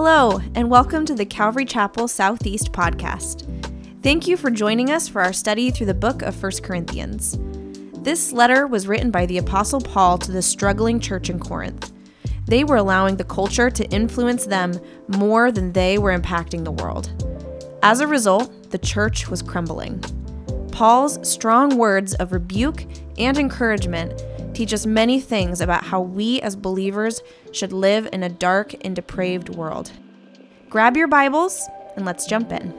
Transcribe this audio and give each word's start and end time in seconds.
Hello, 0.00 0.40
and 0.54 0.70
welcome 0.70 1.04
to 1.06 1.14
the 1.16 1.26
Calvary 1.26 1.64
Chapel 1.64 2.06
Southeast 2.06 2.70
podcast. 2.70 3.42
Thank 4.00 4.28
you 4.28 4.36
for 4.36 4.48
joining 4.48 4.92
us 4.92 5.08
for 5.08 5.20
our 5.20 5.32
study 5.32 5.72
through 5.72 5.86
the 5.86 5.92
book 5.92 6.22
of 6.22 6.40
1 6.40 6.52
Corinthians. 6.62 7.36
This 8.04 8.32
letter 8.32 8.68
was 8.68 8.86
written 8.86 9.10
by 9.10 9.26
the 9.26 9.38
Apostle 9.38 9.80
Paul 9.80 10.16
to 10.18 10.30
the 10.30 10.40
struggling 10.40 11.00
church 11.00 11.30
in 11.30 11.40
Corinth. 11.40 11.92
They 12.46 12.62
were 12.62 12.76
allowing 12.76 13.16
the 13.16 13.24
culture 13.24 13.70
to 13.70 13.90
influence 13.90 14.46
them 14.46 14.78
more 15.08 15.50
than 15.50 15.72
they 15.72 15.98
were 15.98 16.16
impacting 16.16 16.62
the 16.62 16.70
world. 16.70 17.10
As 17.82 17.98
a 17.98 18.06
result, 18.06 18.70
the 18.70 18.78
church 18.78 19.28
was 19.28 19.42
crumbling. 19.42 19.98
Paul's 20.70 21.28
strong 21.28 21.76
words 21.76 22.14
of 22.14 22.30
rebuke 22.30 22.84
and 23.18 23.36
encouragement 23.36 24.22
teach 24.58 24.74
us 24.74 24.84
many 24.84 25.20
things 25.20 25.60
about 25.60 25.84
how 25.84 26.00
we 26.00 26.40
as 26.40 26.56
believers 26.56 27.22
should 27.52 27.72
live 27.72 28.08
in 28.12 28.24
a 28.24 28.28
dark 28.28 28.74
and 28.84 28.96
depraved 28.96 29.48
world. 29.50 29.92
Grab 30.68 30.96
your 30.96 31.06
Bibles 31.06 31.68
and 31.94 32.04
let's 32.04 32.26
jump 32.26 32.50
in. 32.50 32.74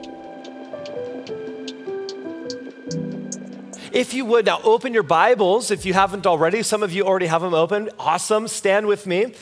If 3.94 4.12
you 4.12 4.26
would 4.26 4.44
now 4.44 4.60
open 4.62 4.92
your 4.92 5.02
Bibles, 5.02 5.70
if 5.70 5.86
you 5.86 5.94
haven't 5.94 6.26
already, 6.26 6.62
some 6.62 6.82
of 6.82 6.92
you 6.92 7.04
already 7.04 7.28
have 7.28 7.40
them 7.40 7.54
open. 7.54 7.88
Awesome. 7.98 8.46
Stand 8.46 8.86
with 8.86 9.06
me. 9.06 9.32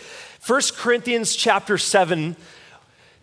1 0.46 0.60
Corinthians 0.76 1.34
chapter 1.34 1.76
7 1.76 2.36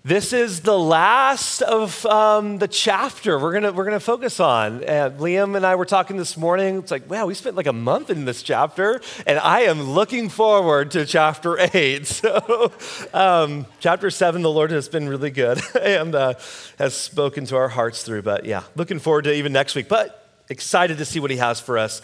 this 0.06 0.34
is 0.34 0.62
the 0.62 0.78
last 0.78 1.64
of 1.64 2.06
um, 2.06 2.60
the 2.60 2.68
chapter 2.68 3.40
we're 3.40 3.54
gonna, 3.54 3.74
we're 3.74 3.86
gonna 3.86 4.00
focus 4.00 4.40
on. 4.40 4.82
Liam 4.82 5.58
and 5.58 5.66
I 5.66 5.74
were 5.74 5.86
talking 5.86 6.16
this 6.16 6.38
morning. 6.38 6.78
It's 6.78 6.92
like, 6.92 7.10
wow, 7.10 7.26
we 7.26 7.34
spent 7.34 7.56
like 7.56 7.66
a 7.66 7.74
month 7.74 8.12
in 8.12 8.24
this 8.24 8.44
chapter, 8.44 9.02
and 9.26 9.40
I 9.40 9.62
am 9.62 9.82
looking 9.82 10.30
forward 10.30 10.92
to 10.92 11.08
chapter 11.08 11.58
eight. 11.74 12.06
So, 12.26 12.72
um, 13.14 13.66
chapter 13.80 14.12
seven, 14.12 14.44
the 14.44 14.52
Lord 14.52 14.70
has 14.70 14.88
been 14.88 15.10
really 15.10 15.32
good 15.32 15.60
and 15.82 16.14
uh, 16.14 16.36
has 16.78 16.94
spoken 16.94 17.48
to 17.48 17.56
our 17.56 17.68
hearts 17.68 18.04
through. 18.04 18.22
But 18.22 18.46
yeah, 18.46 18.62
looking 18.76 19.00
forward 19.00 19.24
to 19.24 19.34
even 19.34 19.54
next 19.54 19.74
week. 19.74 19.88
But 19.90 20.30
excited 20.50 21.00
to 21.00 21.06
see 21.06 21.20
what 21.20 21.32
He 21.32 21.38
has 21.38 21.60
for 21.60 21.80
us 21.80 22.04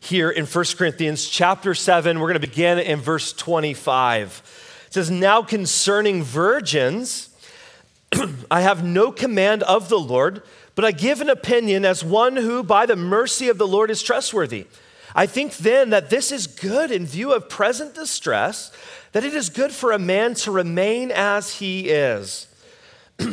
here 0.00 0.30
in 0.30 0.46
1 0.46 0.64
Corinthians 0.78 1.28
chapter 1.28 1.74
7. 1.74 2.18
We're 2.18 2.28
going 2.28 2.40
to 2.40 2.46
begin 2.46 2.78
in 2.78 3.00
verse 3.00 3.34
25. 3.34 4.42
It 4.86 4.94
says, 4.94 5.10
Now 5.10 5.42
concerning 5.42 6.22
virgins, 6.22 7.28
I 8.50 8.60
have 8.60 8.84
no 8.84 9.12
command 9.12 9.62
of 9.64 9.88
the 9.88 9.98
Lord, 9.98 10.42
but 10.74 10.84
I 10.84 10.92
give 10.92 11.20
an 11.20 11.30
opinion 11.30 11.84
as 11.84 12.04
one 12.04 12.36
who, 12.36 12.62
by 12.62 12.86
the 12.86 12.96
mercy 12.96 13.48
of 13.48 13.58
the 13.58 13.66
Lord, 13.66 13.90
is 13.90 14.02
trustworthy. 14.02 14.66
I 15.14 15.26
think 15.26 15.56
then 15.56 15.90
that 15.90 16.10
this 16.10 16.32
is 16.32 16.46
good 16.46 16.90
in 16.90 17.06
view 17.06 17.32
of 17.32 17.48
present 17.48 17.94
distress, 17.94 18.72
that 19.12 19.24
it 19.24 19.34
is 19.34 19.50
good 19.50 19.72
for 19.72 19.92
a 19.92 19.98
man 19.98 20.34
to 20.34 20.50
remain 20.50 21.10
as 21.10 21.56
he 21.56 21.90
is. 21.90 22.46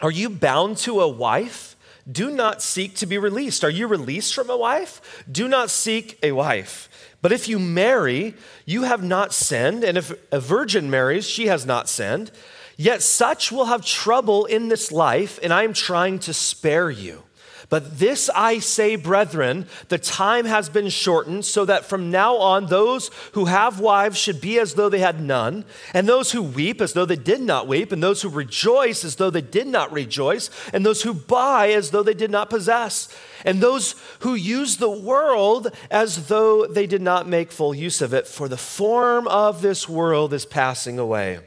Are 0.00 0.10
you 0.10 0.30
bound 0.30 0.78
to 0.78 1.00
a 1.00 1.08
wife? 1.08 1.76
Do 2.10 2.30
not 2.30 2.62
seek 2.62 2.94
to 2.96 3.06
be 3.06 3.18
released. 3.18 3.64
Are 3.64 3.70
you 3.70 3.86
released 3.86 4.34
from 4.34 4.48
a 4.48 4.56
wife? 4.56 5.24
Do 5.30 5.46
not 5.46 5.68
seek 5.68 6.18
a 6.22 6.32
wife. 6.32 6.88
But 7.20 7.32
if 7.32 7.48
you 7.48 7.58
marry, 7.58 8.34
you 8.64 8.84
have 8.84 9.02
not 9.02 9.34
sinned, 9.34 9.84
and 9.84 9.98
if 9.98 10.12
a 10.32 10.40
virgin 10.40 10.88
marries, 10.88 11.26
she 11.26 11.48
has 11.48 11.66
not 11.66 11.88
sinned. 11.88 12.30
Yet 12.80 13.02
such 13.02 13.50
will 13.50 13.64
have 13.64 13.84
trouble 13.84 14.44
in 14.44 14.68
this 14.68 14.92
life, 14.92 15.40
and 15.42 15.52
I 15.52 15.64
am 15.64 15.72
trying 15.72 16.20
to 16.20 16.32
spare 16.32 16.88
you. 16.88 17.24
But 17.70 17.98
this 17.98 18.30
I 18.34 18.60
say, 18.60 18.94
brethren, 18.94 19.66
the 19.88 19.98
time 19.98 20.44
has 20.44 20.68
been 20.68 20.88
shortened, 20.88 21.44
so 21.44 21.64
that 21.64 21.84
from 21.84 22.12
now 22.12 22.36
on 22.36 22.66
those 22.66 23.10
who 23.32 23.46
have 23.46 23.80
wives 23.80 24.16
should 24.16 24.40
be 24.40 24.60
as 24.60 24.74
though 24.74 24.88
they 24.88 25.00
had 25.00 25.20
none, 25.20 25.64
and 25.92 26.08
those 26.08 26.30
who 26.30 26.40
weep 26.40 26.80
as 26.80 26.92
though 26.92 27.04
they 27.04 27.16
did 27.16 27.40
not 27.40 27.66
weep, 27.66 27.90
and 27.90 28.00
those 28.00 28.22
who 28.22 28.28
rejoice 28.28 29.04
as 29.04 29.16
though 29.16 29.28
they 29.28 29.42
did 29.42 29.66
not 29.66 29.92
rejoice, 29.92 30.48
and 30.72 30.86
those 30.86 31.02
who 31.02 31.12
buy 31.12 31.70
as 31.72 31.90
though 31.90 32.04
they 32.04 32.14
did 32.14 32.30
not 32.30 32.48
possess, 32.48 33.08
and 33.44 33.60
those 33.60 33.96
who 34.20 34.36
use 34.36 34.76
the 34.76 34.88
world 34.88 35.68
as 35.90 36.28
though 36.28 36.64
they 36.64 36.86
did 36.86 37.02
not 37.02 37.28
make 37.28 37.50
full 37.50 37.74
use 37.74 38.00
of 38.00 38.14
it. 38.14 38.28
For 38.28 38.48
the 38.48 38.56
form 38.56 39.26
of 39.26 39.62
this 39.62 39.88
world 39.88 40.32
is 40.32 40.46
passing 40.46 41.00
away. 41.00 41.40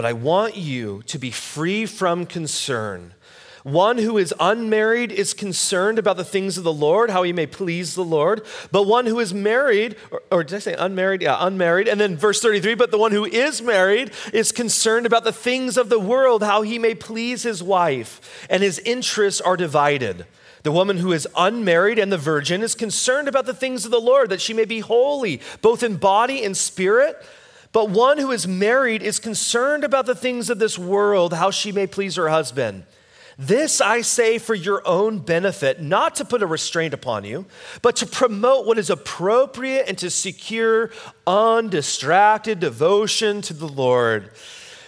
But 0.00 0.08
I 0.08 0.14
want 0.14 0.56
you 0.56 1.02
to 1.08 1.18
be 1.18 1.30
free 1.30 1.84
from 1.84 2.24
concern. 2.24 3.12
One 3.64 3.98
who 3.98 4.16
is 4.16 4.32
unmarried 4.40 5.12
is 5.12 5.34
concerned 5.34 5.98
about 5.98 6.16
the 6.16 6.24
things 6.24 6.56
of 6.56 6.64
the 6.64 6.72
Lord, 6.72 7.10
how 7.10 7.22
he 7.22 7.34
may 7.34 7.44
please 7.44 7.94
the 7.94 8.02
Lord. 8.02 8.40
But 8.72 8.84
one 8.86 9.04
who 9.04 9.20
is 9.20 9.34
married, 9.34 9.96
or, 10.10 10.22
or, 10.30 10.42
did 10.42 10.56
I 10.56 10.58
say 10.60 10.72
unmarried? 10.72 11.20
Yeah, 11.20 11.36
unmarried. 11.38 11.86
And 11.86 12.00
then 12.00 12.16
verse 12.16 12.40
33 12.40 12.76
but 12.76 12.90
the 12.90 12.96
one 12.96 13.12
who 13.12 13.26
is 13.26 13.60
married 13.60 14.10
is 14.32 14.52
concerned 14.52 15.04
about 15.04 15.24
the 15.24 15.34
things 15.34 15.76
of 15.76 15.90
the 15.90 16.00
world, 16.00 16.42
how 16.42 16.62
he 16.62 16.78
may 16.78 16.94
please 16.94 17.42
his 17.42 17.62
wife. 17.62 18.46
And 18.48 18.62
his 18.62 18.78
interests 18.78 19.42
are 19.42 19.58
divided. 19.58 20.24
The 20.62 20.72
woman 20.72 20.96
who 20.96 21.12
is 21.12 21.28
unmarried 21.36 21.98
and 21.98 22.10
the 22.10 22.16
virgin 22.16 22.62
is 22.62 22.74
concerned 22.74 23.28
about 23.28 23.44
the 23.44 23.52
things 23.52 23.84
of 23.84 23.90
the 23.90 24.00
Lord, 24.00 24.30
that 24.30 24.40
she 24.40 24.54
may 24.54 24.64
be 24.64 24.80
holy, 24.80 25.42
both 25.60 25.82
in 25.82 25.96
body 25.98 26.42
and 26.42 26.56
spirit. 26.56 27.22
But 27.72 27.90
one 27.90 28.18
who 28.18 28.32
is 28.32 28.48
married 28.48 29.02
is 29.02 29.18
concerned 29.18 29.84
about 29.84 30.06
the 30.06 30.14
things 30.14 30.50
of 30.50 30.58
this 30.58 30.78
world, 30.78 31.32
how 31.34 31.50
she 31.50 31.70
may 31.70 31.86
please 31.86 32.16
her 32.16 32.28
husband. 32.28 32.84
This 33.38 33.80
I 33.80 34.02
say 34.02 34.38
for 34.38 34.54
your 34.54 34.86
own 34.86 35.20
benefit, 35.20 35.80
not 35.80 36.16
to 36.16 36.26
put 36.26 36.42
a 36.42 36.46
restraint 36.46 36.92
upon 36.92 37.24
you, 37.24 37.46
but 37.80 37.96
to 37.96 38.06
promote 38.06 38.66
what 38.66 38.76
is 38.76 38.90
appropriate 38.90 39.86
and 39.88 39.96
to 39.98 40.10
secure 40.10 40.90
undistracted 41.26 42.60
devotion 42.60 43.40
to 43.42 43.54
the 43.54 43.68
Lord. 43.68 44.30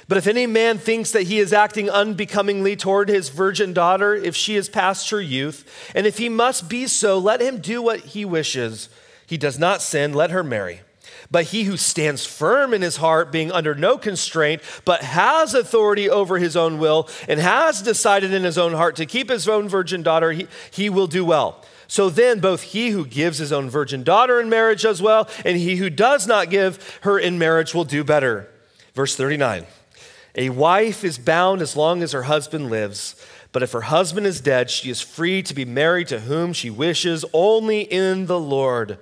But 0.09 0.19
if 0.19 0.27
any 0.27 0.47
man 0.47 0.77
thinks 0.77 1.13
that 1.13 1.23
he 1.23 1.39
is 1.39 1.55
acting 1.55 1.89
unbecomingly 1.89 2.77
toward 2.77 3.09
his 3.09 3.31
virgin 3.31 3.73
daughter, 3.73 4.15
if 4.15 4.37
she 4.37 4.57
is 4.57 4.69
past 4.69 5.09
her 5.09 5.21
youth, 5.21 5.65
and 5.95 6.07
if 6.07 6.19
he 6.19 6.29
must 6.29 6.69
be 6.69 6.87
so, 6.87 7.17
let 7.17 7.41
him 7.41 7.59
do 7.59 7.81
what 7.81 8.01
he 8.01 8.27
wishes. 8.27 8.91
He 9.27 9.39
does 9.39 9.59
not 9.59 9.81
sin, 9.81 10.13
let 10.13 10.31
her 10.31 10.45
marry. 10.45 10.81
But 11.33 11.47
he 11.47 11.65
who 11.65 11.79
stands 11.79 12.27
firm 12.27 12.75
in 12.75 12.83
his 12.83 12.99
heart, 12.99 13.33
being 13.33 13.51
under 13.51 13.75
no 13.75 13.97
constraint, 13.97 14.61
but 14.85 15.03
has 15.03 15.55
authority 15.55 16.09
over 16.09 16.39
his 16.39 16.57
own 16.57 16.79
will, 16.79 17.09
and 17.27 17.41
has 17.41 17.81
decided 17.81 18.35
in 18.35 18.45
his 18.45 18.59
own 18.59 18.75
heart 18.75 18.97
to 18.97 19.07
keep 19.07 19.31
his 19.31 19.49
own 19.49 19.67
virgin 19.67 20.03
daughter, 20.03 20.33
he, 20.33 20.47
he 20.71 20.91
will 20.91 21.07
do 21.07 21.25
well. 21.25 21.65
So 21.89 22.11
then, 22.11 22.41
both 22.41 22.63
he 22.63 22.91
who 22.91 23.07
gives 23.07 23.39
his 23.39 23.51
own 23.51 23.71
virgin 23.71 24.03
daughter 24.03 24.41
in 24.41 24.51
marriage 24.51 24.83
does 24.83 25.01
well, 25.01 25.29
and 25.45 25.57
he 25.57 25.77
who 25.77 25.89
does 25.89 26.27
not 26.27 26.51
give 26.51 27.01
her 27.03 27.19
in 27.19 27.39
marriage 27.39 27.75
will 27.75 27.85
do 27.85 28.05
better. 28.05 28.49
Verse 28.95 29.17
39 29.17 29.65
A 30.35 30.51
wife 30.51 31.03
is 31.03 31.19
bound 31.19 31.63
as 31.63 31.77
long 31.77 32.03
as 32.03 32.13
her 32.13 32.25
husband 32.25 32.71
lives. 32.71 33.17
But 33.53 33.63
if 33.63 33.73
her 33.73 33.83
husband 33.83 34.27
is 34.27 34.41
dead, 34.41 34.71
she 34.71 34.91
is 34.91 35.03
free 35.03 35.43
to 35.43 35.55
be 35.55 35.67
married 35.67 36.09
to 36.09 36.21
whom 36.21 36.55
she 36.55 36.71
wishes, 36.71 37.25
only 37.35 37.83
in 37.83 38.27
the 38.27 38.41
Lord. 38.41 38.99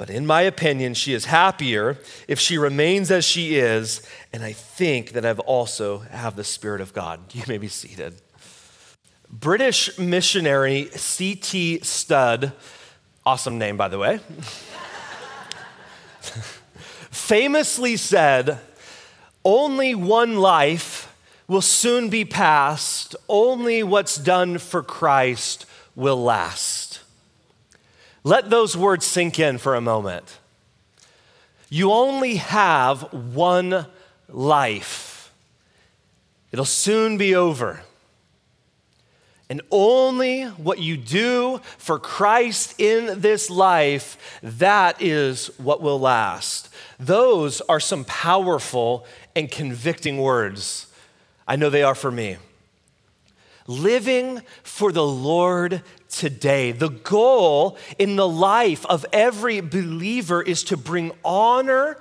But 0.00 0.08
in 0.08 0.26
my 0.26 0.40
opinion, 0.40 0.94
she 0.94 1.12
is 1.12 1.26
happier 1.26 1.98
if 2.26 2.40
she 2.40 2.56
remains 2.56 3.10
as 3.10 3.22
she 3.22 3.56
is, 3.56 4.00
and 4.32 4.42
I 4.42 4.52
think 4.54 5.12
that 5.12 5.26
I've 5.26 5.40
also 5.40 5.98
have 5.98 6.36
the 6.36 6.42
Spirit 6.42 6.80
of 6.80 6.94
God. 6.94 7.20
You 7.34 7.42
may 7.46 7.58
be 7.58 7.68
seated. 7.68 8.14
British 9.28 9.98
missionary 9.98 10.86
C.T. 10.86 11.80
Studd, 11.80 12.52
awesome 13.26 13.58
name 13.58 13.76
by 13.76 13.88
the 13.88 13.98
way, 13.98 14.20
famously 17.10 17.98
said, 17.98 18.58
Only 19.44 19.94
one 19.94 20.38
life 20.38 21.14
will 21.46 21.60
soon 21.60 22.08
be 22.08 22.24
passed, 22.24 23.16
only 23.28 23.82
what's 23.82 24.16
done 24.16 24.56
for 24.56 24.82
Christ 24.82 25.66
will 25.94 26.22
last. 26.24 26.89
Let 28.22 28.50
those 28.50 28.76
words 28.76 29.06
sink 29.06 29.38
in 29.38 29.58
for 29.58 29.74
a 29.74 29.80
moment. 29.80 30.38
You 31.68 31.92
only 31.92 32.36
have 32.36 33.12
one 33.12 33.86
life, 34.28 35.32
it'll 36.52 36.64
soon 36.64 37.16
be 37.16 37.34
over. 37.34 37.80
And 39.48 39.62
only 39.72 40.44
what 40.44 40.78
you 40.78 40.96
do 40.96 41.60
for 41.76 41.98
Christ 41.98 42.78
in 42.78 43.20
this 43.20 43.50
life, 43.50 44.38
that 44.44 45.02
is 45.02 45.48
what 45.58 45.82
will 45.82 45.98
last. 45.98 46.68
Those 47.00 47.60
are 47.62 47.80
some 47.80 48.04
powerful 48.04 49.04
and 49.34 49.50
convicting 49.50 50.18
words. 50.18 50.86
I 51.48 51.56
know 51.56 51.68
they 51.68 51.82
are 51.82 51.96
for 51.96 52.12
me. 52.12 52.36
Living 53.66 54.42
for 54.62 54.92
the 54.92 55.06
Lord 55.06 55.82
today. 56.08 56.72
The 56.72 56.88
goal 56.90 57.78
in 57.98 58.16
the 58.16 58.28
life 58.28 58.84
of 58.86 59.06
every 59.12 59.60
believer 59.60 60.42
is 60.42 60.64
to 60.64 60.76
bring 60.76 61.12
honor 61.24 61.98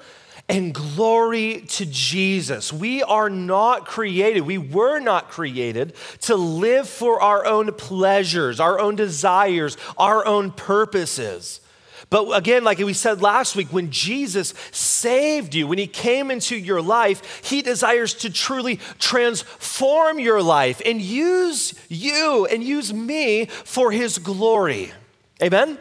and 0.50 0.74
glory 0.74 1.62
to 1.68 1.86
Jesus. 1.86 2.74
We 2.74 3.04
are 3.04 3.30
not 3.30 3.86
created, 3.86 4.42
we 4.42 4.58
were 4.58 5.00
not 5.00 5.30
created 5.30 5.94
to 6.22 6.36
live 6.36 6.90
for 6.90 7.22
our 7.22 7.46
own 7.46 7.72
pleasures, 7.74 8.60
our 8.60 8.80
own 8.80 8.96
desires, 8.96 9.78
our 9.98 10.26
own 10.26 10.52
purposes. 10.52 11.62
But 12.10 12.32
again, 12.36 12.64
like 12.64 12.80
we 12.80 12.94
said 12.94 13.22
last 13.22 13.56
week, 13.56 13.72
when 13.72 13.92
Jesus 13.92 14.56
saved 14.72 15.54
you, 15.54 15.68
when 15.68 15.78
he 15.78 15.86
came 15.86 16.32
into 16.32 16.56
your 16.56 16.82
life, 16.82 17.42
he 17.44 17.62
desires 17.62 18.16
to 18.16 18.32
truly 18.32 18.78
transform 18.98 20.20
your 20.20 20.42
life 20.42 20.82
and 20.86 21.00
use 21.02 21.76
you 21.88 22.48
and 22.50 22.64
use 22.64 22.92
me 22.92 23.46
for 23.46 23.92
his 23.92 24.18
glory. 24.18 24.92
Amen? 25.42 25.78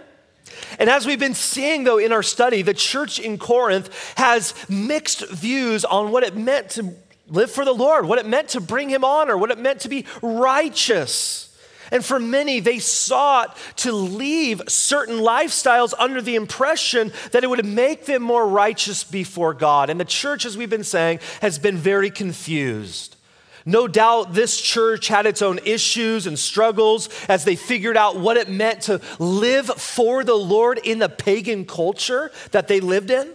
And 0.79 0.91
as 0.91 1.07
we've 1.07 1.19
been 1.19 1.35
seeing, 1.35 1.85
though, 1.85 1.99
in 1.99 2.13
our 2.13 2.23
study, 2.23 2.61
the 2.61 2.75
church 2.75 3.19
in 3.19 3.39
Corinth 3.39 4.15
has 4.19 4.55
mixed 4.69 5.29
views 5.31 5.85
on 5.85 6.13
what 6.13 6.25
it 6.25 6.37
meant 6.37 6.71
to 6.71 6.95
live 7.29 7.51
for 7.51 7.65
the 7.65 7.73
Lord, 7.73 8.07
what 8.07 8.19
it 8.19 8.27
meant 8.27 8.51
to 8.51 8.61
bring 8.61 8.91
him 8.91 9.05
honor, 9.05 9.37
what 9.37 9.51
it 9.51 9.59
meant 9.59 9.81
to 9.81 9.89
be 9.89 10.05
righteous. 10.21 11.48
And 11.91 12.05
for 12.05 12.19
many, 12.19 12.61
they 12.61 12.79
sought 12.79 13.57
to 13.77 13.93
leave 13.93 14.63
certain 14.69 15.19
lifestyles 15.19 15.95
under 15.99 16.21
the 16.21 16.35
impression 16.35 17.13
that 17.33 17.45
it 17.45 17.51
would 17.51 17.65
make 17.65 18.07
them 18.07 18.23
more 18.23 18.47
righteous 18.47 19.05
before 19.05 19.55
God. 19.55 19.91
And 19.91 19.99
the 19.99 20.05
church, 20.05 20.45
as 20.45 20.57
we've 20.57 20.71
been 20.71 20.85
saying, 20.85 21.21
has 21.41 21.59
been 21.59 21.77
very 21.77 22.11
confused. 22.11 23.17
No 23.65 23.87
doubt 23.87 24.33
this 24.33 24.59
church 24.59 25.09
had 25.09 25.27
its 25.27 25.43
own 25.43 25.59
issues 25.65 26.27
and 26.27 26.39
struggles 26.39 27.11
as 27.29 27.45
they 27.45 27.55
figured 27.55 27.99
out 27.99 28.19
what 28.19 28.39
it 28.39 28.49
meant 28.49 28.83
to 28.83 29.01
live 29.19 29.67
for 29.67 30.25
the 30.25 30.35
Lord 30.35 30.79
in 30.79 30.99
the 30.99 31.09
pagan 31.11 31.67
culture 31.67 32.31
that 32.53 32.69
they 32.69 32.81
lived 32.81 33.11
in. 33.11 33.35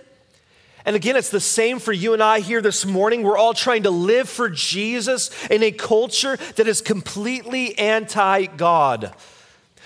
And 0.86 0.96
again, 0.96 1.16
it's 1.16 1.30
the 1.30 1.40
same 1.40 1.80
for 1.80 1.94
you 1.94 2.14
and 2.14 2.22
I 2.22 2.40
here 2.40 2.62
this 2.62 2.86
morning. 2.86 3.24
We're 3.24 3.38
all 3.38 3.54
trying 3.54 3.84
to 3.84 3.92
live 3.92 4.28
for 4.28 4.50
Jesus 4.50 5.32
in 5.48 5.64
a 5.64 5.72
culture 5.72 6.38
that 6.56 6.68
is 6.68 6.82
completely 6.82 7.78
anti 7.78 8.46
God. 8.46 9.14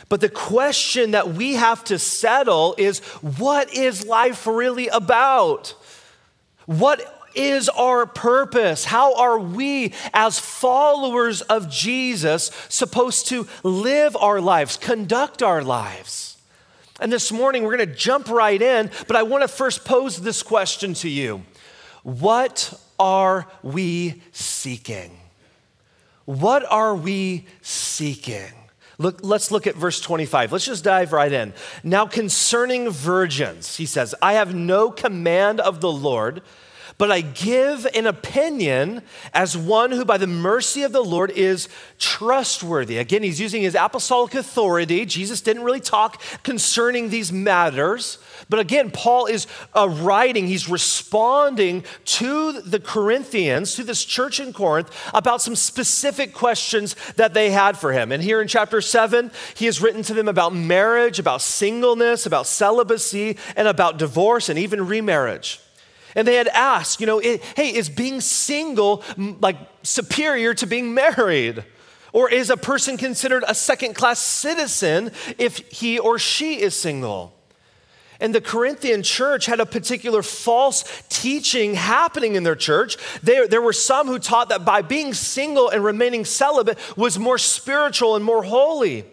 But 0.10 0.22
the 0.22 0.30
question 0.30 1.12
that 1.12 1.34
we 1.34 1.54
have 1.54 1.84
to 1.86 2.00
settle 2.00 2.76
is 2.78 3.00
what 3.40 3.74
is 3.74 4.06
life 4.06 4.48
really 4.48 4.88
about? 4.88 5.76
What 6.66 7.14
is 7.36 7.70
our 7.70 8.06
purpose? 8.06 8.86
How 8.86 9.16
are 9.16 9.38
we, 9.38 9.94
as 10.14 10.40
followers 10.40 11.42
of 11.42 11.70
Jesus, 11.70 12.52
supposed 12.70 13.28
to 13.28 13.48
live 13.64 14.16
our 14.18 14.42
lives, 14.42 14.78
conduct 14.78 15.44
our 15.44 15.62
lives? 15.62 16.37
And 17.00 17.12
this 17.12 17.32
morning, 17.32 17.64
we're 17.64 17.78
going 17.78 17.90
to 17.90 17.96
jump 17.96 18.30
right 18.30 18.62
in, 18.62 18.90
but 19.08 19.16
I 19.16 19.24
want 19.24 19.44
to 19.44 19.48
first 19.48 19.86
pose 19.86 20.18
this 20.18 20.42
question 20.42 20.94
to 20.96 21.10
you 21.10 21.44
What 22.04 22.74
are 23.00 23.48
we 23.62 24.22
seeking? 24.32 25.18
What 26.26 26.70
are 26.70 26.96
we 26.96 27.46
seeking? 27.62 28.52
Look, 28.98 29.20
let's 29.22 29.52
look 29.52 29.68
at 29.68 29.76
verse 29.76 30.02
25. 30.02 30.52
Let's 30.52 30.66
just 30.66 30.84
dive 30.84 31.14
right 31.14 31.32
in. 31.32 31.54
Now, 31.84 32.08
concerning 32.08 32.90
virgins, 32.90 33.76
he 33.76 33.86
says, 33.86 34.16
I 34.22 34.34
have 34.34 34.56
no 34.56 34.90
command 34.90 35.60
of 35.60 35.82
the 35.82 35.92
Lord 35.92 36.42
but 36.98 37.12
I 37.12 37.22
give 37.22 37.86
an 37.94 38.08
opinion 38.08 39.04
as 39.32 39.56
one 39.56 39.92
who, 39.92 40.04
by 40.04 40.18
the 40.18 40.26
mercy 40.26 40.82
of 40.82 40.92
the 40.92 41.04
Lord, 41.04 41.30
is 41.32 41.70
trustworthy. 42.00 42.98
Again, 42.98 43.22
he's 43.22 43.40
using 43.40 43.62
his 43.62 43.76
apostolic 43.76 44.34
authority. 44.34 45.06
Jesus 45.06 45.40
didn't 45.42 45.64
really 45.64 45.80
talk 45.80 46.20
concerning 46.42 47.10
these 47.10 47.32
matters. 47.32 48.18
But 48.50 48.60
again, 48.60 48.90
Paul 48.90 49.28
is 49.28 49.46
uh, 49.76 49.88
writing, 49.88 50.48
he's 50.48 50.68
responding 50.68 51.84
to 52.06 52.62
the 52.62 52.80
Corinthians, 52.80 53.76
to 53.76 53.84
this 53.84 54.04
church 54.04 54.40
in 54.40 54.52
Corinth, 54.52 54.92
about 55.14 55.42
some 55.44 55.56
specific 55.56 56.34
questions 56.34 56.96
that 57.16 57.36
they 57.36 57.52
had 57.52 57.78
for 57.78 57.94
him. 57.94 58.12
And 58.12 58.24
here 58.24 58.42
in 58.42 58.48
chapter 58.48 58.82
7, 58.82 59.30
he 59.54 59.66
has 59.66 59.82
written 59.82 60.02
to 60.04 60.16
them 60.16 60.28
about 60.28 60.56
marriage, 60.56 61.20
about 61.20 61.44
singleness, 61.44 62.26
about 62.26 62.48
celibacy, 62.48 63.38
and 63.56 63.68
about 63.68 64.00
divorce, 64.00 64.50
and 64.50 64.58
even 64.58 64.88
remarriage. 64.88 65.60
And 66.18 66.28
they 66.28 66.36
had 66.36 66.48
asked, 66.48 67.00
you 67.00 67.06
know, 67.06 67.20
hey, 67.20 67.76
is 67.76 67.90
being 67.90 68.22
single 68.22 69.04
like 69.40 69.56
superior 69.84 70.56
to 70.56 70.66
being 70.66 70.96
married? 70.96 71.64
Or 72.12 72.28
is 72.28 72.50
a 72.50 72.58
person 72.58 72.98
considered 72.98 73.44
a 73.48 73.54
second 73.54 73.94
class 73.94 74.18
citizen 74.18 75.12
if 75.38 75.58
he 75.72 76.00
or 76.00 76.18
she 76.18 76.60
is 76.60 76.76
single? 76.76 77.36
And 78.20 78.34
the 78.34 78.42
Corinthian 78.42 79.04
church 79.04 79.46
had 79.46 79.60
a 79.60 79.66
particular 79.68 80.24
false 80.24 80.84
teaching 81.08 81.76
happening 81.76 82.34
in 82.34 82.42
their 82.42 82.56
church. 82.56 82.98
There, 83.22 83.48
there 83.48 83.62
were 83.62 83.72
some 83.72 84.08
who 84.08 84.18
taught 84.18 84.50
that 84.50 84.66
by 84.66 84.82
being 84.82 85.14
single 85.14 85.70
and 85.70 85.84
remaining 85.84 86.26
celibate 86.26 86.80
was 86.98 87.20
more 87.20 87.38
spiritual 87.38 88.16
and 88.16 88.26
more 88.26 88.42
holy. 88.42 89.06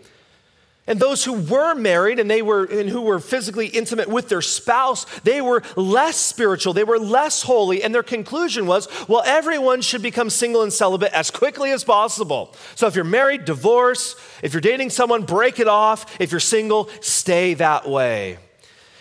And 0.87 1.01
those 1.01 1.25
who 1.25 1.33
were 1.33 1.75
married 1.75 2.19
and 2.19 2.31
they 2.31 2.43
were 2.43 2.65
and 2.65 2.91
who 2.91 3.01
were 3.01 3.19
physically 3.19 3.69
intimate 3.69 4.07
with 4.07 4.29
their 4.29 4.43
spouse, 4.43 5.07
they 5.21 5.41
were 5.41 5.63
less 5.77 6.17
spiritual, 6.17 6.75
they 6.75 6.85
were 6.85 6.99
less 6.99 7.43
holy, 7.43 7.83
and 7.83 7.95
their 7.95 8.03
conclusion 8.03 8.67
was, 8.67 8.87
well, 9.09 9.23
everyone 9.25 9.81
should 9.81 10.03
become 10.03 10.29
single 10.29 10.63
and 10.63 10.73
celibate 10.73 11.13
as 11.15 11.31
quickly 11.31 11.71
as 11.71 11.85
possible. 11.85 12.55
So 12.75 12.87
if 12.87 12.95
you're 12.95 13.05
married, 13.05 13.47
divorce. 13.47 14.15
If 14.43 14.53
you're 14.53 14.61
dating 14.61 14.91
someone, 14.91 15.25
break 15.25 15.59
it 15.59 15.69
off. 15.69 16.21
If 16.21 16.31
you're 16.31 16.41
single, 16.41 16.91
stay 17.01 17.55
that 17.55 17.89
way. 17.89 18.39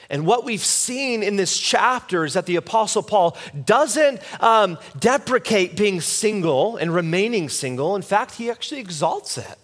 And 0.10 0.26
what 0.26 0.46
we've 0.46 0.64
seen 0.64 1.22
in 1.22 1.36
this 1.36 1.58
chapter 1.58 2.24
is 2.24 2.34
that 2.34 2.46
the 2.46 2.56
Apostle 2.56 3.04
Paul 3.04 3.36
doesn't 3.66 4.22
um, 4.42 4.78
deprecate 5.00 5.76
being 5.76 6.00
single 6.00 6.78
and 6.78 6.94
remaining 6.94 7.50
single. 7.50 7.96
In 7.98 8.04
fact, 8.04 8.36
he 8.36 8.50
actually 8.50 8.80
exalts 8.80 9.38
it. 9.38 9.58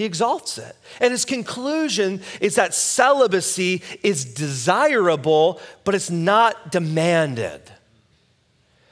He 0.00 0.06
exalts 0.06 0.56
it. 0.56 0.74
And 0.98 1.10
his 1.10 1.26
conclusion 1.26 2.22
is 2.40 2.54
that 2.54 2.72
celibacy 2.72 3.82
is 4.02 4.24
desirable, 4.24 5.60
but 5.84 5.94
it's 5.94 6.08
not 6.08 6.72
demanded. 6.72 7.60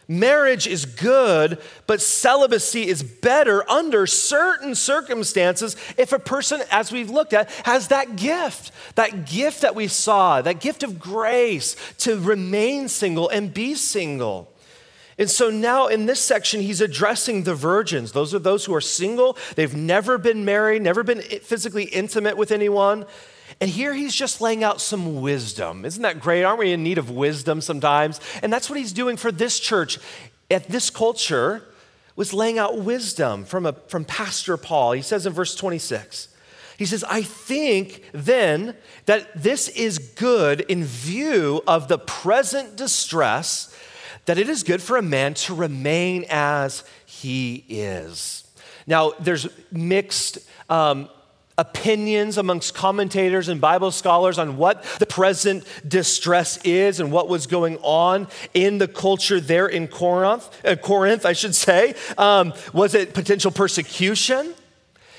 Marriage 0.06 0.66
is 0.66 0.84
good, 0.84 1.62
but 1.86 2.02
celibacy 2.02 2.86
is 2.86 3.02
better 3.02 3.66
under 3.70 4.06
certain 4.06 4.74
circumstances 4.74 5.76
if 5.96 6.12
a 6.12 6.18
person, 6.18 6.60
as 6.70 6.92
we've 6.92 7.08
looked 7.08 7.32
at, 7.32 7.50
has 7.64 7.88
that 7.88 8.16
gift, 8.16 8.70
that 8.96 9.24
gift 9.24 9.62
that 9.62 9.74
we 9.74 9.88
saw, 9.88 10.42
that 10.42 10.60
gift 10.60 10.82
of 10.82 11.00
grace 11.00 11.74
to 12.00 12.20
remain 12.20 12.86
single 12.86 13.30
and 13.30 13.54
be 13.54 13.74
single. 13.74 14.52
And 15.18 15.28
so 15.28 15.50
now 15.50 15.88
in 15.88 16.06
this 16.06 16.20
section, 16.20 16.60
he's 16.60 16.80
addressing 16.80 17.42
the 17.42 17.54
virgins. 17.54 18.12
Those 18.12 18.32
are 18.34 18.38
those 18.38 18.64
who 18.64 18.74
are 18.74 18.80
single, 18.80 19.36
they've 19.56 19.74
never 19.74 20.16
been 20.16 20.44
married, 20.44 20.82
never 20.82 21.02
been 21.02 21.20
physically 21.20 21.84
intimate 21.84 22.36
with 22.36 22.52
anyone. 22.52 23.04
And 23.60 23.68
here 23.68 23.92
he's 23.92 24.14
just 24.14 24.40
laying 24.40 24.62
out 24.62 24.80
some 24.80 25.20
wisdom. 25.20 25.84
Isn't 25.84 26.02
that 26.02 26.20
great? 26.20 26.44
Aren't 26.44 26.60
we 26.60 26.72
in 26.72 26.84
need 26.84 26.98
of 26.98 27.10
wisdom 27.10 27.60
sometimes? 27.60 28.20
And 28.42 28.52
that's 28.52 28.70
what 28.70 28.78
he's 28.78 28.92
doing 28.92 29.16
for 29.16 29.32
this 29.32 29.58
church 29.58 29.98
at 30.50 30.68
this 30.68 30.90
culture 30.90 31.64
was 32.14 32.32
laying 32.32 32.58
out 32.58 32.78
wisdom 32.78 33.44
from, 33.44 33.66
a, 33.66 33.72
from 33.72 34.04
Pastor 34.04 34.56
Paul. 34.56 34.92
He 34.92 35.02
says 35.02 35.26
in 35.26 35.32
verse 35.32 35.54
26, 35.54 36.28
he 36.76 36.84
says, 36.84 37.04
I 37.04 37.22
think 37.22 38.04
then 38.12 38.76
that 39.06 39.42
this 39.42 39.68
is 39.68 39.98
good 39.98 40.60
in 40.62 40.84
view 40.84 41.62
of 41.66 41.88
the 41.88 41.98
present 41.98 42.76
distress 42.76 43.74
that 44.28 44.36
it 44.36 44.50
is 44.50 44.62
good 44.62 44.82
for 44.82 44.98
a 44.98 45.02
man 45.02 45.32
to 45.32 45.54
remain 45.54 46.26
as 46.28 46.84
he 47.06 47.64
is. 47.66 48.44
Now, 48.86 49.12
there's 49.18 49.48
mixed 49.72 50.38
um, 50.68 51.08
opinions 51.56 52.36
amongst 52.36 52.74
commentators 52.74 53.48
and 53.48 53.58
Bible 53.58 53.90
scholars 53.90 54.38
on 54.38 54.58
what 54.58 54.82
the 54.98 55.06
present 55.06 55.64
distress 55.86 56.58
is 56.62 57.00
and 57.00 57.10
what 57.10 57.30
was 57.30 57.46
going 57.46 57.78
on 57.78 58.28
in 58.52 58.76
the 58.76 58.86
culture 58.86 59.40
there 59.40 59.66
in 59.66 59.88
Corinth. 59.88 60.46
Uh, 60.62 60.76
Corinth, 60.76 61.24
I 61.24 61.32
should 61.32 61.54
say. 61.54 61.94
Um, 62.18 62.52
was 62.74 62.94
it 62.94 63.14
potential 63.14 63.50
persecution? 63.50 64.52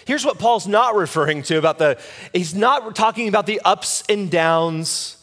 Here's 0.05 0.23
what 0.23 0.37
Paul's 0.37 0.67
not 0.67 0.93
referring 0.93 1.41
to 1.43 1.57
about 1.57 1.79
the, 1.79 1.99
he's 2.31 2.53
not 2.53 2.95
talking 2.95 3.27
about 3.27 3.47
the 3.47 3.59
ups 3.65 4.03
and 4.07 4.29
downs 4.29 5.18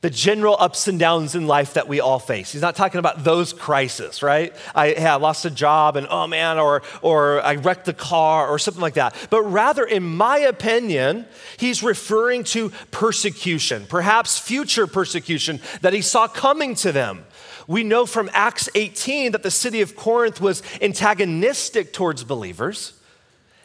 the 0.00 0.10
general 0.10 0.56
ups 0.58 0.86
and 0.86 0.98
downs 0.98 1.34
in 1.34 1.48
life 1.48 1.74
that 1.74 1.88
we 1.88 2.00
all 2.00 2.20
face. 2.20 2.52
He's 2.52 2.62
not 2.62 2.76
talking 2.76 3.00
about 3.00 3.24
those 3.24 3.52
crises, 3.52 4.22
right? 4.22 4.54
I, 4.72 4.90
hey, 4.90 5.06
I 5.06 5.16
lost 5.16 5.44
a 5.44 5.50
job 5.50 5.96
and 5.96 6.06
oh 6.08 6.28
man, 6.28 6.58
or, 6.58 6.82
or 7.02 7.42
I 7.42 7.56
wrecked 7.56 7.84
the 7.84 7.92
car 7.92 8.48
or 8.48 8.60
something 8.60 8.80
like 8.80 8.94
that. 8.94 9.16
But 9.28 9.42
rather, 9.42 9.84
in 9.84 10.04
my 10.04 10.38
opinion, 10.38 11.26
he's 11.56 11.82
referring 11.82 12.44
to 12.44 12.70
persecution, 12.92 13.86
perhaps 13.88 14.38
future 14.38 14.86
persecution 14.86 15.58
that 15.80 15.92
he 15.92 16.00
saw 16.00 16.28
coming 16.28 16.76
to 16.76 16.92
them. 16.92 17.24
We 17.66 17.82
know 17.82 18.06
from 18.06 18.30
Acts 18.32 18.68
18 18.74 19.32
that 19.32 19.42
the 19.42 19.50
city 19.50 19.80
of 19.80 19.96
Corinth 19.96 20.40
was 20.40 20.62
antagonistic 20.80 21.92
towards 21.92 22.22
believers. 22.22 22.97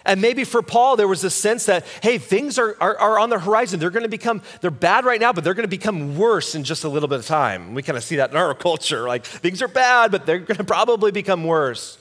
And 0.06 0.22
maybe 0.22 0.44
for 0.44 0.62
Paul, 0.62 0.98
there 0.98 1.08
was 1.08 1.24
a 1.24 1.30
sense 1.30 1.66
that, 1.68 1.86
hey, 2.02 2.18
things 2.18 2.60
are, 2.60 2.76
are, 2.82 2.98
are 2.98 3.20
on 3.20 3.30
the 3.30 3.40
horizon. 3.40 3.80
They're 3.80 3.90
going 3.90 4.04
to 4.04 4.10
become, 4.10 4.42
they're 4.60 4.72
bad 4.72 5.06
right 5.06 5.20
now, 5.20 5.32
but 5.32 5.44
they're 5.44 5.54
going 5.54 5.64
to 5.64 5.70
become 5.70 6.18
worse 6.18 6.56
in 6.56 6.64
just 6.64 6.84
a 6.84 6.90
little 6.90 7.08
bit 7.08 7.20
of 7.20 7.26
time. 7.26 7.74
We 7.74 7.84
kind 7.84 7.98
of 7.98 8.04
see 8.04 8.18
that 8.18 8.32
in 8.32 8.38
our 8.38 8.54
culture. 8.54 9.08
Like, 9.08 9.26
things 9.26 9.62
are 9.62 9.68
bad, 9.68 10.12
but 10.12 10.26
they're 10.26 10.40
going 10.40 10.58
to 10.58 10.64
probably 10.64 11.12
become 11.12 11.46
worse. 11.46 11.98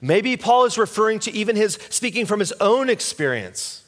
Maybe 0.00 0.36
Paul 0.36 0.64
is 0.64 0.76
referring 0.76 1.20
to 1.20 1.32
even 1.32 1.56
his 1.56 1.78
speaking 1.88 2.26
from 2.26 2.40
his 2.40 2.52
own 2.60 2.90
experience. 2.90 3.82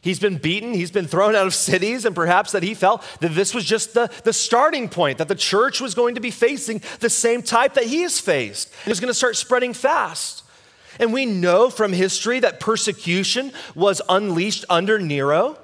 He's 0.00 0.18
been 0.18 0.36
beaten, 0.36 0.74
he's 0.74 0.90
been 0.90 1.06
thrown 1.06 1.36
out 1.36 1.46
of 1.46 1.54
cities, 1.54 2.04
and 2.04 2.14
perhaps 2.14 2.52
that 2.52 2.64
he 2.64 2.74
felt 2.74 3.04
that 3.20 3.34
this 3.34 3.54
was 3.54 3.64
just 3.64 3.94
the, 3.94 4.10
the 4.24 4.32
starting 4.32 4.88
point, 4.88 5.18
that 5.18 5.28
the 5.28 5.36
church 5.36 5.80
was 5.80 5.94
going 5.94 6.16
to 6.16 6.20
be 6.20 6.32
facing 6.32 6.82
the 6.98 7.08
same 7.08 7.40
type 7.40 7.74
that 7.74 7.84
he 7.84 8.02
has 8.02 8.18
faced. 8.18 8.72
It 8.84 8.88
was 8.88 8.98
going 8.98 9.10
to 9.10 9.14
start 9.14 9.36
spreading 9.36 9.72
fast. 9.72 10.41
And 10.98 11.12
we 11.12 11.26
know 11.26 11.70
from 11.70 11.92
history 11.92 12.40
that 12.40 12.60
persecution 12.60 13.52
was 13.74 14.00
unleashed 14.08 14.64
under 14.68 14.98
Nero, 14.98 15.58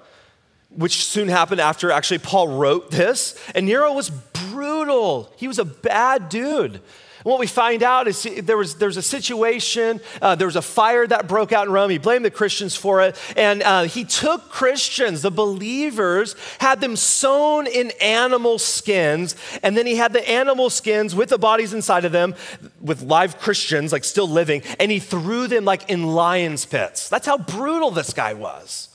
which 0.71 1.05
soon 1.05 1.29
happened 1.29 1.61
after 1.61 1.91
actually 1.91 2.19
Paul 2.19 2.49
wrote 2.49 2.91
this. 2.91 3.39
And 3.55 3.67
Nero 3.67 3.93
was 3.93 4.11
brutal, 4.11 5.33
he 5.37 5.49
was 5.49 5.59
a 5.59 5.65
bad 5.65 6.29
dude 6.29 6.81
what 7.29 7.39
we 7.39 7.47
find 7.47 7.83
out 7.83 8.09
is 8.09 8.23
there 8.23 8.57
was, 8.57 8.77
there 8.77 8.89
was 8.89 8.97
a 8.97 9.03
situation, 9.03 10.01
uh, 10.23 10.35
there 10.35 10.47
was 10.47 10.57
a 10.57 10.63
fire 10.63 11.07
that 11.07 11.29
broke 11.29 11.53
out 11.53 11.67
in 11.67 11.73
Rome. 11.73 11.91
He 11.91 11.99
blamed 11.99 12.25
the 12.25 12.31
Christians 12.31 12.75
for 12.75 13.03
it. 13.03 13.21
And 13.37 13.63
uh, 13.63 13.83
he 13.83 14.05
took 14.05 14.49
Christians, 14.49 15.21
the 15.21 15.31
believers, 15.31 16.35
had 16.59 16.81
them 16.81 16.97
sewn 16.97 17.67
in 17.67 17.93
animal 18.01 18.59
skins. 18.59 19.37
And 19.63 19.77
then 19.77 19.87
he 19.87 19.97
had 19.97 20.15
the 20.15 20.27
animal 20.27 20.71
skins 20.71 21.15
with 21.15 21.29
the 21.29 21.39
bodies 21.39 21.75
inside 21.75 22.07
of 22.07 22.13
them, 22.13 22.35
with 22.81 23.03
live 23.03 23.39
Christians, 23.39 23.93
like 23.93 24.05
still 24.05 24.29
living. 24.29 24.63
And 24.81 24.91
he 24.91 24.99
threw 24.99 25.49
them 25.49 25.67
like 25.67 25.91
in 25.91 26.07
lion's 26.07 26.65
pits. 26.65 27.11
That's 27.11 27.27
how 27.27 27.37
brutal 27.37 27.91
this 27.91 28.15
guy 28.15 28.33
was. 28.33 28.89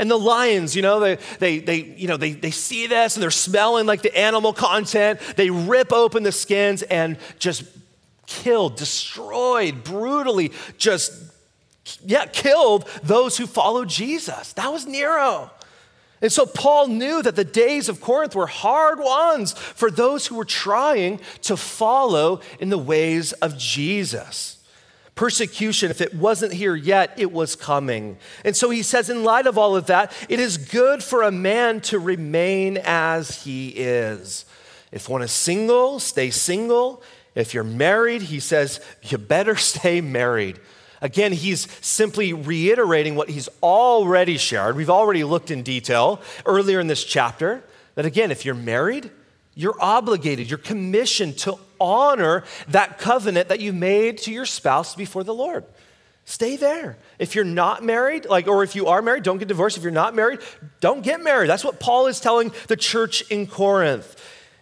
And 0.00 0.10
the 0.10 0.18
lions, 0.18 0.74
you 0.74 0.80
know, 0.80 0.98
they, 0.98 1.16
they, 1.40 1.58
they, 1.58 1.76
you 1.76 2.08
know, 2.08 2.16
they, 2.16 2.32
they 2.32 2.50
see 2.50 2.86
this 2.86 3.16
and 3.16 3.22
they're 3.22 3.30
smelling 3.30 3.84
like 3.84 4.00
the 4.00 4.16
animal 4.16 4.54
content. 4.54 5.20
They 5.36 5.50
rip 5.50 5.92
open 5.92 6.22
the 6.22 6.32
skins 6.32 6.80
and 6.80 7.18
just 7.38 7.64
killed, 8.26 8.76
destroyed, 8.76 9.84
brutally, 9.84 10.52
just, 10.78 11.12
yeah, 12.02 12.24
killed 12.24 12.88
those 13.02 13.36
who 13.36 13.46
followed 13.46 13.90
Jesus. 13.90 14.54
That 14.54 14.72
was 14.72 14.86
Nero. 14.86 15.50
And 16.22 16.32
so 16.32 16.46
Paul 16.46 16.86
knew 16.86 17.20
that 17.22 17.36
the 17.36 17.44
days 17.44 17.90
of 17.90 18.00
Corinth 18.00 18.34
were 18.34 18.46
hard 18.46 19.00
ones 19.00 19.52
for 19.52 19.90
those 19.90 20.26
who 20.26 20.36
were 20.36 20.46
trying 20.46 21.20
to 21.42 21.58
follow 21.58 22.40
in 22.58 22.70
the 22.70 22.78
ways 22.78 23.34
of 23.34 23.58
Jesus. 23.58 24.59
Persecution, 25.20 25.90
if 25.90 26.00
it 26.00 26.14
wasn't 26.14 26.54
here 26.54 26.74
yet, 26.74 27.12
it 27.18 27.30
was 27.30 27.54
coming. 27.54 28.16
And 28.42 28.56
so 28.56 28.70
he 28.70 28.82
says, 28.82 29.10
in 29.10 29.22
light 29.22 29.46
of 29.46 29.58
all 29.58 29.76
of 29.76 29.84
that, 29.84 30.14
it 30.30 30.40
is 30.40 30.56
good 30.56 31.04
for 31.04 31.20
a 31.20 31.30
man 31.30 31.82
to 31.82 31.98
remain 31.98 32.78
as 32.84 33.42
he 33.42 33.68
is. 33.68 34.46
If 34.90 35.10
one 35.10 35.20
is 35.20 35.30
single, 35.30 36.00
stay 36.00 36.30
single. 36.30 37.02
If 37.34 37.52
you're 37.52 37.64
married, 37.64 38.22
he 38.22 38.40
says, 38.40 38.80
you 39.02 39.18
better 39.18 39.56
stay 39.72 40.00
married. 40.00 40.58
Again, 41.02 41.32
he's 41.32 41.68
simply 41.82 42.32
reiterating 42.32 43.14
what 43.14 43.28
he's 43.28 43.50
already 43.62 44.38
shared. 44.38 44.74
We've 44.74 44.88
already 44.88 45.22
looked 45.22 45.50
in 45.50 45.62
detail 45.62 46.22
earlier 46.46 46.80
in 46.80 46.86
this 46.86 47.04
chapter 47.04 47.62
that 47.94 48.06
again, 48.06 48.30
if 48.30 48.46
you're 48.46 48.54
married, 48.54 49.10
you're 49.54 49.76
obligated, 49.80 50.48
you're 50.48 50.58
commissioned 50.58 51.38
to 51.38 51.56
honor 51.80 52.44
that 52.68 52.98
covenant 52.98 53.48
that 53.48 53.60
you 53.60 53.72
made 53.72 54.18
to 54.18 54.32
your 54.32 54.46
spouse 54.46 54.94
before 54.94 55.24
the 55.24 55.34
Lord. 55.34 55.64
Stay 56.24 56.56
there. 56.56 56.96
If 57.18 57.34
you're 57.34 57.44
not 57.44 57.82
married, 57.82 58.26
like, 58.26 58.46
or 58.46 58.62
if 58.62 58.76
you 58.76 58.86
are 58.86 59.02
married, 59.02 59.24
don't 59.24 59.38
get 59.38 59.48
divorced. 59.48 59.76
If 59.76 59.82
you're 59.82 59.90
not 59.90 60.14
married, 60.14 60.40
don't 60.80 61.02
get 61.02 61.20
married. 61.20 61.50
That's 61.50 61.64
what 61.64 61.80
Paul 61.80 62.06
is 62.06 62.20
telling 62.20 62.52
the 62.68 62.76
church 62.76 63.22
in 63.30 63.46
Corinth. 63.46 64.16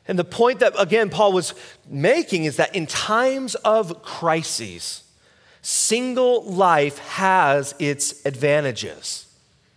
And 0.06 0.18
the 0.18 0.24
point 0.24 0.60
that, 0.60 0.72
again, 0.80 1.10
Paul 1.10 1.32
was 1.32 1.54
making 1.86 2.44
is 2.44 2.56
that 2.56 2.74
in 2.74 2.86
times 2.86 3.54
of 3.56 4.02
crises, 4.02 5.02
single 5.60 6.44
life 6.44 6.96
has 6.98 7.74
its 7.78 8.24
advantages. 8.24 9.26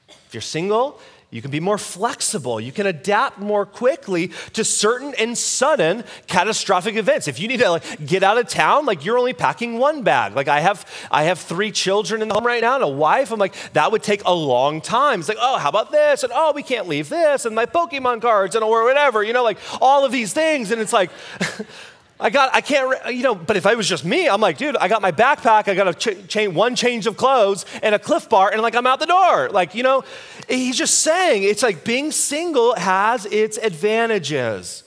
If 0.08 0.34
you're 0.34 0.42
single, 0.42 1.02
you 1.32 1.42
can 1.42 1.50
be 1.50 1.62
more 1.62 1.78
flexible. 1.78 2.60
You 2.60 2.74
can 2.74 2.86
adapt 2.86 3.40
more 3.40 3.66
quickly 3.66 4.32
to 4.52 4.66
certain 4.66 5.14
and 5.18 5.38
sudden 5.38 6.04
catastrophic 6.28 6.98
events. 6.98 7.30
If 7.30 7.40
you 7.40 7.48
need 7.48 7.62
to 7.62 7.70
like, 7.70 8.06
get 8.06 8.22
out 8.22 8.38
of 8.38 8.50
town, 8.50 8.86
like 8.86 9.06
you're 9.06 9.18
only 9.18 9.32
packing 9.32 9.78
one 9.78 10.04
bag. 10.04 10.36
Like 10.36 10.50
I 10.50 10.60
have, 10.60 10.86
I 11.10 11.24
have 11.24 11.40
three 11.40 11.72
children 11.72 12.22
in 12.22 12.28
the 12.28 12.34
home 12.34 12.46
right 12.46 12.62
now 12.62 12.76
and 12.76 12.84
a 12.84 12.88
wife. 12.88 13.32
I'm 13.32 13.40
like, 13.40 13.56
that 13.72 13.94
would 13.94 14.04
take 14.04 14.24
a 14.26 14.34
long 14.34 14.82
time. 14.82 15.22
It's 15.22 15.30
like, 15.30 15.38
oh, 15.40 15.58
how 15.58 15.70
about 15.70 15.94
this? 15.94 16.24
And 16.24 16.34
oh, 16.36 16.52
we 16.54 16.64
can't 16.64 16.90
leave 16.90 17.08
this 17.08 17.46
and 17.46 17.56
my 17.56 17.66
Pokemon 17.66 18.22
cards 18.22 18.54
and 18.56 18.64
or 18.66 18.84
whatever, 18.84 19.24
you 19.24 19.32
know, 19.32 19.44
like 19.44 19.58
all 19.80 20.04
of 20.04 20.12
these 20.12 20.34
things. 20.34 20.70
And 20.70 20.82
it's 20.82 20.94
like, 20.94 21.12
I 22.22 22.30
got, 22.30 22.54
I 22.54 22.62
can't, 22.62 23.16
you 23.16 23.24
know, 23.24 23.34
but 23.34 23.58
if 23.58 23.66
I 23.66 23.74
was 23.74 23.90
just 23.90 24.06
me, 24.06 24.30
I'm 24.30 24.40
like, 24.40 24.60
dude, 24.60 24.78
I 24.78 24.88
got 24.88 25.02
my 25.02 25.12
backpack, 25.12 25.68
I 25.68 25.74
got 25.74 25.88
a 25.88 25.94
ch- 25.96 26.28
chain, 26.28 26.54
one 26.54 26.76
change 26.76 27.08
of 27.08 27.18
clothes 27.18 27.66
and 27.82 27.96
a 27.96 28.00
Clif 28.00 28.30
Bar, 28.30 28.52
and 28.52 28.62
like 28.62 28.76
I'm 28.76 28.86
out 28.86 29.00
the 29.00 29.08
door. 29.08 29.50
Like, 29.50 29.74
you 29.74 29.82
know, 29.82 30.04
he's 30.48 30.78
just 30.78 31.00
saying 31.00 31.42
it's 31.42 31.64
like 31.64 31.84
being 31.84 32.12
single 32.12 32.76
has 32.76 33.26
its 33.26 33.58
advantages. 33.58 34.84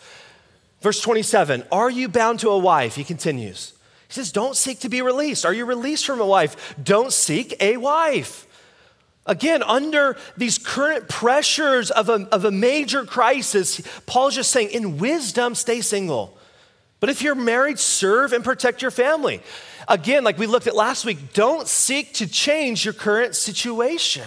Verse 0.81 1.01
27 1.01 1.65
Are 1.73 1.91
you 1.91 2.09
bound 2.09 2.39
to 2.41 2.51
a 2.51 2.59
wife? 2.59 2.95
He 2.95 3.03
continues. 3.03 3.73
He 4.07 4.13
says, 4.15 4.31
Don't 4.31 4.55
seek 4.55 4.79
to 4.81 4.89
be 4.89 5.03
released. 5.03 5.45
Are 5.45 5.53
you 5.53 5.65
released 5.65 6.07
from 6.07 6.21
a 6.21 6.27
wife? 6.27 6.77
Don't 6.81 7.13
seek 7.13 7.57
a 7.61 7.79
wife. 7.79 8.47
Again, 9.27 9.65
under 9.65 10.17
these 10.37 10.57
current 10.59 11.09
pressures 11.09 11.91
of 11.91 12.09
a, 12.09 12.29
of 12.31 12.45
a 12.45 12.53
major 12.53 13.05
crisis, 13.05 13.81
Paul's 14.07 14.37
just 14.37 14.53
saying, 14.53 14.71
in 14.71 14.99
wisdom, 14.99 15.57
stay 15.57 15.81
single. 15.81 16.39
But 17.05 17.11
if 17.11 17.21
you're 17.21 17.35
married, 17.35 17.79
serve 17.79 18.33
and 18.33 18.43
protect 18.43 18.81
your 18.81 18.91
family. 18.91 19.43
Again, 19.87 20.25
like 20.25 20.39
we 20.39 20.47
looked 20.47 20.67
at 20.67 20.75
last 20.75 21.05
week, 21.05 21.35
don't 21.35 21.69
seek 21.69 22.15
to 22.15 22.27
change 22.27 22.87
your 22.87 22.95
current 22.95 23.35
situation. 23.35 24.27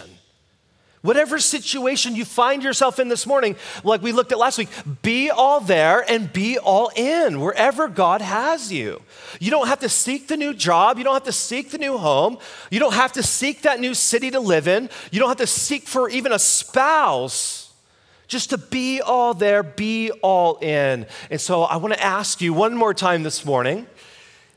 Whatever 1.02 1.40
situation 1.40 2.16
you 2.16 2.24
find 2.24 2.62
yourself 2.62 3.00
in 3.00 3.08
this 3.08 3.26
morning, 3.26 3.56
like 3.84 4.04
we 4.04 4.12
looked 4.12 4.32
at 4.32 4.38
last 4.38 4.60
week, 4.60 4.70
be 5.02 5.32
all 5.32 5.60
there 5.60 6.06
and 6.08 6.32
be 6.32 6.60
all 6.60 6.92
in 6.96 7.42
wherever 7.42 7.88
God 7.88 8.22
has 8.22 8.72
you. 8.72 9.02
You 9.40 9.50
don't 9.50 9.70
have 9.70 9.80
to 9.80 9.90
seek 9.90 10.28
the 10.28 10.38
new 10.38 10.54
job. 10.54 11.00
You 11.00 11.04
don't 11.04 11.16
have 11.16 11.24
to 11.24 11.32
seek 11.32 11.72
the 11.72 11.80
new 11.80 11.98
home. 11.98 12.38
You 12.70 12.80
don't 12.80 12.94
have 12.94 13.14
to 13.14 13.24
seek 13.24 13.64
that 13.64 13.80
new 13.80 13.96
city 13.96 14.30
to 14.30 14.40
live 14.40 14.68
in. 14.68 14.92
You 15.10 15.20
don't 15.20 15.30
have 15.30 15.38
to 15.38 15.48
seek 15.48 15.88
for 15.88 16.10
even 16.10 16.32
a 16.32 16.38
spouse 16.38 17.57
just 18.28 18.50
to 18.50 18.58
be 18.58 19.02
all 19.02 19.34
there, 19.34 19.64
be 19.64 20.12
all 20.22 20.58
in. 20.58 21.06
And 21.30 21.40
so 21.40 21.64
I 21.64 21.78
want 21.78 21.94
to 21.94 22.04
ask 22.04 22.42
you 22.42 22.54
one 22.54 22.76
more 22.76 22.94
time 22.94 23.24
this 23.24 23.46
morning 23.46 23.88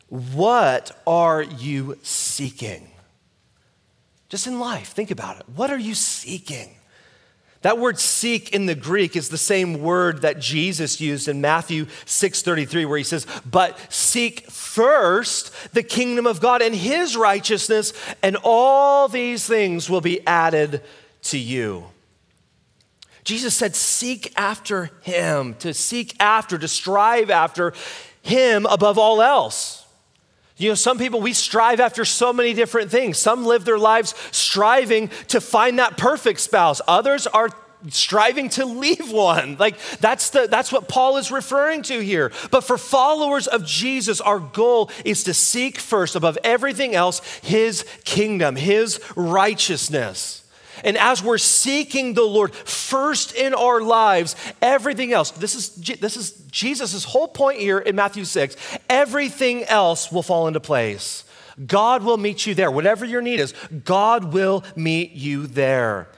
what 0.09 0.91
are 1.07 1.41
you 1.41 1.97
seeking? 2.03 2.91
Just 4.29 4.49
in 4.49 4.59
life, 4.59 4.89
think 4.89 5.13
about 5.13 5.39
it. 5.39 5.45
What 5.55 5.71
are 5.71 5.79
you 5.79 5.95
seeking? 5.95 6.75
That 7.63 7.79
word 7.79 7.99
seek 7.99 8.55
in 8.55 8.67
the 8.67 8.75
Greek 8.75 9.15
is 9.17 9.29
the 9.29 9.39
same 9.39 9.83
word 9.83 10.23
that 10.23 10.41
Jesus 10.41 11.01
used 11.01 11.29
in 11.29 11.41
Matthew 11.41 11.87
6:33 12.07 12.87
where 12.87 12.99
he 12.99 13.05
says, 13.05 13.27
"But 13.49 13.79
seek 13.93 14.51
first 14.51 15.53
the 15.75 15.83
kingdom 15.83 16.27
of 16.27 16.41
God 16.41 16.63
and 16.63 16.75
his 16.75 17.17
righteousness, 17.17 17.93
and 18.23 18.37
all 18.43 19.09
these 19.09 19.45
things 19.45 19.91
will 19.91 20.01
be 20.01 20.27
added 20.27 20.83
to 21.25 21.39
you." 21.39 21.87
Jesus 23.25 23.55
said, 23.55 23.77
Seek 23.77 24.33
after 24.37 24.91
him, 25.03 25.55
to 25.55 25.75
seek 25.75 26.15
after, 26.21 26.59
to 26.59 26.69
strive 26.69 27.31
after 27.31 27.73
him 28.23 28.67
above 28.67 28.99
all 28.99 29.23
else. 29.23 29.87
You 30.57 30.69
know, 30.69 30.75
some 30.75 30.99
people, 30.99 31.23
we 31.23 31.33
strive 31.33 31.81
after 31.81 32.05
so 32.05 32.35
many 32.35 32.53
different 32.53 32.91
things. 32.91 33.17
Some 33.17 33.47
live 33.47 33.65
their 33.65 33.79
lives 33.79 34.15
striving 34.31 35.09
to 35.29 35.41
find 35.41 35.79
that 35.79 35.97
perfect 35.97 36.41
spouse, 36.41 36.83
others 36.87 37.27
are 37.27 37.49
striving 37.89 38.51
to 38.51 38.67
leave 38.67 39.11
one 39.11 39.57
like 39.59 39.79
that's 40.01 40.31
the 40.31 40.47
that's 40.51 40.71
what 40.71 40.87
paul 40.87 41.17
is 41.17 41.31
referring 41.31 41.81
to 41.81 42.01
here 42.01 42.31
but 42.51 42.63
for 42.63 42.77
followers 42.77 43.47
of 43.47 43.65
jesus 43.65 44.21
our 44.21 44.39
goal 44.39 44.91
is 45.03 45.25
to 45.25 45.33
seek 45.33 45.79
first 45.79 46.15
above 46.15 46.37
everything 46.45 46.95
else 46.95 47.21
his 47.43 47.87
kingdom 48.05 48.55
his 48.55 49.01
righteousness 49.17 50.40
and 50.85 50.97
as 50.97 51.23
we're 51.23 51.39
seeking 51.39 52.15
the 52.15 52.25
Lord 52.25 52.55
first 52.55 53.35
in 53.35 53.55
our 53.55 53.81
lives, 53.81 54.37
everything 54.61 55.13
else, 55.13 55.31
this 55.33 55.55
is, 55.55 55.75
this 56.01 56.17
is 56.17 56.33
Jesus' 56.51 57.05
whole 57.05 57.29
point 57.29 57.59
here 57.59 57.79
in 57.79 57.97
Matthew 57.97 58.25
6, 58.25 58.57
everything 58.89 59.65
else 59.65 60.11
will 60.11 60.23
fall 60.23 60.49
into 60.49 60.61
place. 60.61 61.25
God 61.67 62.03
will 62.03 62.17
meet 62.17 62.47
you 62.47 62.55
there. 62.55 62.71
Whatever 62.71 63.05
your 63.05 63.23
need 63.23 63.41
is, 63.41 63.53
God 63.85 64.33
will 64.33 64.65
meet 64.77 65.13
you 65.13 65.47
there. 65.47 66.09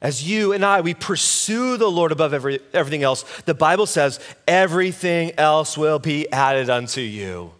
As 0.00 0.28
you 0.28 0.52
and 0.52 0.64
I, 0.64 0.80
we 0.80 0.94
pursue 0.94 1.76
the 1.76 1.90
Lord 1.90 2.12
above 2.12 2.32
every, 2.32 2.60
everything 2.72 3.02
else, 3.02 3.24
the 3.42 3.54
Bible 3.54 3.86
says 3.86 4.20
everything 4.46 5.32
else 5.36 5.76
will 5.76 5.98
be 5.98 6.30
added 6.30 6.70
unto 6.70 7.00
you. 7.00 7.52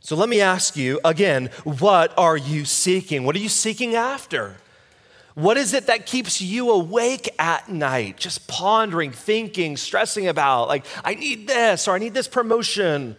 So 0.00 0.16
let 0.16 0.28
me 0.28 0.40
ask 0.40 0.76
you 0.76 1.00
again, 1.04 1.50
what 1.64 2.16
are 2.18 2.36
you 2.36 2.64
seeking? 2.64 3.24
What 3.24 3.34
are 3.34 3.40
you 3.40 3.48
seeking 3.48 3.94
after? 3.94 4.56
What 5.34 5.56
is 5.56 5.74
it 5.74 5.86
that 5.88 6.06
keeps 6.06 6.40
you 6.40 6.70
awake 6.70 7.28
at 7.38 7.68
night? 7.68 8.16
Just 8.16 8.46
pondering, 8.46 9.10
thinking, 9.10 9.76
stressing 9.76 10.28
about, 10.28 10.68
like, 10.68 10.86
I 11.04 11.14
need 11.14 11.48
this 11.48 11.88
or 11.88 11.94
I 11.94 11.98
need 11.98 12.14
this 12.14 12.28
promotion. 12.28 13.16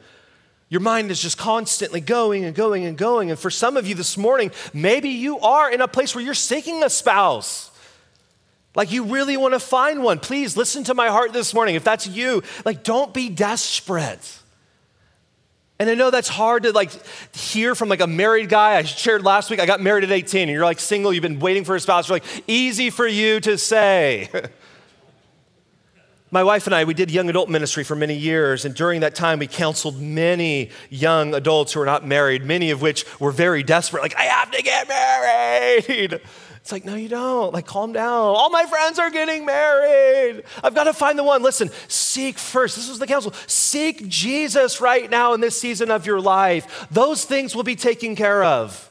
Your 0.70 0.82
mind 0.82 1.12
is 1.12 1.22
just 1.22 1.38
constantly 1.38 2.00
going 2.00 2.46
and 2.46 2.56
going 2.56 2.86
and 2.86 2.98
going. 2.98 3.32
And 3.32 3.40
for 3.40 3.52
some 3.52 3.76
of 3.76 3.86
you 3.86 3.96
this 3.96 4.18
morning, 4.18 4.52
maybe 4.74 5.10
you 5.10 5.40
are 5.40 5.70
in 5.70 5.82
a 5.82 5.88
place 5.88 6.16
where 6.16 6.24
you're 6.24 6.34
seeking 6.34 6.84
a 6.84 6.90
spouse. 6.90 7.70
Like 8.76 8.92
you 8.92 9.06
really 9.06 9.38
want 9.38 9.54
to 9.54 9.60
find 9.60 10.02
one, 10.04 10.20
please 10.20 10.58
listen 10.58 10.84
to 10.86 10.94
my 10.94 11.08
heart 11.08 11.34
this 11.34 11.54
morning. 11.54 11.76
If 11.76 11.84
that's 11.84 12.08
you, 12.08 12.44
like 12.66 12.84
don't 12.84 13.14
be 13.14 13.30
desperate. 13.30 14.40
And 15.78 15.90
I 15.90 15.94
know 15.94 16.10
that's 16.10 16.30
hard 16.30 16.64
to 16.64 16.72
like 16.72 16.92
hear 17.36 17.76
from 17.76 17.90
like 17.90 18.00
a 18.00 18.08
married 18.08 18.48
guy. 18.48 18.76
I 18.76 18.84
shared 18.84 19.24
last 19.24 19.50
week, 19.50 19.60
I 19.60 19.66
got 19.66 19.82
married 19.82 20.06
at 20.06 20.12
18, 20.12 20.44
and 20.44 20.52
you're 20.52 20.64
like 20.64 20.80
single, 20.80 21.12
you've 21.12 21.22
been 21.22 21.40
waiting 21.40 21.66
for 21.66 21.76
a 21.76 21.80
spouse. 21.80 22.08
You're 22.08 22.16
like, 22.18 22.44
easy 22.48 22.90
for 22.90 23.06
you 23.06 23.40
to 23.42 23.58
say. 23.58 24.30
My 26.32 26.44
wife 26.44 26.66
and 26.66 26.76
I, 26.76 26.84
we 26.84 26.94
did 26.94 27.12
young 27.12 27.30
adult 27.30 27.50
ministry 27.50 27.84
for 27.84 27.96
many 27.96 28.16
years, 28.16 28.66
and 28.66 28.76
during 28.76 29.02
that 29.02 29.16
time, 29.16 29.40
we 29.40 29.48
counseled 29.48 30.02
many 30.02 30.70
young 30.90 31.34
adults 31.34 31.72
who 31.72 31.80
were 31.80 31.86
not 31.86 32.06
married, 32.06 32.44
many 32.44 32.72
of 32.72 32.82
which 32.82 33.06
were 33.22 33.32
very 33.32 33.64
desperate, 33.64 34.02
like, 34.02 34.18
I 34.18 34.24
have 34.24 34.52
to 34.52 34.62
get 34.62 34.88
married. 34.90 36.22
It's 36.66 36.72
like, 36.72 36.84
no, 36.84 36.96
you 36.96 37.08
don't. 37.08 37.54
Like, 37.54 37.68
calm 37.68 37.94
down. 37.94 38.10
All 38.10 38.50
my 38.50 38.66
friends 38.66 38.98
are 38.98 39.12
getting 39.12 39.46
married. 39.46 40.42
I've 40.64 40.74
got 40.74 40.86
to 40.86 40.94
find 40.94 41.16
the 41.16 41.24
one. 41.24 41.44
Listen, 41.44 41.70
seek 41.88 42.40
first. 42.40 42.76
This 42.76 42.90
was 42.90 42.98
the 42.98 43.06
counsel. 43.06 43.34
Seek 43.46 44.08
Jesus 44.08 44.82
right 44.82 45.08
now 45.08 45.36
in 45.36 45.42
this 45.42 45.62
season 45.62 45.92
of 45.92 46.08
your 46.08 46.20
life. 46.20 46.88
Those 46.90 47.24
things 47.24 47.56
will 47.56 47.62
be 47.62 47.76
taken 47.76 48.16
care 48.16 48.44
of. 48.44 48.90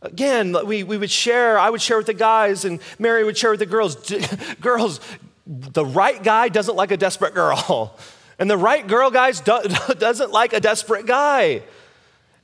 Again, 0.00 0.56
we, 0.66 0.84
we 0.84 0.96
would 0.96 1.10
share, 1.10 1.58
I 1.58 1.68
would 1.68 1.82
share 1.82 1.98
with 1.98 2.06
the 2.06 2.14
guys, 2.14 2.64
and 2.64 2.80
Mary 2.98 3.24
would 3.24 3.36
share 3.36 3.50
with 3.50 3.60
the 3.60 3.66
girls. 3.66 3.96
girls, 4.62 5.00
the 5.46 5.84
right 5.84 6.22
guy 6.22 6.48
doesn't 6.48 6.76
like 6.76 6.92
a 6.92 6.96
desperate 6.96 7.34
girl. 7.34 7.94
And 8.36 8.50
the 8.50 8.56
right 8.56 8.84
girl, 8.84 9.12
guys, 9.12 9.40
do, 9.40 9.60
doesn't 9.98 10.32
like 10.32 10.54
a 10.54 10.60
desperate 10.60 11.06
guy. 11.06 11.62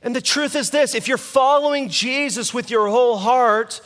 And 0.02 0.14
the 0.14 0.20
truth 0.20 0.54
is 0.54 0.70
this 0.70 0.94
if 0.94 1.08
you're 1.08 1.18
following 1.18 1.88
Jesus 1.88 2.54
with 2.54 2.70
your 2.70 2.86
whole 2.86 3.18
heart, 3.18 3.80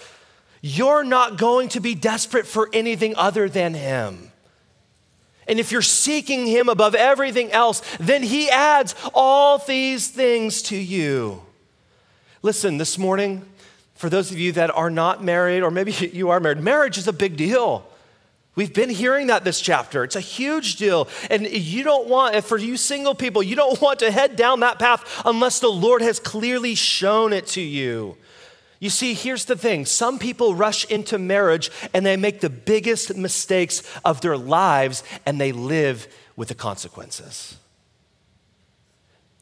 you're 0.66 1.04
not 1.04 1.36
going 1.36 1.68
to 1.68 1.78
be 1.78 1.94
desperate 1.94 2.46
for 2.46 2.70
anything 2.72 3.14
other 3.16 3.50
than 3.50 3.74
Him. 3.74 4.32
And 5.46 5.60
if 5.60 5.70
you're 5.70 5.82
seeking 5.82 6.46
Him 6.46 6.70
above 6.70 6.94
everything 6.94 7.52
else, 7.52 7.82
then 8.00 8.22
He 8.22 8.48
adds 8.48 8.94
all 9.12 9.58
these 9.58 10.08
things 10.08 10.62
to 10.62 10.76
you. 10.76 11.42
Listen, 12.40 12.78
this 12.78 12.96
morning, 12.96 13.44
for 13.94 14.08
those 14.08 14.30
of 14.30 14.38
you 14.38 14.52
that 14.52 14.74
are 14.74 14.88
not 14.88 15.22
married, 15.22 15.62
or 15.62 15.70
maybe 15.70 15.92
you 16.14 16.30
are 16.30 16.40
married, 16.40 16.60
marriage 16.60 16.96
is 16.96 17.06
a 17.06 17.12
big 17.12 17.36
deal. 17.36 17.86
We've 18.54 18.72
been 18.72 18.88
hearing 18.88 19.26
that 19.26 19.44
this 19.44 19.60
chapter. 19.60 20.02
It's 20.02 20.16
a 20.16 20.20
huge 20.20 20.76
deal. 20.76 21.08
And 21.30 21.46
you 21.46 21.82
don't 21.82 22.08
want, 22.08 22.42
for 22.42 22.56
you 22.56 22.78
single 22.78 23.14
people, 23.14 23.42
you 23.42 23.54
don't 23.54 23.78
want 23.82 23.98
to 23.98 24.10
head 24.10 24.34
down 24.34 24.60
that 24.60 24.78
path 24.78 25.22
unless 25.26 25.60
the 25.60 25.68
Lord 25.68 26.00
has 26.00 26.18
clearly 26.18 26.74
shown 26.74 27.34
it 27.34 27.48
to 27.48 27.60
you. 27.60 28.16
You 28.84 28.90
see, 28.90 29.14
here's 29.14 29.46
the 29.46 29.56
thing 29.56 29.86
some 29.86 30.18
people 30.18 30.54
rush 30.54 30.84
into 30.84 31.18
marriage 31.18 31.70
and 31.94 32.04
they 32.04 32.18
make 32.18 32.42
the 32.42 32.50
biggest 32.50 33.16
mistakes 33.16 33.82
of 34.04 34.20
their 34.20 34.36
lives 34.36 35.02
and 35.24 35.40
they 35.40 35.52
live 35.52 36.06
with 36.36 36.48
the 36.48 36.54
consequences. 36.54 37.56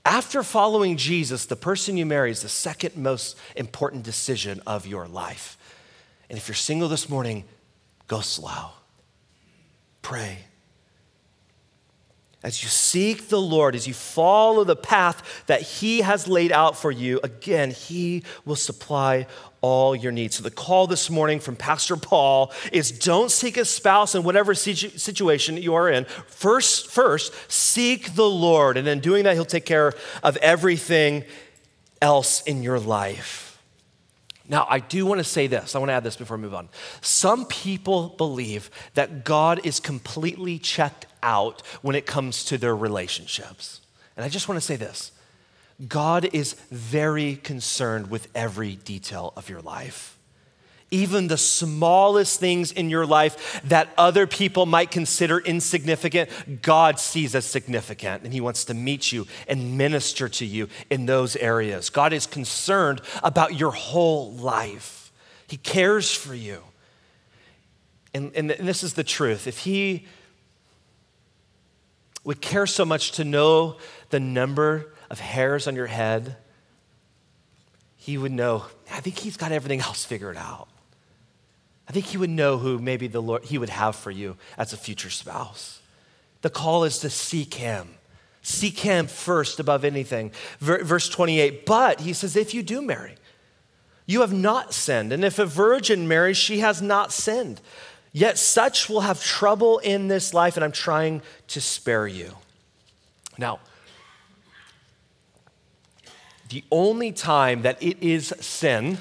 After 0.07 0.45
following 0.45 0.97
Jesus, 0.97 1.47
the 1.47 1.57
person 1.57 1.97
you 1.97 2.07
marry 2.07 2.31
is 2.31 2.43
the 2.43 2.49
second 2.49 2.97
most 2.97 3.37
important 3.57 4.05
decision 4.05 4.63
of 4.65 4.87
your 4.87 5.09
life. 5.09 5.59
And 6.31 6.39
if 6.39 6.47
you're 6.47 6.55
single 6.55 6.89
this 6.89 7.09
morning, 7.09 7.43
go 8.07 8.21
slow. 8.21 8.71
Pray 10.03 10.39
as 12.43 12.63
you 12.63 12.69
seek 12.69 13.29
the 13.29 13.41
Lord, 13.41 13.77
as 13.77 13.87
you 13.87 13.95
follow 13.95 14.65
the 14.65 14.77
path 14.77 15.45
that 15.47 15.63
He 15.63 16.01
has 16.01 16.27
laid 16.27 16.51
out 16.51 16.77
for 16.77 16.91
you, 16.91 17.21
again, 17.23 17.71
He 17.71 18.25
will 18.45 18.57
supply 18.57 19.27
all 19.61 19.95
your 19.95 20.11
needs. 20.11 20.37
So, 20.37 20.43
the 20.43 20.51
call 20.51 20.89
this 20.89 21.09
morning 21.09 21.39
from 21.39 21.55
Pastor 21.55 21.97
Paul 21.97 22.53
is 22.73 22.91
don't 22.91 23.31
seek 23.31 23.57
a 23.57 23.65
spouse 23.65 24.17
in 24.17 24.25
whatever 24.25 24.55
situ- 24.55 24.99
situation 24.99 25.57
you 25.57 25.75
are 25.75 25.89
in. 25.89 26.05
First, 26.27 26.91
first, 26.91 27.33
seek 27.51 28.17
the 28.17 28.29
Lord. 28.29 28.77
And 28.77 28.89
in 28.89 28.99
doing 28.99 29.23
that, 29.25 29.35
He'll 29.35 29.45
take 29.45 29.67
care 29.67 29.93
of 30.25 30.37
everything 30.39 31.25
else 32.01 32.43
in 32.43 32.65
your 32.65 32.81
life. 32.81 33.63
Now, 34.49 34.67
I 34.69 34.81
do 34.81 35.07
want 35.07 35.19
to 35.19 35.25
say 35.25 35.47
this. 35.47 35.77
I 35.77 35.79
want 35.79 35.91
to 35.91 35.95
add 35.95 36.03
this 36.03 36.17
before 36.17 36.37
I 36.37 36.41
move 36.41 36.55
on. 36.55 36.69
Some 37.01 37.47
people 37.47 38.09
believe 38.09 38.71
that 38.95 39.25
God 39.25 39.65
is 39.65 39.79
completely 39.79 40.59
checked 40.59 41.07
out 41.23 41.63
when 41.83 41.97
it 41.97 42.07
comes 42.07 42.45
to 42.47 42.59
their 42.59 42.77
relationships. 42.77 43.81
And 44.17 44.25
I 44.25 44.29
just 44.29 44.49
want 44.49 44.61
to 44.61 44.67
say 44.67 44.77
this 44.77 45.13
God 45.89 46.29
is 46.33 46.55
very 46.71 47.37
concerned 47.37 48.11
with 48.11 48.29
every 48.35 48.77
detail 48.77 49.33
of 49.37 49.49
your 49.49 49.61
life. 49.61 50.19
Even 50.91 51.29
the 51.29 51.39
smallest 51.39 52.39
things 52.39 52.71
in 52.71 52.91
your 52.91 53.07
life 53.07 53.63
that 53.65 53.89
other 53.97 54.27
people 54.27 54.67
might 54.67 54.91
consider 54.91 55.39
insignificant, 55.39 56.61
God 56.61 57.01
sees 57.01 57.35
as 57.35 57.47
significant, 57.47 58.25
and 58.25 58.33
He 58.33 58.43
wants 58.43 58.67
to 58.67 58.75
meet 58.75 59.11
you 59.11 59.27
and 59.49 59.79
minister 59.79 60.29
to 60.29 60.45
you 60.45 60.69
in 60.91 61.07
those 61.07 61.35
areas. 61.37 61.89
God 61.89 62.13
is 62.13 62.27
concerned 62.27 63.01
about 63.23 63.55
your 63.55 63.71
whole 63.71 64.33
life, 64.35 65.11
He 65.47 65.57
cares 65.57 66.15
for 66.15 66.35
you. 66.35 66.63
And, 68.15 68.31
and, 68.35 68.51
this 68.51 68.85
is 68.85 68.93
the 68.93 69.05
truth. 69.05 69.47
If 69.47 69.61
He 69.61 70.07
would 72.25 72.41
care 72.41 72.67
so 72.67 72.85
much 72.85 73.13
to 73.13 73.25
know 73.25 73.77
the 74.11 74.21
number 74.21 74.93
of 75.11 75.21
hairs 75.21 75.67
on 75.67 75.75
your 75.75 75.87
head, 75.87 76.37
he 77.97 78.19
would 78.19 78.33
know, 78.33 78.65
I 78.91 79.01
think 79.01 79.19
he's 79.19 79.37
got 79.37 79.53
everything 79.53 79.81
else 79.89 80.05
figured 80.05 80.37
out. 80.37 80.69
I 81.89 81.93
think 81.93 82.07
he 82.07 82.17
would 82.17 82.31
know 82.31 82.59
who 82.59 82.79
maybe 82.79 83.07
the 83.07 83.21
Lord 83.21 83.45
he 83.45 83.59
would 83.59 83.69
have 83.69 83.97
for 83.97 84.11
you 84.11 84.37
as 84.57 84.73
a 84.73 84.77
future 84.77 85.11
spouse. 85.11 85.81
The 86.43 86.51
call 86.51 86.85
is 86.85 86.99
to 87.01 87.11
seek 87.11 87.55
him. 87.55 87.95
Seek 88.43 88.79
him 88.81 89.07
first 89.07 89.61
above 89.61 89.85
anything. 89.85 90.33
Verse 90.59 91.09
28, 91.09 91.65
but 91.65 92.01
he 92.01 92.13
says, 92.13 92.35
if 92.35 92.55
you 92.55 92.63
do 92.63 92.83
marry, 92.83 93.15
you 94.07 94.21
have 94.23 94.33
not 94.33 94.75
sinned. 94.75 95.13
And 95.13 95.25
if 95.25 95.39
a 95.39 95.47
virgin 95.47 96.09
marries, 96.09 96.37
she 96.37 96.59
has 96.59 96.83
not 96.83 97.13
sinned. 97.13 97.61
Yet 98.13 98.39
such 98.39 98.91
will 98.91 99.01
have 99.01 99.23
trouble 99.23 99.79
in 99.79 100.09
this 100.09 100.35
life, 100.35 100.57
and 100.57 100.65
I'm 100.65 100.73
trying 100.73 101.23
to 101.49 101.61
spare 101.61 102.07
you. 102.07 102.37
Now, 103.39 103.61
the 106.51 106.63
only 106.71 107.13
time 107.13 107.63
that 107.63 107.83
it 107.83 108.03
is 108.03 108.35
sin 108.41 108.99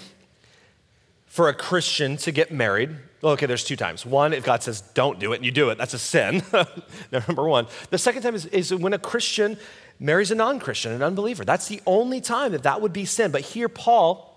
for 1.26 1.50
a 1.50 1.54
Christian 1.54 2.16
to 2.18 2.32
get 2.32 2.52
married, 2.52 2.96
okay, 3.22 3.46
there's 3.46 3.66
two 3.66 3.76
times. 3.76 4.06
One, 4.06 4.32
if 4.32 4.46
God 4.46 4.64
says, 4.64 4.80
don't 4.94 5.20
do 5.20 5.34
it, 5.34 5.38
and 5.38 5.46
you 5.46 5.52
do 5.52 5.70
it, 5.70 5.78
that's 5.78 5.94
a 5.94 6.00
sin. 6.00 6.42
Number 7.12 7.44
one. 7.44 7.68
The 7.90 7.98
second 7.98 8.22
time 8.22 8.36
is, 8.36 8.46
is 8.48 8.74
when 8.74 8.94
a 8.94 9.00
Christian 9.00 9.58
marries 10.00 10.32
a 10.32 10.36
non 10.36 10.60
Christian, 10.60 10.94
an 10.94 11.04
unbeliever. 11.04 11.44
That's 11.44 11.68
the 11.68 11.82
only 11.86 12.22
time 12.22 12.54
that 12.54 12.64
that 12.64 12.80
would 12.80 12.94
be 12.94 13.04
sin. 13.04 13.32
But 13.32 13.42
here, 13.42 13.68
Paul 13.68 14.31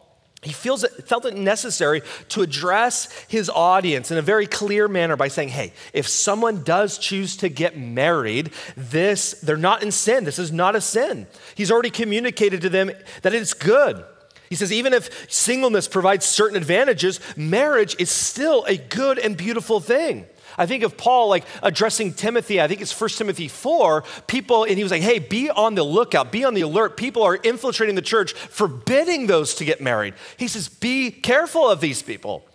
he 0.45 0.53
feels 0.53 0.85
it, 0.85 0.93
felt 1.09 1.25
it 1.25 1.37
necessary 1.37 2.03
to 2.31 2.43
address 2.43 3.09
his 3.29 3.49
audience 3.49 4.11
in 4.11 4.19
a 4.19 4.23
very 4.23 4.47
clear 4.47 4.89
manner 4.89 5.17
by 5.17 5.29
saying, 5.29 5.49
hey, 5.49 5.73
if 5.93 6.07
someone 6.07 6.63
does 6.63 6.99
choose 6.99 7.37
to 7.39 7.49
get 7.49 7.79
married, 7.79 8.51
this, 8.77 9.33
they're 9.41 9.57
not 9.57 9.83
in 9.83 9.91
sin. 9.91 10.25
This 10.25 10.39
is 10.39 10.53
not 10.53 10.77
a 10.77 10.81
sin. 10.81 11.27
He's 11.55 11.71
already 11.71 11.91
communicated 11.91 12.61
to 12.63 12.69
them 12.69 12.91
that 13.23 13.35
it's 13.35 13.55
good. 13.55 14.05
He 14.51 14.57
says, 14.57 14.73
even 14.73 14.93
if 14.93 15.31
singleness 15.33 15.89
provides 15.89 16.27
certain 16.27 16.57
advantages, 16.57 17.21
marriage 17.37 17.97
is 17.99 18.11
still 18.11 18.65
a 18.65 18.77
good 18.77 19.19
and 19.19 19.37
beautiful 19.37 19.81
thing. 19.81 20.27
I 20.57 20.67
think 20.67 20.83
of 20.83 20.97
Paul 20.97 21.29
like 21.29 21.45
addressing 21.63 22.13
Timothy, 22.13 22.61
I 22.61 22.69
think 22.69 22.81
it's 22.81 22.99
1 22.99 23.11
Timothy 23.11 23.49
4, 23.49 24.05
people, 24.27 24.65
and 24.65 24.77
he 24.77 24.83
was 24.83 24.93
like, 24.93 25.03
hey, 25.03 25.19
be 25.19 25.51
on 25.51 25.75
the 25.75 25.83
lookout, 25.83 26.31
be 26.31 26.45
on 26.45 26.55
the 26.55 26.63
alert. 26.63 26.97
People 26.97 27.23
are 27.23 27.37
infiltrating 27.37 27.95
the 27.95 28.03
church, 28.03 28.33
forbidding 28.33 29.27
those 29.27 29.55
to 29.57 29.65
get 29.65 29.81
married. 29.81 30.15
He 30.37 30.49
says, 30.49 30.69
be 30.69 31.11
careful 31.11 31.69
of 31.69 31.81
these 31.81 32.03
people. 32.03 32.47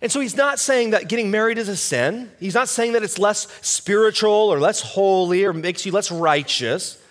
And 0.00 0.12
so 0.12 0.20
he's 0.20 0.36
not 0.36 0.58
saying 0.58 0.90
that 0.90 1.08
getting 1.08 1.30
married 1.30 1.56
is 1.56 1.68
a 1.68 1.76
sin. 1.76 2.30
He's 2.38 2.54
not 2.54 2.68
saying 2.68 2.92
that 2.92 3.02
it's 3.02 3.18
less 3.18 3.48
spiritual 3.62 4.30
or 4.30 4.60
less 4.60 4.82
holy 4.82 5.44
or 5.44 5.52
makes 5.52 5.86
you 5.86 5.92
less 5.92 6.10
righteous. 6.10 7.02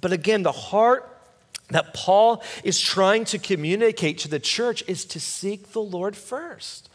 But 0.00 0.12
again, 0.12 0.42
the 0.42 0.52
heart 0.52 1.16
that 1.68 1.94
Paul 1.94 2.42
is 2.64 2.80
trying 2.80 3.24
to 3.26 3.38
communicate 3.38 4.18
to 4.18 4.28
the 4.28 4.40
church 4.40 4.82
is 4.88 5.04
to 5.04 5.20
seek 5.20 5.72
the 5.72 5.82
Lord 5.82 6.16
first 6.16 6.87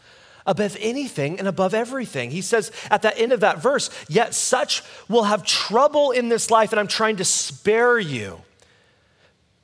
above 0.46 0.76
anything 0.80 1.38
and 1.38 1.48
above 1.48 1.74
everything. 1.74 2.30
He 2.30 2.42
says 2.42 2.70
at 2.90 3.02
the 3.02 3.16
end 3.18 3.32
of 3.32 3.40
that 3.40 3.58
verse, 3.58 3.90
Yet 4.08 4.34
such 4.34 4.82
will 5.08 5.24
have 5.24 5.44
trouble 5.44 6.10
in 6.10 6.28
this 6.28 6.50
life, 6.50 6.72
and 6.72 6.80
I'm 6.80 6.88
trying 6.88 7.16
to 7.16 7.24
spare 7.24 7.98
you. 7.98 8.40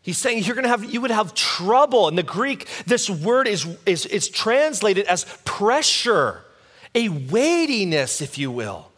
He's 0.02 0.18
saying 0.18 0.44
you're 0.44 0.56
gonna 0.56 0.68
have, 0.68 0.84
you 0.84 1.00
would 1.00 1.10
have 1.10 1.34
trouble. 1.34 2.08
In 2.08 2.16
the 2.16 2.22
Greek, 2.22 2.66
this 2.86 3.10
word 3.10 3.46
is, 3.46 3.66
is, 3.84 4.06
is 4.06 4.28
translated 4.28 5.06
as 5.06 5.24
pressure, 5.44 6.42
a 6.94 7.08
weightiness, 7.08 8.20
if 8.20 8.38
you 8.38 8.50
will. 8.50 8.89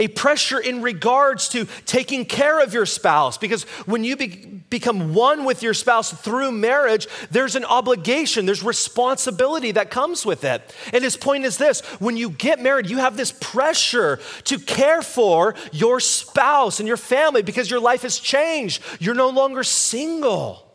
A 0.00 0.08
pressure 0.08 0.58
in 0.58 0.82
regards 0.82 1.48
to 1.50 1.66
taking 1.84 2.24
care 2.24 2.60
of 2.60 2.74
your 2.74 2.86
spouse. 2.86 3.38
Because 3.38 3.64
when 3.84 4.02
you 4.02 4.16
be- 4.16 4.62
become 4.70 5.14
one 5.14 5.44
with 5.44 5.62
your 5.62 5.74
spouse 5.74 6.10
through 6.10 6.50
marriage, 6.52 7.06
there's 7.30 7.54
an 7.54 7.66
obligation, 7.66 8.46
there's 8.46 8.64
responsibility 8.64 9.72
that 9.72 9.90
comes 9.90 10.24
with 10.24 10.42
it. 10.42 10.74
And 10.92 11.04
his 11.04 11.16
point 11.16 11.44
is 11.44 11.58
this 11.58 11.82
when 12.00 12.16
you 12.16 12.30
get 12.30 12.60
married, 12.60 12.88
you 12.88 12.96
have 12.96 13.16
this 13.16 13.30
pressure 13.30 14.18
to 14.44 14.58
care 14.58 15.02
for 15.02 15.54
your 15.70 16.00
spouse 16.00 16.80
and 16.80 16.88
your 16.88 16.96
family 16.96 17.42
because 17.42 17.70
your 17.70 17.80
life 17.80 18.02
has 18.02 18.18
changed. 18.18 18.82
You're 18.98 19.14
no 19.14 19.28
longer 19.28 19.62
single. 19.62 20.66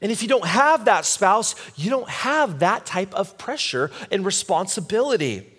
And 0.00 0.10
if 0.10 0.22
you 0.22 0.28
don't 0.28 0.46
have 0.46 0.86
that 0.86 1.04
spouse, 1.04 1.54
you 1.74 1.90
don't 1.90 2.08
have 2.08 2.60
that 2.60 2.86
type 2.86 3.14
of 3.14 3.36
pressure 3.38 3.90
and 4.10 4.24
responsibility. 4.24 5.52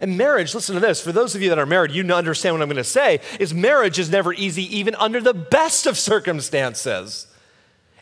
And 0.00 0.18
marriage, 0.18 0.54
listen 0.54 0.74
to 0.74 0.80
this, 0.80 1.00
for 1.00 1.12
those 1.12 1.34
of 1.34 1.42
you 1.42 1.48
that 1.50 1.58
are 1.58 1.66
married, 1.66 1.92
you 1.92 2.02
understand 2.12 2.54
what 2.54 2.62
I'm 2.62 2.68
going 2.68 2.76
to 2.76 2.84
say, 2.84 3.20
is 3.38 3.54
marriage 3.54 3.98
is 3.98 4.10
never 4.10 4.32
easy 4.32 4.76
even 4.76 4.94
under 4.96 5.20
the 5.20 5.34
best 5.34 5.86
of 5.86 5.96
circumstances. 5.96 7.26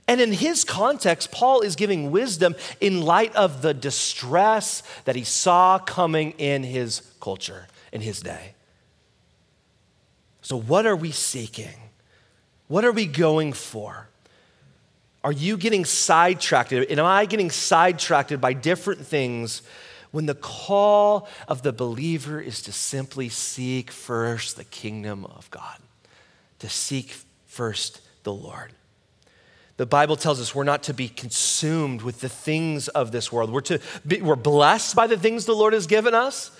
And 0.08 0.20
in 0.20 0.32
his 0.32 0.64
context, 0.64 1.30
Paul 1.30 1.60
is 1.60 1.76
giving 1.76 2.10
wisdom 2.10 2.56
in 2.80 3.02
light 3.02 3.34
of 3.36 3.62
the 3.62 3.72
distress 3.72 4.82
that 5.04 5.16
he 5.16 5.24
saw 5.24 5.78
coming 5.78 6.32
in 6.32 6.64
his 6.64 7.02
culture, 7.20 7.68
in 7.92 8.00
his 8.00 8.20
day. 8.20 8.54
So, 10.40 10.56
what 10.56 10.86
are 10.86 10.96
we 10.96 11.12
seeking? 11.12 11.74
What 12.66 12.84
are 12.84 12.92
we 12.92 13.06
going 13.06 13.52
for? 13.52 14.08
Are 15.22 15.32
you 15.32 15.56
getting 15.56 15.84
sidetracked? 15.84 16.72
And 16.72 16.98
am 16.98 17.06
I 17.06 17.26
getting 17.26 17.50
sidetracked 17.50 18.40
by 18.40 18.54
different 18.54 19.06
things 19.06 19.62
when 20.12 20.26
the 20.26 20.34
call 20.34 21.28
of 21.48 21.62
the 21.62 21.72
believer 21.72 22.40
is 22.40 22.62
to 22.62 22.72
simply 22.72 23.28
seek 23.28 23.90
first 23.90 24.56
the 24.56 24.64
kingdom 24.64 25.24
of 25.24 25.50
God, 25.50 25.78
to 26.60 26.68
seek 26.68 27.16
first 27.46 28.00
the 28.22 28.32
Lord. 28.32 28.72
The 29.78 29.86
Bible 29.86 30.16
tells 30.16 30.40
us 30.40 30.54
we're 30.54 30.64
not 30.64 30.84
to 30.84 30.94
be 30.94 31.08
consumed 31.08 32.02
with 32.02 32.20
the 32.20 32.28
things 32.28 32.88
of 32.88 33.10
this 33.10 33.32
world. 33.32 33.50
We're, 33.50 33.62
to 33.62 33.80
be, 34.06 34.20
we're 34.20 34.36
blessed 34.36 34.94
by 34.94 35.06
the 35.06 35.16
things 35.16 35.46
the 35.46 35.54
Lord 35.54 35.72
has 35.72 35.86
given 35.86 36.14
us. 36.14 36.56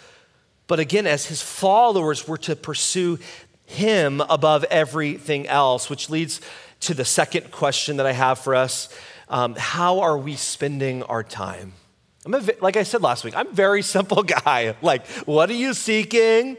But 0.67 0.81
again, 0.81 1.07
as 1.07 1.27
his 1.27 1.43
followers, 1.43 2.27
we're 2.27 2.39
to 2.39 2.57
pursue 2.57 3.19
him 3.67 4.23
above 4.23 4.65
everything 4.65 5.47
else, 5.47 5.91
which 5.91 6.09
leads 6.09 6.41
to 6.81 6.95
the 6.95 7.05
second 7.05 7.51
question 7.51 7.99
that 7.99 8.07
I 8.07 8.13
have 8.13 8.39
for 8.39 8.55
us 8.55 8.89
um, 9.29 9.55
How 9.57 10.01
are 10.01 10.17
we 10.17 10.37
spending 10.37 11.03
our 11.05 11.23
time? 11.23 11.75
I'm 12.25 12.35
a, 12.35 12.43
like 12.61 12.77
I 12.77 12.85
said 12.85 13.03
last 13.03 13.25
week, 13.25 13.37
I'm 13.37 13.49
a 13.49 13.53
very 13.53 13.83
simple 13.97 14.23
guy. 14.23 14.77
Like, 14.83 15.07
what 15.27 15.51
are 15.51 15.55
you 15.55 15.75
seeking? 15.75 16.57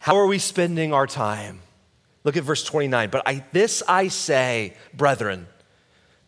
How 0.00 0.16
are 0.16 0.26
we 0.26 0.38
spending 0.38 0.92
our 0.92 1.06
time? 1.06 1.60
Look 2.24 2.36
at 2.36 2.44
verse 2.44 2.64
29. 2.64 3.10
But 3.10 3.22
I, 3.26 3.44
this 3.52 3.82
I 3.86 4.08
say, 4.08 4.74
brethren, 4.92 5.46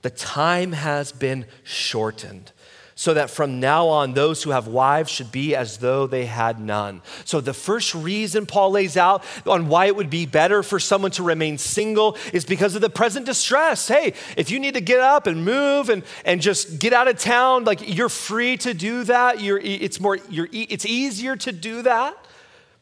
the 0.02 0.10
time 0.10 0.72
has 0.72 1.12
been 1.12 1.46
shortened 1.64 2.52
so 2.98 3.12
that 3.12 3.28
from 3.28 3.60
now 3.60 3.88
on, 3.88 4.14
those 4.14 4.42
who 4.42 4.50
have 4.50 4.66
wives 4.66 5.10
should 5.10 5.30
be 5.30 5.54
as 5.54 5.78
though 5.78 6.06
they 6.06 6.24
had 6.24 6.58
none. 6.58 7.02
So, 7.26 7.42
the 7.42 7.52
first 7.52 7.94
reason 7.94 8.46
Paul 8.46 8.70
lays 8.70 8.96
out 8.96 9.22
on 9.46 9.68
why 9.68 9.84
it 9.84 9.94
would 9.94 10.08
be 10.08 10.24
better 10.24 10.62
for 10.62 10.80
someone 10.80 11.10
to 11.12 11.22
remain 11.22 11.58
single 11.58 12.16
is 12.32 12.46
because 12.46 12.74
of 12.74 12.80
the 12.80 12.88
present 12.88 13.26
distress. 13.26 13.86
Hey, 13.86 14.14
if 14.38 14.50
you 14.50 14.58
need 14.58 14.74
to 14.74 14.80
get 14.80 15.00
up 15.00 15.26
and 15.26 15.44
move 15.44 15.90
and, 15.90 16.04
and 16.24 16.40
just 16.40 16.78
get 16.78 16.94
out 16.94 17.06
of 17.06 17.18
town, 17.18 17.64
like 17.64 17.80
you're 17.86 18.08
free 18.08 18.56
to 18.56 18.72
do 18.72 19.04
that. 19.04 19.42
You're, 19.42 19.58
it's, 19.58 20.00
more, 20.00 20.16
you're, 20.30 20.48
it's 20.50 20.86
easier 20.86 21.36
to 21.36 21.52
do 21.52 21.82
that. 21.82 22.16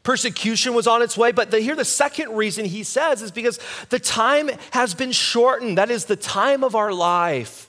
Persecution 0.04 0.74
was 0.74 0.86
on 0.86 1.02
its 1.02 1.16
way, 1.16 1.32
but 1.32 1.50
the, 1.50 1.58
here 1.58 1.74
the 1.74 1.84
second 1.84 2.36
reason 2.36 2.66
he 2.66 2.84
says 2.84 3.20
is 3.20 3.32
because 3.32 3.58
the 3.88 3.98
time 3.98 4.48
has 4.70 4.94
been 4.94 5.10
shortened. 5.10 5.76
That 5.76 5.90
is 5.90 6.04
the 6.04 6.14
time 6.14 6.62
of 6.62 6.76
our 6.76 6.92
life 6.92 7.68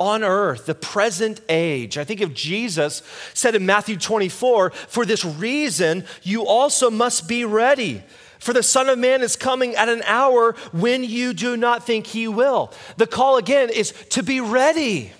on 0.00 0.24
earth, 0.24 0.66
the 0.66 0.74
present 0.74 1.40
age. 1.48 1.96
I 1.98 2.04
think 2.04 2.20
of 2.20 2.34
Jesus 2.34 3.02
said 3.32 3.54
in 3.54 3.64
Matthew 3.64 3.96
24, 3.96 4.70
for 4.70 5.06
this 5.06 5.24
reason, 5.24 6.04
you 6.22 6.46
also 6.46 6.90
must 6.90 7.28
be 7.28 7.44
ready. 7.44 8.02
For 8.38 8.52
the 8.52 8.62
Son 8.62 8.88
of 8.88 8.98
Man 8.98 9.22
is 9.22 9.36
coming 9.36 9.74
at 9.74 9.88
an 9.88 10.02
hour 10.04 10.52
when 10.72 11.04
you 11.04 11.32
do 11.32 11.56
not 11.56 11.86
think 11.86 12.06
he 12.06 12.28
will. 12.28 12.72
The 12.98 13.06
call 13.06 13.38
again 13.38 13.70
is 13.70 13.92
to 14.10 14.22
be 14.22 14.40
ready. 14.40 15.12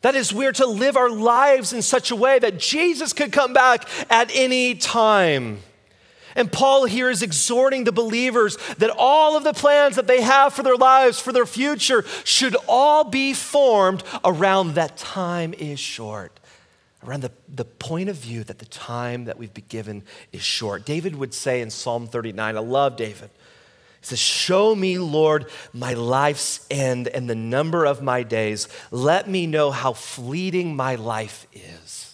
That 0.00 0.14
is, 0.14 0.32
we're 0.32 0.52
to 0.52 0.66
live 0.66 0.96
our 0.96 1.10
lives 1.10 1.72
in 1.72 1.82
such 1.82 2.10
a 2.10 2.16
way 2.16 2.38
that 2.38 2.58
Jesus 2.58 3.12
could 3.12 3.32
come 3.32 3.52
back 3.52 3.86
at 4.10 4.30
any 4.32 4.76
time. 4.76 5.58
And 6.38 6.52
Paul 6.52 6.84
here 6.84 7.10
is 7.10 7.20
exhorting 7.20 7.82
the 7.82 7.90
believers 7.90 8.56
that 8.78 8.90
all 8.96 9.36
of 9.36 9.42
the 9.42 9.52
plans 9.52 9.96
that 9.96 10.06
they 10.06 10.22
have 10.22 10.54
for 10.54 10.62
their 10.62 10.76
lives, 10.76 11.18
for 11.18 11.32
their 11.32 11.44
future, 11.44 12.04
should 12.22 12.56
all 12.68 13.02
be 13.02 13.34
formed 13.34 14.04
around 14.24 14.74
that 14.74 14.96
time 14.96 15.52
is 15.52 15.80
short, 15.80 16.38
around 17.04 17.22
the, 17.22 17.32
the 17.52 17.64
point 17.64 18.08
of 18.08 18.14
view 18.14 18.44
that 18.44 18.60
the 18.60 18.66
time 18.66 19.24
that 19.24 19.36
we've 19.36 19.52
been 19.52 19.64
given 19.68 20.04
is 20.32 20.40
short. 20.40 20.86
David 20.86 21.16
would 21.16 21.34
say 21.34 21.60
in 21.60 21.70
Psalm 21.70 22.06
39, 22.06 22.56
I 22.56 22.60
love 22.60 22.96
David. 22.96 23.30
He 24.00 24.06
says, 24.06 24.20
Show 24.20 24.76
me, 24.76 24.96
Lord, 24.96 25.46
my 25.72 25.94
life's 25.94 26.64
end 26.70 27.08
and 27.08 27.28
the 27.28 27.34
number 27.34 27.84
of 27.84 28.00
my 28.00 28.22
days. 28.22 28.68
Let 28.92 29.28
me 29.28 29.48
know 29.48 29.72
how 29.72 29.92
fleeting 29.92 30.76
my 30.76 30.94
life 30.94 31.48
is. 31.52 32.07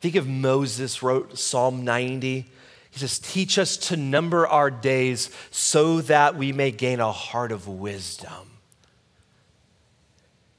Think 0.00 0.14
of 0.14 0.28
Moses 0.28 1.02
wrote 1.02 1.38
Psalm 1.38 1.84
90. 1.84 2.46
He 2.90 2.98
says, 2.98 3.18
Teach 3.18 3.58
us 3.58 3.76
to 3.88 3.96
number 3.96 4.46
our 4.46 4.70
days 4.70 5.30
so 5.50 6.00
that 6.02 6.36
we 6.36 6.52
may 6.52 6.70
gain 6.70 7.00
a 7.00 7.12
heart 7.12 7.52
of 7.52 7.66
wisdom. 7.66 8.48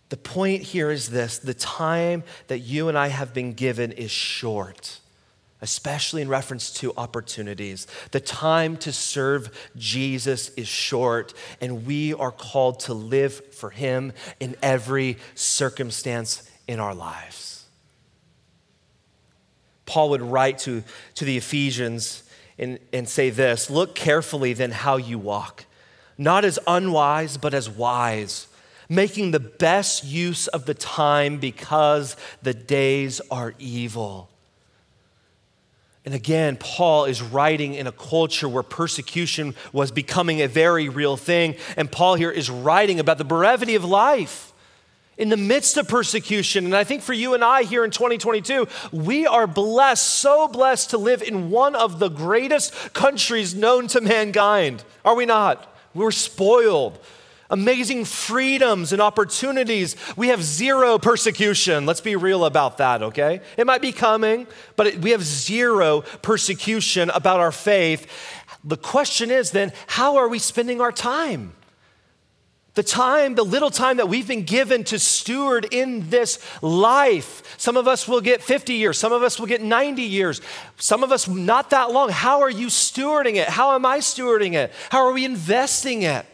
The 0.09 0.17
point 0.17 0.63
here 0.63 0.91
is 0.91 1.09
this 1.09 1.37
the 1.37 1.53
time 1.53 2.23
that 2.47 2.59
you 2.59 2.89
and 2.89 2.97
I 2.97 3.07
have 3.07 3.33
been 3.33 3.53
given 3.53 3.91
is 3.91 4.11
short, 4.11 4.99
especially 5.61 6.21
in 6.21 6.27
reference 6.27 6.73
to 6.75 6.93
opportunities. 6.97 7.87
The 8.11 8.19
time 8.19 8.75
to 8.77 8.91
serve 8.91 9.69
Jesus 9.77 10.49
is 10.49 10.67
short, 10.67 11.33
and 11.61 11.85
we 11.85 12.13
are 12.13 12.31
called 12.31 12.81
to 12.81 12.93
live 12.93 13.53
for 13.53 13.69
Him 13.69 14.13
in 14.39 14.55
every 14.61 15.17
circumstance 15.35 16.49
in 16.67 16.79
our 16.79 16.95
lives. 16.95 17.58
Paul 19.89 20.11
would 20.11 20.21
write 20.21 20.59
to, 20.59 20.83
to 21.15 21.25
the 21.25 21.35
Ephesians 21.35 22.21
and, 22.59 22.77
and 22.93 23.09
say 23.09 23.31
this 23.31 23.71
Look 23.71 23.95
carefully 23.95 24.53
then 24.53 24.69
how 24.69 24.97
you 24.97 25.17
walk, 25.17 25.65
not 26.15 26.45
as 26.45 26.59
unwise, 26.67 27.37
but 27.37 27.55
as 27.55 27.67
wise, 27.67 28.47
making 28.87 29.31
the 29.31 29.39
best 29.39 30.05
use 30.05 30.47
of 30.47 30.65
the 30.65 30.75
time 30.75 31.39
because 31.39 32.15
the 32.43 32.53
days 32.53 33.19
are 33.31 33.55
evil. 33.57 34.29
And 36.05 36.13
again, 36.13 36.55
Paul 36.57 37.05
is 37.05 37.21
writing 37.21 37.73
in 37.73 37.87
a 37.87 37.91
culture 37.91 38.47
where 38.47 38.63
persecution 38.63 39.55
was 39.73 39.91
becoming 39.91 40.41
a 40.41 40.47
very 40.47 40.87
real 40.87 41.17
thing. 41.17 41.55
And 41.75 41.91
Paul 41.91 42.15
here 42.15 42.31
is 42.31 42.49
writing 42.49 42.99
about 42.99 43.17
the 43.17 43.25
brevity 43.25 43.75
of 43.75 43.83
life 43.83 44.48
in 45.19 45.29
the 45.29 45.37
midst 45.37 45.77
of 45.77 45.87
persecution. 45.87 46.65
And 46.65 46.75
I 46.75 46.83
think 46.83 47.03
for 47.03 47.13
you 47.13 47.35
and 47.35 47.43
I 47.43 47.63
here 47.63 47.83
in 47.83 47.91
2022, 47.91 48.67
we 48.91 49.27
are 49.27 49.45
blessed, 49.45 50.07
so 50.07 50.47
blessed 50.47 50.91
to 50.91 50.97
live 50.97 51.21
in 51.21 51.51
one 51.51 51.75
of 51.75 51.99
the 51.99 52.09
greatest 52.09 52.93
countries 52.93 53.53
known 53.53 53.87
to 53.89 54.01
mankind. 54.01 54.83
Are 55.03 55.15
we 55.15 55.25
not? 55.25 55.75
We're 55.93 56.11
spoiled. 56.11 56.97
Amazing 57.51 58.05
freedoms 58.05 58.93
and 58.93 59.01
opportunities. 59.01 59.95
We 60.15 60.29
have 60.29 60.41
zero 60.41 60.97
persecution. 60.97 61.85
Let's 61.85 61.99
be 61.99 62.15
real 62.15 62.45
about 62.45 62.77
that, 62.77 63.01
okay? 63.01 63.41
It 63.57 63.67
might 63.67 63.81
be 63.81 63.91
coming, 63.91 64.47
but 64.77 64.97
we 64.97 65.11
have 65.11 65.23
zero 65.23 66.01
persecution 66.21 67.09
about 67.09 67.39
our 67.39 67.51
faith. 67.51 68.07
The 68.63 68.77
question 68.77 69.31
is 69.31 69.51
then, 69.51 69.73
how 69.87 70.17
are 70.17 70.29
we 70.29 70.39
spending 70.39 70.79
our 70.79 70.91
time? 70.91 71.53
The 72.79 72.83
time, 72.83 73.35
the 73.35 73.43
little 73.43 73.71
time 73.71 73.97
that 73.97 74.07
we've 74.07 74.25
been 74.25 74.43
given 74.43 74.85
to 74.85 74.99
steward 74.99 75.67
in 75.69 76.09
this 76.09 76.39
life. 76.61 77.43
Some 77.59 77.75
of 77.75 77.89
us 77.89 78.07
will 78.07 78.21
get 78.21 78.41
50 78.41 78.71
years, 78.71 78.97
some 78.97 79.11
of 79.11 79.21
us 79.21 79.37
will 79.37 79.47
get 79.47 79.61
90 79.61 80.01
years, 80.01 80.39
some 80.77 81.03
of 81.03 81.11
us 81.11 81.27
not 81.27 81.71
that 81.71 81.91
long. 81.91 82.09
How 82.09 82.39
are 82.39 82.49
you 82.49 82.67
stewarding 82.67 83.35
it? 83.35 83.49
How 83.49 83.75
am 83.75 83.85
I 83.85 83.99
stewarding 83.99 84.53
it? 84.53 84.71
How 84.91 85.05
are 85.05 85.11
we 85.11 85.25
investing 85.25 86.03
it? 86.03 86.25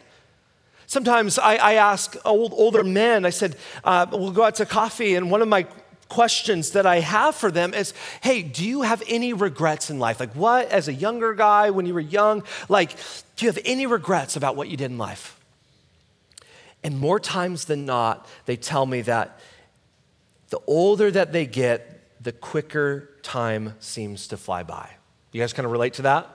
Sometimes 0.86 1.36
I, 1.36 1.56
I 1.56 1.72
ask 1.72 2.16
old, 2.24 2.52
older 2.52 2.84
men, 2.84 3.26
I 3.26 3.30
said, 3.30 3.56
uh, 3.82 4.06
we'll 4.12 4.30
go 4.30 4.44
out 4.44 4.54
to 4.54 4.66
coffee, 4.66 5.16
and 5.16 5.32
one 5.32 5.42
of 5.42 5.48
my 5.48 5.66
questions 6.08 6.70
that 6.70 6.86
I 6.86 7.00
have 7.00 7.34
for 7.34 7.50
them 7.50 7.74
is 7.74 7.92
hey, 8.20 8.42
do 8.42 8.64
you 8.64 8.82
have 8.82 9.02
any 9.08 9.32
regrets 9.32 9.90
in 9.90 9.98
life? 9.98 10.20
Like, 10.20 10.34
what, 10.34 10.68
as 10.70 10.86
a 10.86 10.94
younger 10.94 11.34
guy, 11.34 11.70
when 11.70 11.86
you 11.86 11.94
were 11.94 11.98
young, 11.98 12.44
like, 12.68 12.94
do 13.34 13.46
you 13.46 13.50
have 13.50 13.58
any 13.64 13.86
regrets 13.86 14.36
about 14.36 14.54
what 14.54 14.68
you 14.68 14.76
did 14.76 14.92
in 14.92 14.96
life? 14.96 15.35
And 16.86 17.00
more 17.00 17.18
times 17.18 17.64
than 17.64 17.84
not, 17.84 18.28
they 18.44 18.54
tell 18.54 18.86
me 18.86 19.00
that 19.02 19.40
the 20.50 20.60
older 20.68 21.10
that 21.10 21.32
they 21.32 21.44
get, 21.44 22.22
the 22.22 22.30
quicker 22.30 23.10
time 23.24 23.74
seems 23.80 24.28
to 24.28 24.36
fly 24.36 24.62
by. 24.62 24.90
You 25.32 25.40
guys 25.40 25.52
kind 25.52 25.66
of 25.66 25.72
relate 25.72 25.94
to 25.94 26.02
that? 26.02 26.30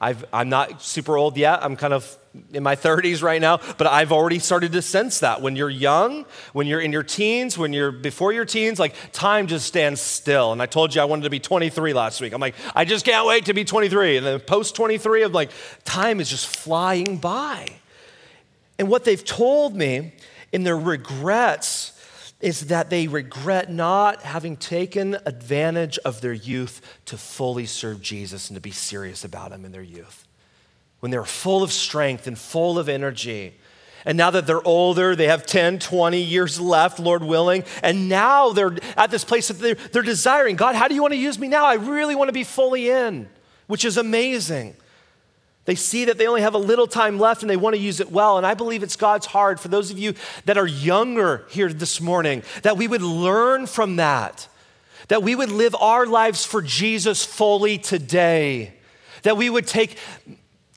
i 0.00 0.14
am 0.32 0.48
not 0.48 0.80
super 0.80 1.16
old 1.16 1.36
yet. 1.36 1.64
I'm 1.64 1.74
kind 1.74 1.92
of 1.92 2.16
in 2.52 2.62
my 2.62 2.76
30s 2.76 3.20
right 3.20 3.40
now, 3.40 3.58
but 3.76 3.88
I've 3.88 4.12
already 4.12 4.38
started 4.38 4.70
to 4.72 4.82
sense 4.82 5.18
that. 5.20 5.42
When 5.42 5.56
you're 5.56 5.70
young, 5.70 6.24
when 6.52 6.68
you're 6.68 6.80
in 6.80 6.92
your 6.92 7.02
teens, 7.02 7.58
when 7.58 7.72
you're 7.72 7.90
before 7.90 8.32
your 8.32 8.44
teens, 8.44 8.78
like 8.78 8.94
time 9.10 9.48
just 9.48 9.66
stands 9.66 10.00
still. 10.00 10.52
And 10.52 10.62
I 10.62 10.66
told 10.66 10.94
you 10.94 11.00
I 11.00 11.06
wanted 11.06 11.24
to 11.24 11.30
be 11.30 11.40
23 11.40 11.94
last 11.94 12.20
week. 12.20 12.32
I'm 12.32 12.40
like, 12.40 12.54
I 12.76 12.84
just 12.84 13.04
can't 13.04 13.26
wait 13.26 13.46
to 13.46 13.54
be 13.54 13.64
23. 13.64 14.18
And 14.18 14.26
then 14.26 14.38
post 14.38 14.76
23, 14.76 15.24
I'm 15.24 15.32
like, 15.32 15.50
time 15.82 16.20
is 16.20 16.30
just 16.30 16.46
flying 16.46 17.16
by. 17.16 17.80
And 18.78 18.88
what 18.88 19.04
they've 19.04 19.24
told 19.24 19.76
me 19.76 20.12
in 20.52 20.64
their 20.64 20.78
regrets 20.78 21.92
is 22.40 22.66
that 22.66 22.90
they 22.90 23.06
regret 23.06 23.70
not 23.70 24.22
having 24.22 24.56
taken 24.56 25.16
advantage 25.24 25.98
of 25.98 26.20
their 26.20 26.32
youth 26.32 26.82
to 27.06 27.16
fully 27.16 27.64
serve 27.64 28.02
Jesus 28.02 28.50
and 28.50 28.54
to 28.54 28.60
be 28.60 28.70
serious 28.70 29.24
about 29.24 29.52
Him 29.52 29.64
in 29.64 29.72
their 29.72 29.82
youth. 29.82 30.26
When 31.00 31.10
they 31.10 31.18
were 31.18 31.24
full 31.24 31.62
of 31.62 31.72
strength 31.72 32.26
and 32.26 32.38
full 32.38 32.78
of 32.78 32.88
energy. 32.88 33.54
And 34.04 34.18
now 34.18 34.30
that 34.30 34.46
they're 34.46 34.66
older, 34.66 35.16
they 35.16 35.28
have 35.28 35.46
10, 35.46 35.78
20 35.78 36.20
years 36.20 36.60
left, 36.60 36.98
Lord 36.98 37.24
willing. 37.24 37.64
And 37.82 38.08
now 38.08 38.52
they're 38.52 38.76
at 38.96 39.10
this 39.10 39.24
place 39.24 39.48
that 39.48 39.54
they're, 39.54 39.74
they're 39.74 40.02
desiring 40.02 40.56
God, 40.56 40.74
how 40.74 40.88
do 40.88 40.94
you 40.94 41.00
want 41.00 41.14
to 41.14 41.18
use 41.18 41.38
me 41.38 41.48
now? 41.48 41.64
I 41.64 41.74
really 41.74 42.14
want 42.14 42.28
to 42.28 42.34
be 42.34 42.44
fully 42.44 42.90
in, 42.90 43.28
which 43.68 43.84
is 43.84 43.96
amazing. 43.96 44.76
They 45.64 45.74
see 45.74 46.04
that 46.04 46.18
they 46.18 46.26
only 46.26 46.42
have 46.42 46.54
a 46.54 46.58
little 46.58 46.86
time 46.86 47.18
left 47.18 47.42
and 47.42 47.48
they 47.48 47.56
want 47.56 47.74
to 47.74 47.80
use 47.80 48.00
it 48.00 48.12
well. 48.12 48.36
And 48.36 48.46
I 48.46 48.54
believe 48.54 48.82
it's 48.82 48.96
God's 48.96 49.26
heart 49.26 49.58
for 49.58 49.68
those 49.68 49.90
of 49.90 49.98
you 49.98 50.14
that 50.44 50.58
are 50.58 50.66
younger 50.66 51.46
here 51.48 51.72
this 51.72 52.00
morning 52.00 52.42
that 52.62 52.76
we 52.76 52.86
would 52.86 53.02
learn 53.02 53.66
from 53.66 53.96
that, 53.96 54.46
that 55.08 55.22
we 55.22 55.34
would 55.34 55.50
live 55.50 55.74
our 55.76 56.06
lives 56.06 56.44
for 56.44 56.60
Jesus 56.60 57.24
fully 57.24 57.78
today, 57.78 58.74
that 59.22 59.38
we 59.38 59.48
would 59.48 59.66
take 59.66 59.96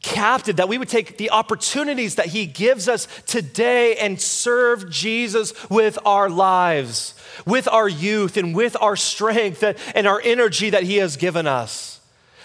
captive, 0.02 0.56
that 0.56 0.70
we 0.70 0.78
would 0.78 0.88
take 0.88 1.18
the 1.18 1.32
opportunities 1.32 2.16
that 2.16 2.28
He 2.28 2.46
gives 2.46 2.88
us 2.88 3.10
today 3.26 3.98
and 3.98 4.22
serve 4.22 4.90
Jesus 4.90 5.54
with 5.70 6.00
our 6.06 6.30
lives, 6.30 7.14
with 7.46 7.68
our 7.68 7.90
youth, 7.90 8.38
and 8.38 8.56
with 8.56 8.78
our 8.80 8.96
strength 8.96 9.64
and 9.64 10.08
our 10.08 10.22
energy 10.24 10.70
that 10.70 10.84
He 10.84 10.98
has 10.98 11.18
given 11.18 11.46
us. 11.46 11.97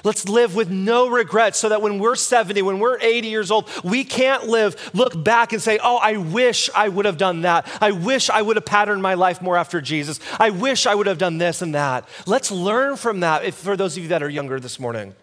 Let's 0.04 0.28
live 0.28 0.54
with 0.54 0.70
no 0.70 1.08
regrets 1.08 1.58
so 1.58 1.68
that 1.68 1.80
when 1.80 1.98
we're 1.98 2.16
70, 2.16 2.60
when 2.62 2.78
we're 2.80 2.98
80 3.00 3.28
years 3.28 3.50
old, 3.50 3.70
we 3.84 4.04
can't 4.04 4.48
live, 4.48 4.90
look 4.94 5.22
back 5.22 5.52
and 5.52 5.62
say, 5.62 5.78
Oh, 5.82 5.96
I 5.96 6.16
wish 6.16 6.68
I 6.74 6.88
would 6.88 7.04
have 7.04 7.18
done 7.18 7.42
that. 7.42 7.68
I 7.80 7.92
wish 7.92 8.28
I 8.28 8.42
would 8.42 8.56
have 8.56 8.64
patterned 8.64 9.02
my 9.02 9.14
life 9.14 9.40
more 9.40 9.56
after 9.56 9.80
Jesus. 9.80 10.18
I 10.40 10.50
wish 10.50 10.86
I 10.86 10.94
would 10.94 11.06
have 11.06 11.18
done 11.18 11.38
this 11.38 11.62
and 11.62 11.74
that. 11.74 12.08
Let's 12.26 12.50
learn 12.50 12.96
from 12.96 13.20
that 13.20 13.44
if, 13.44 13.54
for 13.54 13.76
those 13.76 13.96
of 13.96 14.02
you 14.02 14.08
that 14.08 14.22
are 14.22 14.28
younger 14.28 14.58
this 14.58 14.80
morning. 14.80 15.14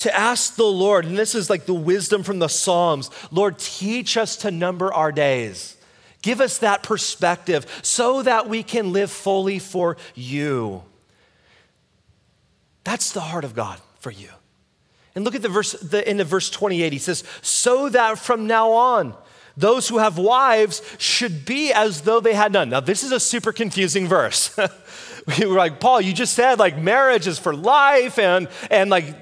To 0.00 0.14
ask 0.14 0.56
the 0.56 0.64
Lord, 0.64 1.06
and 1.06 1.16
this 1.16 1.34
is 1.34 1.48
like 1.48 1.64
the 1.64 1.74
wisdom 1.74 2.22
from 2.22 2.38
the 2.38 2.48
Psalms 2.48 3.10
Lord, 3.30 3.58
teach 3.58 4.16
us 4.18 4.36
to 4.36 4.50
number 4.50 4.92
our 4.92 5.10
days. 5.10 5.76
Give 6.20 6.40
us 6.40 6.58
that 6.58 6.82
perspective 6.82 7.66
so 7.82 8.22
that 8.22 8.48
we 8.48 8.62
can 8.62 8.92
live 8.92 9.10
fully 9.10 9.58
for 9.58 9.96
you. 10.14 10.82
That's 12.86 13.10
the 13.10 13.20
heart 13.20 13.42
of 13.42 13.56
God 13.56 13.80
for 13.98 14.12
you. 14.12 14.28
And 15.16 15.24
look 15.24 15.34
at 15.34 15.42
the 15.42 15.48
verse, 15.48 15.72
the 15.72 16.06
end 16.06 16.20
of 16.20 16.28
verse 16.28 16.48
28. 16.48 16.92
He 16.92 17.00
says, 17.00 17.24
So 17.42 17.88
that 17.88 18.16
from 18.16 18.46
now 18.46 18.70
on, 18.70 19.16
those 19.56 19.88
who 19.88 19.98
have 19.98 20.18
wives 20.18 20.82
should 20.96 21.44
be 21.44 21.72
as 21.72 22.02
though 22.02 22.20
they 22.20 22.34
had 22.34 22.52
none. 22.52 22.68
Now, 22.68 22.78
this 22.78 23.02
is 23.02 23.10
a 23.10 23.18
super 23.18 23.52
confusing 23.52 24.06
verse. 24.06 24.56
we 25.40 25.46
were 25.46 25.56
like, 25.56 25.80
Paul, 25.80 26.00
you 26.00 26.12
just 26.12 26.34
said 26.34 26.60
like 26.60 26.78
marriage 26.78 27.26
is 27.26 27.40
for 27.40 27.56
life 27.56 28.20
and, 28.20 28.46
and 28.70 28.88
like, 28.88 29.16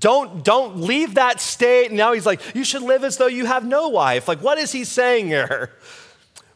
don't, 0.00 0.44
don't 0.44 0.78
leave 0.78 1.14
that 1.14 1.40
state. 1.40 1.90
And 1.90 1.96
now 1.96 2.14
he's 2.14 2.26
like, 2.26 2.40
you 2.56 2.64
should 2.64 2.82
live 2.82 3.04
as 3.04 3.16
though 3.16 3.28
you 3.28 3.46
have 3.46 3.64
no 3.64 3.90
wife. 3.90 4.26
Like, 4.26 4.42
what 4.42 4.58
is 4.58 4.72
he 4.72 4.82
saying 4.82 5.28
here? 5.28 5.70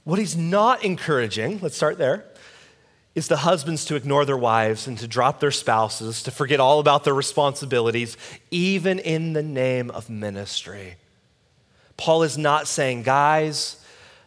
What 0.02 0.18
he's 0.18 0.37
not 0.37 0.83
encouraging, 0.83 1.61
let's 1.61 1.76
start 1.76 1.98
there, 1.98 2.24
is 3.14 3.29
the 3.29 3.38
husbands 3.38 3.85
to 3.87 3.94
ignore 3.94 4.25
their 4.25 4.37
wives 4.37 4.87
and 4.87 4.98
to 4.98 5.07
drop 5.07 5.40
their 5.40 5.51
spouses, 5.51 6.22
to 6.22 6.31
forget 6.31 6.61
all 6.61 6.81
about 6.81 7.05
their 7.05 7.14
responsibilities, 7.14 8.16
even 8.51 8.98
in 8.98 9.35
the 9.35 9.42
name 9.42 9.90
of 9.90 10.09
ministry. 10.09 10.96
Paul 11.96 12.22
is 12.22 12.38
not 12.38 12.66
saying, 12.66 13.03
guys, 13.03 13.77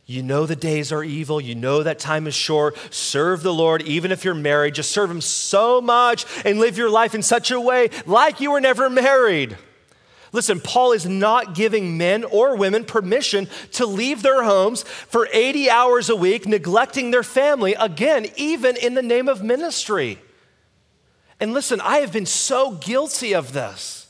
you 0.06 0.22
know 0.22 0.46
the 0.46 0.56
days 0.56 0.92
are 0.92 1.04
evil. 1.04 1.42
You 1.42 1.56
know 1.56 1.82
that 1.82 1.98
time 1.98 2.28
is 2.28 2.36
short. 2.36 2.78
Serve 2.94 3.42
the 3.42 3.54
Lord, 3.54 3.82
even 3.82 4.12
if 4.12 4.24
you're 4.24 4.36
married. 4.36 4.76
Just 4.76 4.92
serve 4.92 5.10
Him 5.10 5.22
so 5.22 5.82
much 5.82 6.26
and 6.46 6.60
live 6.60 6.78
your 6.78 6.92
life 6.92 7.16
in 7.16 7.24
such 7.24 7.50
a 7.50 7.60
way 7.60 7.90
like 8.06 8.40
you 8.40 8.52
were 8.52 8.62
never 8.62 8.90
married. 8.90 9.58
Listen, 10.36 10.60
Paul 10.60 10.92
is 10.92 11.06
not 11.06 11.56
giving 11.56 11.98
men 11.98 12.26
or 12.26 12.58
women 12.58 12.84
permission 12.84 13.48
to 13.72 13.86
leave 13.86 14.22
their 14.22 14.44
homes 14.44 14.84
for 14.84 15.30
80 15.32 15.70
hours 15.70 16.10
a 16.10 16.16
week, 16.16 16.46
neglecting 16.46 17.12
their 17.12 17.24
family, 17.24 17.74
again, 17.74 18.28
even 18.36 18.76
in 18.76 18.96
the 18.96 19.02
name 19.02 19.30
of 19.30 19.42
ministry. 19.42 20.20
And 21.40 21.54
listen, 21.54 21.80
I 21.80 22.00
have 22.00 22.12
been 22.12 22.26
so 22.26 22.72
guilty 22.72 23.34
of 23.34 23.54
this. 23.54 24.08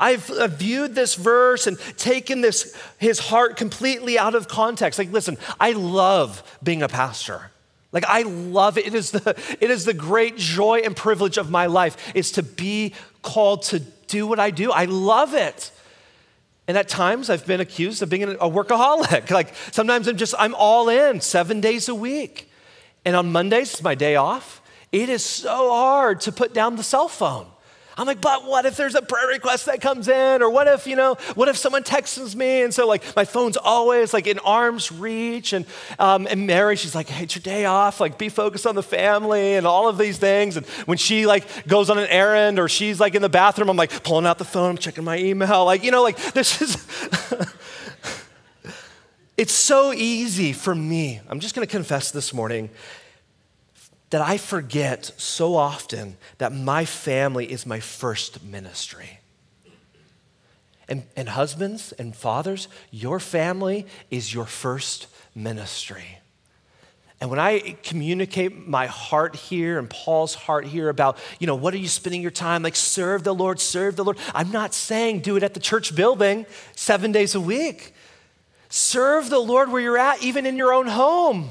I've 0.00 0.28
uh, 0.30 0.48
viewed 0.48 0.96
this 0.96 1.14
verse 1.14 1.68
and 1.68 1.78
taken 1.96 2.40
this 2.40 2.76
his 2.98 3.20
heart 3.20 3.56
completely 3.56 4.18
out 4.18 4.34
of 4.34 4.48
context. 4.48 4.98
Like, 4.98 5.12
listen, 5.12 5.38
I 5.60 5.72
love 5.72 6.58
being 6.60 6.82
a 6.82 6.88
pastor. 6.88 7.52
Like 7.92 8.04
I 8.08 8.22
love 8.22 8.78
it. 8.78 8.86
It 8.86 8.94
is 8.94 9.12
the, 9.12 9.40
it 9.60 9.70
is 9.70 9.84
the 9.84 9.94
great 9.94 10.36
joy 10.38 10.80
and 10.80 10.96
privilege 10.96 11.38
of 11.38 11.50
my 11.50 11.66
life 11.66 12.16
is 12.16 12.32
to 12.32 12.42
be 12.42 12.94
called 13.22 13.62
to 13.64 13.80
do 14.12 14.26
what 14.26 14.38
I 14.38 14.50
do. 14.50 14.70
I 14.70 14.84
love 14.84 15.34
it. 15.34 15.72
And 16.68 16.76
at 16.76 16.88
times 16.88 17.30
I've 17.30 17.46
been 17.46 17.60
accused 17.60 18.02
of 18.02 18.10
being 18.10 18.22
a 18.22 18.48
workaholic. 18.48 19.30
Like 19.38 19.54
sometimes 19.72 20.06
I'm 20.06 20.16
just, 20.16 20.34
I'm 20.38 20.54
all 20.54 20.88
in 20.88 21.20
seven 21.20 21.60
days 21.60 21.88
a 21.88 21.94
week. 21.94 22.50
And 23.04 23.16
on 23.16 23.32
Mondays, 23.32 23.72
it's 23.72 23.82
my 23.82 23.94
day 23.94 24.16
off. 24.16 24.60
It 24.92 25.08
is 25.08 25.24
so 25.24 25.70
hard 25.70 26.20
to 26.22 26.32
put 26.32 26.54
down 26.54 26.76
the 26.76 26.82
cell 26.82 27.08
phone. 27.08 27.46
I'm 27.96 28.06
like, 28.06 28.20
but 28.20 28.44
what 28.44 28.64
if 28.64 28.76
there's 28.76 28.94
a 28.94 29.02
prayer 29.02 29.28
request 29.28 29.66
that 29.66 29.80
comes 29.80 30.08
in? 30.08 30.42
Or 30.42 30.48
what 30.48 30.66
if, 30.66 30.86
you 30.86 30.96
know, 30.96 31.16
what 31.34 31.48
if 31.48 31.56
someone 31.56 31.82
texts 31.82 32.34
me? 32.34 32.62
And 32.62 32.72
so, 32.72 32.86
like, 32.86 33.14
my 33.14 33.24
phone's 33.24 33.56
always 33.56 34.14
like 34.14 34.26
in 34.26 34.38
arm's 34.38 34.90
reach. 34.90 35.52
And, 35.52 35.66
um, 35.98 36.26
and 36.30 36.46
Mary, 36.46 36.76
she's 36.76 36.94
like, 36.94 37.08
hey, 37.08 37.24
it's 37.24 37.34
your 37.34 37.42
day 37.42 37.66
off. 37.66 38.00
Like, 38.00 38.16
be 38.16 38.28
focused 38.28 38.66
on 38.66 38.74
the 38.74 38.82
family 38.82 39.56
and 39.56 39.66
all 39.66 39.88
of 39.88 39.98
these 39.98 40.16
things. 40.16 40.56
And 40.56 40.66
when 40.86 40.96
she, 40.98 41.26
like, 41.26 41.66
goes 41.66 41.90
on 41.90 41.98
an 41.98 42.08
errand 42.08 42.58
or 42.58 42.68
she's, 42.68 42.98
like, 42.98 43.14
in 43.14 43.22
the 43.22 43.28
bathroom, 43.28 43.68
I'm, 43.68 43.76
like, 43.76 44.02
pulling 44.02 44.26
out 44.26 44.38
the 44.38 44.44
phone, 44.44 44.70
I'm 44.70 44.78
checking 44.78 45.04
my 45.04 45.18
email. 45.18 45.64
Like, 45.64 45.84
you 45.84 45.90
know, 45.90 46.02
like, 46.02 46.16
this 46.32 46.62
is. 46.62 46.86
it's 49.36 49.52
so 49.52 49.92
easy 49.92 50.52
for 50.52 50.74
me. 50.74 51.20
I'm 51.28 51.40
just 51.40 51.54
going 51.54 51.66
to 51.66 51.70
confess 51.70 52.10
this 52.10 52.32
morning 52.32 52.70
that 54.12 54.20
I 54.20 54.36
forget 54.36 55.10
so 55.16 55.56
often 55.56 56.18
that 56.36 56.52
my 56.52 56.84
family 56.84 57.50
is 57.50 57.64
my 57.64 57.80
first 57.80 58.44
ministry. 58.44 59.20
And, 60.86 61.04
and 61.16 61.30
husbands 61.30 61.92
and 61.92 62.14
fathers, 62.14 62.68
your 62.90 63.18
family 63.18 63.86
is 64.10 64.34
your 64.34 64.44
first 64.44 65.06
ministry. 65.34 66.18
And 67.22 67.30
when 67.30 67.38
I 67.38 67.78
communicate 67.82 68.68
my 68.68 68.86
heart 68.86 69.34
here 69.34 69.78
and 69.78 69.88
Paul's 69.88 70.34
heart 70.34 70.66
here 70.66 70.90
about, 70.90 71.16
you 71.38 71.46
know, 71.46 71.54
what 71.54 71.72
are 71.72 71.78
you 71.78 71.88
spending 71.88 72.20
your 72.20 72.30
time? 72.30 72.62
Like, 72.62 72.76
serve 72.76 73.24
the 73.24 73.34
Lord, 73.34 73.60
serve 73.60 73.96
the 73.96 74.04
Lord. 74.04 74.18
I'm 74.34 74.50
not 74.50 74.74
saying 74.74 75.20
do 75.20 75.36
it 75.36 75.42
at 75.42 75.54
the 75.54 75.60
church 75.60 75.96
building 75.96 76.44
seven 76.76 77.12
days 77.12 77.34
a 77.34 77.40
week. 77.40 77.94
Serve 78.68 79.30
the 79.30 79.38
Lord 79.38 79.72
where 79.72 79.80
you're 79.80 79.96
at, 79.96 80.22
even 80.22 80.44
in 80.44 80.58
your 80.58 80.74
own 80.74 80.86
home. 80.86 81.48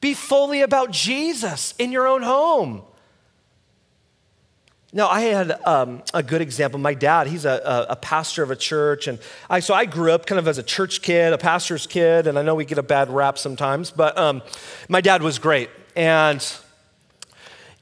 Be 0.00 0.14
fully 0.14 0.62
about 0.62 0.90
Jesus 0.90 1.74
in 1.78 1.92
your 1.92 2.06
own 2.06 2.22
home. 2.22 2.82
Now, 4.92 5.08
I 5.08 5.20
had 5.20 5.50
um, 5.66 6.02
a 6.14 6.22
good 6.22 6.40
example. 6.40 6.80
My 6.80 6.94
dad, 6.94 7.26
he's 7.26 7.44
a, 7.44 7.60
a, 7.62 7.92
a, 7.92 7.96
pastor 7.96 8.42
of 8.42 8.50
a 8.50 8.56
church. 8.56 9.06
And 9.06 9.18
I, 9.50 9.60
so 9.60 9.74
I 9.74 9.84
grew 9.84 10.12
up 10.12 10.24
kind 10.24 10.38
of 10.38 10.48
as 10.48 10.56
a 10.56 10.62
church 10.62 11.02
kid, 11.02 11.34
a 11.34 11.38
pastor's 11.38 11.86
kid. 11.86 12.26
And 12.26 12.38
I 12.38 12.42
know 12.42 12.54
we 12.54 12.64
get 12.64 12.78
a 12.78 12.82
bad 12.82 13.10
rap 13.10 13.36
sometimes, 13.36 13.90
but 13.90 14.16
um, 14.16 14.40
my 14.88 15.02
dad 15.02 15.22
was 15.22 15.38
great. 15.38 15.68
And 15.94 16.42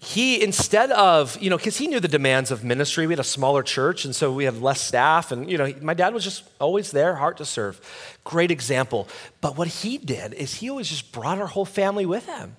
he 0.06 0.40
instead 0.40 0.92
of 0.92 1.36
you 1.40 1.50
know 1.50 1.56
because 1.56 1.76
he 1.76 1.88
knew 1.88 1.98
the 1.98 2.08
demands 2.08 2.50
of 2.52 2.62
ministry. 2.62 3.06
We 3.06 3.12
had 3.12 3.20
a 3.20 3.24
smaller 3.24 3.64
church 3.64 4.04
and 4.04 4.14
so 4.14 4.32
we 4.32 4.44
had 4.44 4.62
less 4.62 4.80
staff 4.80 5.32
and 5.32 5.50
you 5.50 5.58
know 5.58 5.74
my 5.82 5.94
dad 5.94 6.14
was 6.14 6.22
just 6.22 6.44
always 6.60 6.92
there 6.92 7.16
heart 7.16 7.38
to 7.38 7.44
serve. 7.44 7.80
Great 8.22 8.52
example. 8.52 9.08
But 9.40 9.56
what 9.56 9.68
he 9.68 9.98
did 9.98 10.32
is 10.34 10.54
he 10.54 10.70
always 10.70 10.88
just 10.88 11.10
brought 11.10 11.38
our 11.38 11.48
whole 11.48 11.64
family 11.64 12.06
with 12.06 12.26
him 12.26 12.56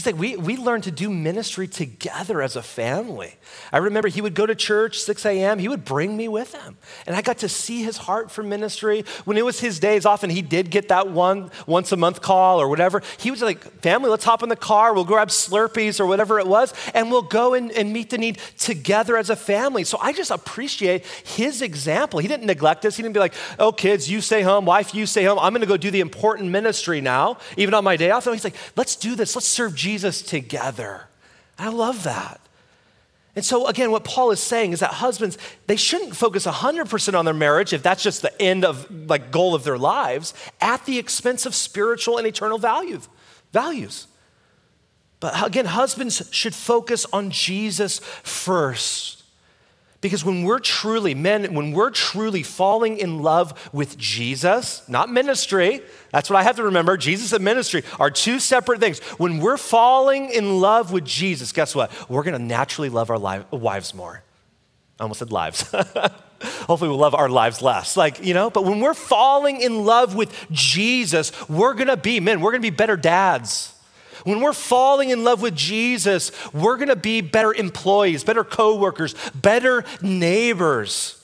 He's 0.00 0.06
like, 0.06 0.18
we, 0.18 0.34
we 0.34 0.56
learned 0.56 0.84
to 0.84 0.90
do 0.90 1.10
ministry 1.10 1.68
together 1.68 2.40
as 2.40 2.56
a 2.56 2.62
family. 2.62 3.34
I 3.70 3.76
remember 3.76 4.08
he 4.08 4.22
would 4.22 4.32
go 4.32 4.46
to 4.46 4.54
church 4.54 4.98
6 4.98 5.26
a.m., 5.26 5.58
he 5.58 5.68
would 5.68 5.84
bring 5.84 6.16
me 6.16 6.26
with 6.26 6.54
him. 6.54 6.78
And 7.06 7.14
I 7.14 7.20
got 7.20 7.36
to 7.38 7.50
see 7.50 7.82
his 7.82 7.98
heart 7.98 8.30
for 8.30 8.42
ministry. 8.42 9.04
When 9.26 9.36
it 9.36 9.44
was 9.44 9.60
his 9.60 9.78
days, 9.78 10.06
often 10.06 10.30
he 10.30 10.40
did 10.40 10.70
get 10.70 10.88
that 10.88 11.10
one 11.10 11.50
once 11.66 11.92
a 11.92 11.98
month 11.98 12.22
call 12.22 12.62
or 12.62 12.66
whatever. 12.70 13.02
He 13.18 13.30
was 13.30 13.42
like, 13.42 13.62
family, 13.82 14.08
let's 14.08 14.24
hop 14.24 14.42
in 14.42 14.48
the 14.48 14.56
car, 14.56 14.94
we'll 14.94 15.04
grab 15.04 15.28
Slurpees 15.28 16.00
or 16.00 16.06
whatever 16.06 16.38
it 16.38 16.46
was, 16.46 16.72
and 16.94 17.10
we'll 17.10 17.20
go 17.20 17.52
and, 17.52 17.70
and 17.70 17.92
meet 17.92 18.08
the 18.08 18.16
need 18.16 18.38
together 18.56 19.18
as 19.18 19.28
a 19.28 19.36
family. 19.36 19.84
So 19.84 19.98
I 20.00 20.14
just 20.14 20.30
appreciate 20.30 21.04
his 21.04 21.60
example. 21.60 22.20
He 22.20 22.28
didn't 22.28 22.46
neglect 22.46 22.86
us. 22.86 22.96
He 22.96 23.02
didn't 23.02 23.12
be 23.12 23.20
like, 23.20 23.34
oh, 23.58 23.70
kids, 23.70 24.10
you 24.10 24.22
stay 24.22 24.40
home, 24.40 24.64
wife, 24.64 24.94
you 24.94 25.04
stay 25.04 25.24
home. 25.24 25.38
I'm 25.38 25.52
gonna 25.52 25.66
go 25.66 25.76
do 25.76 25.90
the 25.90 26.00
important 26.00 26.48
ministry 26.48 27.02
now, 27.02 27.36
even 27.58 27.74
on 27.74 27.84
my 27.84 27.98
day 27.98 28.10
off. 28.12 28.24
No, 28.24 28.32
he's 28.32 28.44
like, 28.44 28.56
let's 28.76 28.96
do 28.96 29.14
this, 29.14 29.36
let's 29.36 29.46
serve 29.46 29.74
Jesus 29.74 29.89
Jesus 29.90 30.22
together. 30.22 31.08
I 31.58 31.68
love 31.68 32.04
that. 32.04 32.40
And 33.34 33.44
so, 33.44 33.66
again, 33.66 33.90
what 33.90 34.04
Paul 34.04 34.30
is 34.30 34.38
saying 34.40 34.72
is 34.72 34.80
that 34.80 34.92
husbands, 34.94 35.36
they 35.66 35.74
shouldn't 35.74 36.14
focus 36.14 36.46
100% 36.46 37.18
on 37.18 37.24
their 37.24 37.34
marriage 37.34 37.72
if 37.72 37.82
that's 37.82 38.02
just 38.02 38.22
the 38.22 38.40
end 38.40 38.64
of, 38.64 38.88
like, 39.08 39.32
goal 39.32 39.54
of 39.54 39.64
their 39.64 39.78
lives 39.78 40.32
at 40.60 40.84
the 40.86 40.96
expense 40.98 41.44
of 41.44 41.56
spiritual 41.56 42.18
and 42.18 42.26
eternal 42.26 42.56
value, 42.56 43.00
values. 43.52 44.06
But 45.18 45.44
again, 45.44 45.66
husbands 45.66 46.28
should 46.30 46.54
focus 46.54 47.04
on 47.12 47.30
Jesus 47.30 47.98
first. 48.22 49.19
Because 50.00 50.24
when 50.24 50.44
we're 50.44 50.60
truly, 50.60 51.14
men, 51.14 51.52
when 51.52 51.72
we're 51.72 51.90
truly 51.90 52.42
falling 52.42 52.96
in 52.96 53.22
love 53.22 53.70
with 53.72 53.98
Jesus, 53.98 54.82
not 54.88 55.10
ministry, 55.10 55.82
that's 56.10 56.30
what 56.30 56.36
I 56.36 56.42
have 56.42 56.56
to 56.56 56.62
remember. 56.62 56.96
Jesus 56.96 57.32
and 57.32 57.44
ministry 57.44 57.84
are 57.98 58.10
two 58.10 58.40
separate 58.40 58.80
things. 58.80 59.00
When 59.18 59.40
we're 59.40 59.58
falling 59.58 60.30
in 60.30 60.58
love 60.60 60.90
with 60.90 61.04
Jesus, 61.04 61.52
guess 61.52 61.74
what? 61.74 61.92
We're 62.08 62.22
gonna 62.22 62.38
naturally 62.38 62.88
love 62.88 63.10
our 63.10 63.18
li- 63.18 63.44
wives 63.50 63.94
more. 63.94 64.22
I 64.98 65.02
almost 65.02 65.18
said 65.18 65.32
lives. 65.32 65.70
Hopefully, 66.42 66.88
we'll 66.88 66.96
love 66.96 67.14
our 67.14 67.28
lives 67.28 67.60
less. 67.60 67.98
Like, 67.98 68.24
you 68.24 68.32
know, 68.32 68.48
but 68.48 68.64
when 68.64 68.80
we're 68.80 68.94
falling 68.94 69.60
in 69.60 69.84
love 69.84 70.14
with 70.14 70.34
Jesus, 70.50 71.30
we're 71.50 71.74
gonna 71.74 71.98
be, 71.98 72.20
men, 72.20 72.40
we're 72.40 72.52
gonna 72.52 72.62
be 72.62 72.70
better 72.70 72.96
dads. 72.96 73.74
When 74.24 74.40
we're 74.40 74.52
falling 74.52 75.10
in 75.10 75.24
love 75.24 75.42
with 75.42 75.54
Jesus, 75.54 76.32
we're 76.52 76.76
gonna 76.76 76.96
be 76.96 77.20
better 77.20 77.54
employees, 77.54 78.24
better 78.24 78.44
coworkers, 78.44 79.14
better 79.34 79.84
neighbors. 80.02 81.22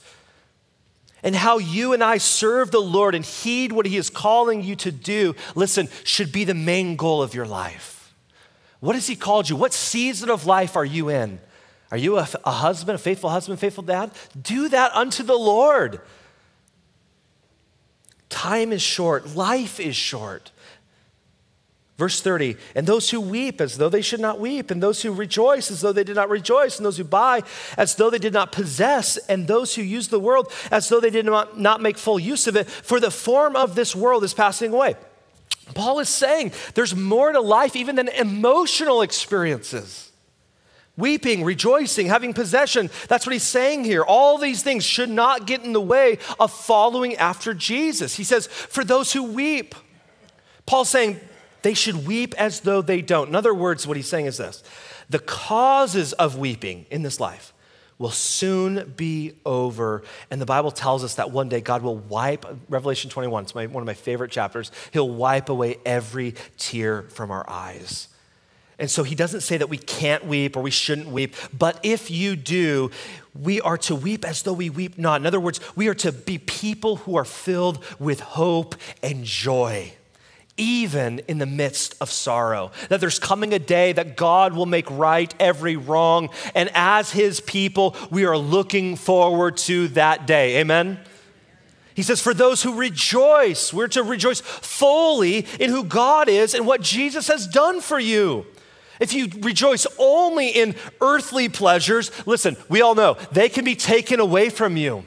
And 1.23 1.35
how 1.35 1.57
you 1.57 1.93
and 1.93 2.03
I 2.03 2.19
serve 2.19 2.71
the 2.71 2.81
Lord 2.81 3.15
and 3.15 3.25
heed 3.25 3.71
what 3.71 3.85
He 3.85 3.97
is 3.97 4.09
calling 4.09 4.63
you 4.63 4.75
to 4.77 4.91
do, 4.91 5.35
listen, 5.55 5.89
should 6.03 6.31
be 6.31 6.43
the 6.43 6.53
main 6.53 6.95
goal 6.95 7.21
of 7.21 7.33
your 7.33 7.47
life. 7.47 8.13
What 8.79 8.95
has 8.95 9.07
He 9.07 9.15
called 9.15 9.49
you? 9.49 9.55
What 9.55 9.73
season 9.73 10.29
of 10.29 10.45
life 10.45 10.75
are 10.75 10.85
you 10.85 11.09
in? 11.09 11.39
Are 11.91 11.97
you 11.97 12.17
a, 12.17 12.27
a 12.43 12.51
husband, 12.51 12.95
a 12.95 12.99
faithful 12.99 13.29
husband, 13.29 13.59
faithful 13.59 13.83
dad? 13.83 14.11
Do 14.39 14.69
that 14.69 14.93
unto 14.93 15.23
the 15.23 15.37
Lord. 15.37 16.01
Time 18.29 18.71
is 18.71 18.81
short, 18.81 19.35
life 19.35 19.79
is 19.79 19.95
short. 19.95 20.51
Verse 21.97 22.21
30, 22.21 22.57
and 22.75 22.85
those 22.85 23.09
who 23.09 23.19
weep 23.19 23.59
as 23.59 23.79
though 23.79 23.89
they 23.89 24.03
should 24.03 24.19
not 24.19 24.39
weep, 24.39 24.69
and 24.69 24.83
those 24.83 25.01
who 25.01 25.11
rejoice 25.11 25.71
as 25.71 25.81
though 25.81 25.91
they 25.91 26.03
did 26.03 26.15
not 26.15 26.29
rejoice, 26.29 26.77
and 26.77 26.85
those 26.85 26.97
who 26.97 27.03
buy 27.03 27.41
as 27.75 27.95
though 27.95 28.11
they 28.11 28.19
did 28.19 28.33
not 28.33 28.51
possess, 28.51 29.17
and 29.17 29.47
those 29.47 29.73
who 29.73 29.81
use 29.81 30.07
the 30.09 30.19
world 30.19 30.51
as 30.69 30.89
though 30.89 30.99
they 30.99 31.09
did 31.09 31.25
not, 31.25 31.59
not 31.59 31.81
make 31.81 31.97
full 31.97 32.19
use 32.19 32.45
of 32.45 32.55
it, 32.55 32.69
for 32.69 32.99
the 32.99 33.09
form 33.09 33.55
of 33.55 33.73
this 33.73 33.95
world 33.95 34.23
is 34.23 34.35
passing 34.35 34.73
away. 34.73 34.95
Paul 35.73 35.97
is 35.97 36.07
saying 36.07 36.51
there's 36.75 36.95
more 36.95 37.31
to 37.31 37.41
life 37.41 37.75
even 37.75 37.95
than 37.95 38.09
emotional 38.09 39.01
experiences. 39.01 40.11
Weeping, 40.97 41.43
rejoicing, 41.43 42.07
having 42.07 42.33
possession. 42.33 42.91
That's 43.07 43.25
what 43.25 43.33
he's 43.33 43.43
saying 43.43 43.85
here. 43.85 44.03
All 44.03 44.37
these 44.37 44.61
things 44.61 44.83
should 44.83 45.09
not 45.09 45.47
get 45.47 45.63
in 45.63 45.73
the 45.73 45.81
way 45.81 46.19
of 46.39 46.51
following 46.51 47.15
after 47.15 47.55
Jesus. 47.55 48.15
He 48.15 48.23
says, 48.23 48.45
for 48.47 48.83
those 48.83 49.13
who 49.13 49.23
weep, 49.23 49.75
Paul's 50.65 50.89
saying, 50.89 51.19
they 51.67 51.73
should 51.73 52.07
weep 52.07 52.33
as 52.37 52.61
though 52.61 52.81
they 52.81 53.01
don't. 53.01 53.27
In 53.27 53.35
other 53.35 53.53
words, 53.53 53.85
what 53.85 53.97
he's 53.97 54.07
saying 54.07 54.25
is 54.25 54.37
this 54.37 54.63
the 55.09 55.19
causes 55.19 56.13
of 56.13 56.37
weeping 56.37 56.85
in 56.89 57.01
this 57.01 57.19
life 57.19 57.53
will 57.97 58.09
soon 58.09 58.93
be 58.95 59.33
over. 59.45 60.01
And 60.31 60.39
the 60.39 60.45
Bible 60.45 60.71
tells 60.71 61.03
us 61.03 61.15
that 61.15 61.31
one 61.31 61.49
day 61.49 61.59
God 61.59 61.81
will 61.81 61.97
wipe, 61.97 62.45
Revelation 62.69 63.09
21, 63.09 63.43
it's 63.43 63.53
my, 63.53 63.65
one 63.65 63.81
of 63.81 63.85
my 63.85 63.95
favorite 63.95 64.31
chapters, 64.31 64.71
He'll 64.93 65.09
wipe 65.09 65.49
away 65.49 65.75
every 65.85 66.35
tear 66.55 67.01
from 67.01 67.31
our 67.31 67.43
eyes. 67.49 68.07
And 68.79 68.89
so 68.89 69.03
he 69.03 69.15
doesn't 69.15 69.41
say 69.41 69.57
that 69.57 69.67
we 69.67 69.77
can't 69.77 70.25
weep 70.25 70.55
or 70.55 70.61
we 70.61 70.71
shouldn't 70.71 71.09
weep, 71.09 71.35
but 71.51 71.81
if 71.83 72.09
you 72.09 72.37
do, 72.37 72.91
we 73.37 73.59
are 73.59 73.77
to 73.79 73.95
weep 73.95 74.23
as 74.23 74.43
though 74.43 74.53
we 74.53 74.69
weep 74.69 74.97
not. 74.97 75.19
In 75.19 75.27
other 75.27 75.41
words, 75.41 75.59
we 75.75 75.89
are 75.89 75.95
to 75.95 76.13
be 76.13 76.37
people 76.37 76.97
who 76.97 77.17
are 77.17 77.25
filled 77.25 77.83
with 77.99 78.21
hope 78.21 78.75
and 79.03 79.25
joy 79.25 79.91
even 80.57 81.19
in 81.27 81.37
the 81.37 81.45
midst 81.45 81.95
of 82.01 82.11
sorrow. 82.11 82.71
That 82.89 82.99
there's 82.99 83.19
coming 83.19 83.53
a 83.53 83.59
day 83.59 83.93
that 83.93 84.17
God 84.17 84.53
will 84.53 84.65
make 84.65 84.89
right 84.89 85.33
every 85.39 85.75
wrong. 85.75 86.29
And 86.53 86.69
as 86.73 87.11
his 87.11 87.39
people, 87.39 87.95
we 88.11 88.25
are 88.25 88.37
looking 88.37 88.95
forward 88.95 89.57
to 89.57 89.87
that 89.89 90.27
day. 90.27 90.57
Amen? 90.57 90.99
He 91.93 92.03
says, 92.03 92.21
for 92.21 92.33
those 92.33 92.61
who 92.61 92.75
rejoice, 92.75 93.73
we're 93.73 93.87
to 93.87 94.03
rejoice 94.03 94.41
fully 94.41 95.47
in 95.59 95.71
who 95.71 95.83
God 95.83 96.29
is 96.29 96.53
and 96.53 96.67
what 96.67 96.81
Jesus 96.81 97.27
has 97.27 97.47
done 97.47 97.81
for 97.81 97.99
you. 97.99 98.45
If 98.99 99.13
you 99.13 99.29
rejoice 99.41 99.87
only 99.97 100.49
in 100.49 100.75
earthly 101.01 101.49
pleasures, 101.49 102.11
listen, 102.27 102.57
we 102.69 102.81
all 102.81 102.95
know 102.95 103.17
they 103.31 103.49
can 103.49 103.65
be 103.65 103.75
taken 103.75 104.19
away 104.19 104.49
from 104.49 104.77
you. 104.77 105.05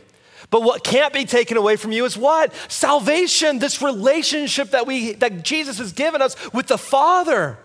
But 0.51 0.63
what 0.63 0.83
can't 0.83 1.13
be 1.13 1.25
taken 1.25 1.57
away 1.57 1.77
from 1.77 1.93
you 1.93 2.05
is 2.05 2.19
what? 2.19 2.53
Salvation, 2.69 3.61
this 3.61 3.81
relationship 3.81 4.71
that 4.71 4.87
we 4.87 5.13
that 5.15 5.45
Jesus 5.45 5.79
has 5.79 5.93
given 5.93 6.21
us 6.21 6.37
with 6.53 6.67
the 6.67 6.79
Father. 6.79 7.57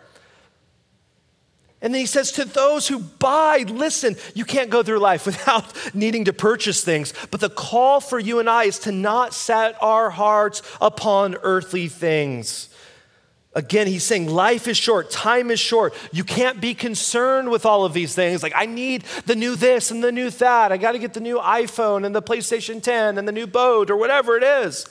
And 1.82 1.94
then 1.94 2.00
he 2.00 2.08
says 2.08 2.32
to 2.34 2.46
those 2.46 2.88
who 2.88 3.00
buy, 3.00 3.64
listen, 3.68 4.16
you 4.34 4.46
can't 4.46 4.70
go 4.70 4.82
through 4.82 5.00
life 5.00 5.26
without 5.28 5.72
needing 5.94 6.26
to 6.26 6.34
purchase 6.34 6.84
things. 6.84 7.14
But 7.32 7.42
the 7.42 7.50
call 7.50 8.00
for 8.00 8.20
you 8.20 8.40
and 8.40 8.50
I 8.50 8.64
is 8.64 8.80
to 8.80 8.92
not 8.92 9.34
set 9.34 9.76
our 9.84 10.10
hearts 10.10 10.62
upon 10.80 11.36
earthly 11.44 11.88
things. 11.88 12.70
Again, 13.56 13.88
he's 13.88 14.04
saying 14.04 14.28
life 14.28 14.68
is 14.68 14.76
short, 14.76 15.10
time 15.10 15.50
is 15.50 15.62
short. 15.62 15.94
You 16.12 16.26
can't 16.26 16.60
be 16.60 16.74
concerned 16.74 17.50
with 17.50 17.66
all 17.66 17.86
of 17.86 17.94
these 17.94 18.14
things. 18.14 18.44
Like, 18.44 18.52
I 18.54 18.66
need 18.66 19.04
the 19.26 19.36
new 19.36 19.56
this 19.56 19.92
and 19.92 20.04
the 20.04 20.12
new 20.12 20.30
that. 20.30 20.74
I 20.74 20.78
got 20.78 20.92
to 20.92 21.00
get 21.00 21.14
the 21.14 21.22
new 21.22 21.40
iPhone 21.40 22.06
and 22.06 22.14
the 22.14 22.22
PlayStation 22.22 22.84
10 22.84 23.18
and 23.18 23.26
the 23.26 23.32
new 23.32 23.48
boat 23.48 23.90
or 23.90 23.96
whatever 23.96 24.36
it 24.36 24.44
is. 24.44 24.86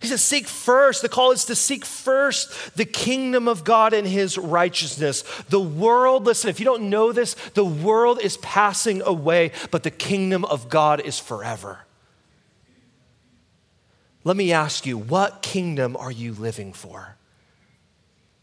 He 0.00 0.06
says, 0.06 0.22
Seek 0.22 0.46
first. 0.46 1.02
The 1.02 1.08
call 1.08 1.32
is 1.32 1.46
to 1.46 1.56
seek 1.56 1.84
first 1.84 2.76
the 2.76 2.84
kingdom 2.84 3.48
of 3.48 3.64
God 3.64 3.92
and 3.92 4.06
his 4.06 4.38
righteousness. 4.38 5.22
The 5.48 5.60
world, 5.60 6.26
listen, 6.26 6.48
if 6.48 6.60
you 6.60 6.64
don't 6.64 6.88
know 6.88 7.10
this, 7.10 7.34
the 7.54 7.64
world 7.64 8.20
is 8.20 8.36
passing 8.36 9.02
away, 9.02 9.50
but 9.72 9.82
the 9.82 9.90
kingdom 9.90 10.44
of 10.44 10.68
God 10.68 11.00
is 11.00 11.18
forever. 11.18 11.80
Let 14.22 14.36
me 14.36 14.52
ask 14.52 14.86
you, 14.86 14.96
what 14.96 15.42
kingdom 15.42 15.96
are 15.96 16.12
you 16.12 16.34
living 16.34 16.72
for? 16.72 17.16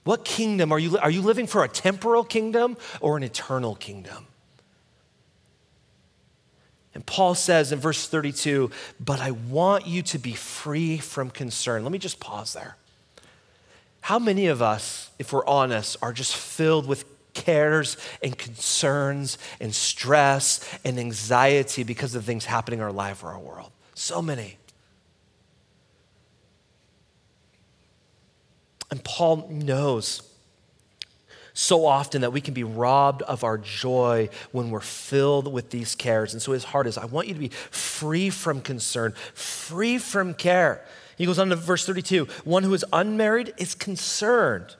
What 0.03 0.25
kingdom 0.25 0.71
are 0.71 0.79
you? 0.79 0.97
Are 0.97 1.09
you 1.09 1.21
living 1.21 1.47
for 1.47 1.63
a 1.63 1.69
temporal 1.69 2.23
kingdom 2.23 2.77
or 2.99 3.17
an 3.17 3.23
eternal 3.23 3.75
kingdom? 3.75 4.27
And 6.93 7.05
Paul 7.05 7.33
says 7.35 7.71
in 7.71 7.79
verse 7.79 8.07
32, 8.07 8.69
but 8.99 9.19
I 9.19 9.31
want 9.31 9.87
you 9.87 10.03
to 10.03 10.19
be 10.19 10.33
free 10.33 10.97
from 10.97 11.31
concern. 11.31 11.83
Let 11.83 11.91
me 11.91 11.97
just 11.97 12.19
pause 12.19 12.53
there. 12.53 12.77
How 14.01 14.19
many 14.19 14.47
of 14.47 14.61
us, 14.61 15.09
if 15.17 15.33
we're 15.33 15.45
honest, 15.45 15.97
are 16.01 16.13
just 16.13 16.35
filled 16.35 16.85
with 16.85 17.05
cares 17.33 17.97
and 18.21 18.37
concerns 18.37 19.37
and 19.59 19.73
stress 19.73 20.69
and 20.85 20.99
anxiety 20.99 21.83
because 21.83 22.13
of 22.13 22.25
things 22.25 22.45
happening 22.45 22.79
in 22.79 22.85
our 22.85 22.91
life 22.91 23.23
or 23.23 23.29
our 23.29 23.39
world? 23.39 23.71
So 23.95 24.21
many. 24.21 24.57
And 28.93 29.03
Paul 29.03 29.47
knows 29.49 30.21
so 31.55 31.87
often 31.87 32.21
that 32.21 32.31
we 32.31 32.41
can 32.41 32.53
be 32.53 32.63
robbed 32.63 33.23
of 33.23 33.43
our 33.43 33.57
joy 33.57 34.29
when 34.51 34.69
we're 34.69 34.81
filled 34.81 35.51
with 35.51 35.71
these 35.71 35.95
cares. 35.95 36.33
And 36.33 36.39
so 36.39 36.51
his 36.51 36.65
heart 36.65 36.85
is 36.85 36.95
I 36.95 37.05
want 37.05 37.27
you 37.27 37.33
to 37.33 37.39
be 37.39 37.47
free 37.47 38.29
from 38.29 38.61
concern, 38.61 39.13
free 39.33 39.97
from 39.97 40.35
care. 40.35 40.85
He 41.17 41.25
goes 41.25 41.39
on 41.39 41.49
to 41.49 41.55
verse 41.55 41.87
32 41.87 42.25
one 42.43 42.61
who 42.61 42.75
is 42.75 42.85
unmarried 42.93 43.55
is 43.57 43.73
concerned 43.73 44.75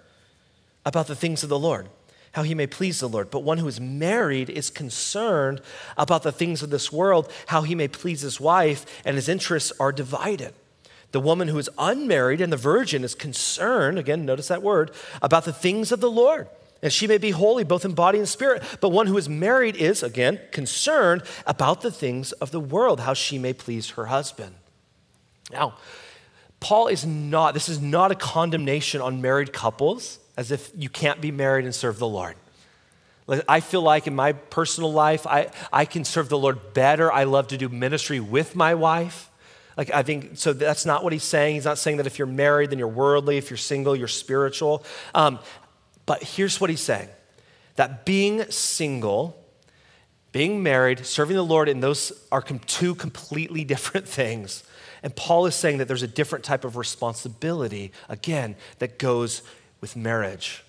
about 0.85 1.07
the 1.07 1.15
things 1.15 1.41
of 1.41 1.49
the 1.49 1.57
Lord, 1.57 1.89
how 2.33 2.43
he 2.43 2.53
may 2.53 2.67
please 2.67 2.99
the 2.99 3.09
Lord. 3.09 3.31
But 3.31 3.39
one 3.39 3.57
who 3.57 3.67
is 3.67 3.81
married 3.81 4.47
is 4.47 4.69
concerned 4.69 5.59
about 5.97 6.21
the 6.21 6.31
things 6.31 6.61
of 6.61 6.69
this 6.69 6.91
world, 6.91 7.31
how 7.47 7.63
he 7.63 7.73
may 7.73 7.87
please 7.87 8.21
his 8.21 8.39
wife, 8.39 8.85
and 9.05 9.15
his 9.15 9.27
interests 9.27 9.73
are 9.79 9.91
divided. 9.91 10.53
The 11.13 11.19
woman 11.19 11.47
who 11.47 11.59
is 11.59 11.69
unmarried 11.77 12.41
and 12.41 12.51
the 12.51 12.57
virgin 12.57 13.03
is 13.03 13.13
concerned, 13.13 13.99
again, 13.99 14.25
notice 14.25 14.47
that 14.47 14.63
word, 14.63 14.91
about 15.21 15.45
the 15.45 15.53
things 15.53 15.91
of 15.91 16.01
the 16.01 16.09
Lord, 16.09 16.47
and 16.81 16.91
she 16.91 17.05
may 17.05 17.19
be 17.19 17.29
holy 17.29 17.63
both 17.63 17.85
in 17.85 17.93
body 17.93 18.17
and 18.17 18.27
spirit. 18.27 18.63
But 18.81 18.89
one 18.89 19.05
who 19.05 19.17
is 19.17 19.29
married 19.29 19.75
is, 19.75 20.01
again, 20.01 20.41
concerned 20.51 21.21
about 21.45 21.81
the 21.81 21.91
things 21.91 22.31
of 22.33 22.49
the 22.49 22.59
world, 22.59 22.99
how 22.99 23.13
she 23.13 23.37
may 23.37 23.53
please 23.53 23.91
her 23.91 24.07
husband. 24.07 24.55
Now, 25.51 25.75
Paul 26.59 26.87
is 26.87 27.05
not, 27.05 27.53
this 27.53 27.69
is 27.69 27.79
not 27.79 28.11
a 28.11 28.15
condemnation 28.15 28.99
on 28.99 29.21
married 29.21 29.53
couples 29.53 30.17
as 30.35 30.49
if 30.49 30.71
you 30.75 30.89
can't 30.89 31.21
be 31.21 31.31
married 31.31 31.65
and 31.65 31.75
serve 31.75 31.99
the 31.99 32.07
Lord. 32.07 32.35
I 33.47 33.59
feel 33.59 33.83
like 33.83 34.07
in 34.07 34.15
my 34.15 34.33
personal 34.33 34.91
life, 34.91 35.27
I, 35.27 35.51
I 35.71 35.85
can 35.85 36.05
serve 36.05 36.27
the 36.29 36.39
Lord 36.39 36.73
better. 36.73 37.11
I 37.11 37.25
love 37.25 37.49
to 37.49 37.57
do 37.57 37.69
ministry 37.69 38.19
with 38.19 38.55
my 38.55 38.73
wife. 38.73 39.29
Like, 39.77 39.91
I 39.91 40.03
think, 40.03 40.37
so 40.37 40.53
that's 40.53 40.85
not 40.85 41.03
what 41.03 41.13
he's 41.13 41.23
saying. 41.23 41.55
He's 41.55 41.65
not 41.65 41.77
saying 41.77 41.97
that 41.97 42.07
if 42.07 42.19
you're 42.19 42.27
married, 42.27 42.69
then 42.69 42.79
you're 42.79 42.87
worldly. 42.87 43.37
If 43.37 43.49
you're 43.49 43.57
single, 43.57 43.95
you're 43.95 44.07
spiritual. 44.07 44.83
Um, 45.15 45.39
but 46.05 46.23
here's 46.23 46.61
what 46.61 46.69
he's 46.69 46.81
saying 46.81 47.09
that 47.75 48.05
being 48.05 48.49
single, 48.51 49.43
being 50.31 50.61
married, 50.61 51.05
serving 51.05 51.35
the 51.35 51.43
Lord, 51.43 51.69
and 51.69 51.81
those 51.81 52.11
are 52.31 52.41
two 52.41 52.93
completely 52.95 53.63
different 53.65 54.07
things. 54.07 54.63
And 55.01 55.13
Paul 55.15 55.45
is 55.47 55.55
saying 55.55 55.79
that 55.79 55.87
there's 55.87 56.03
a 56.03 56.07
different 56.07 56.45
type 56.45 56.63
of 56.63 56.77
responsibility, 56.77 57.91
again, 58.07 58.55
that 58.79 58.97
goes 58.97 59.41
with 59.81 59.97
marriage. 59.97 60.63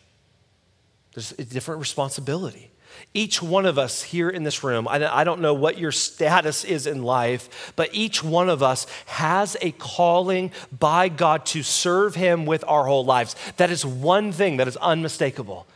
There's 1.15 1.31
a 1.33 1.45
different 1.45 1.81
responsibility. 1.81 2.73
Each 3.13 3.43
one 3.43 3.67
of 3.67 3.79
us 3.79 4.03
here 4.03 4.29
in 4.29 4.43
this 4.43 4.65
room, 4.65 4.89
I 4.89 5.25
don't 5.25 5.41
know 5.41 5.55
what 5.55 5.79
your 5.79 5.93
status 5.93 6.65
is 6.65 6.87
in 6.87 7.03
life, 7.03 7.73
but 7.77 7.91
each 7.93 8.25
one 8.25 8.49
of 8.49 8.63
us 8.63 8.87
has 9.07 9.57
a 9.61 9.71
calling 9.73 10.51
by 10.77 11.09
God 11.09 11.47
to 11.47 11.63
serve 11.63 12.15
Him 12.15 12.45
with 12.47 12.65
our 12.67 12.87
whole 12.87 13.05
lives. 13.05 13.37
That 13.57 13.71
is 13.71 13.87
one 13.87 14.33
thing 14.33 14.57
that 14.57 14.67
is 14.67 14.77
unmistakable. 14.79 15.67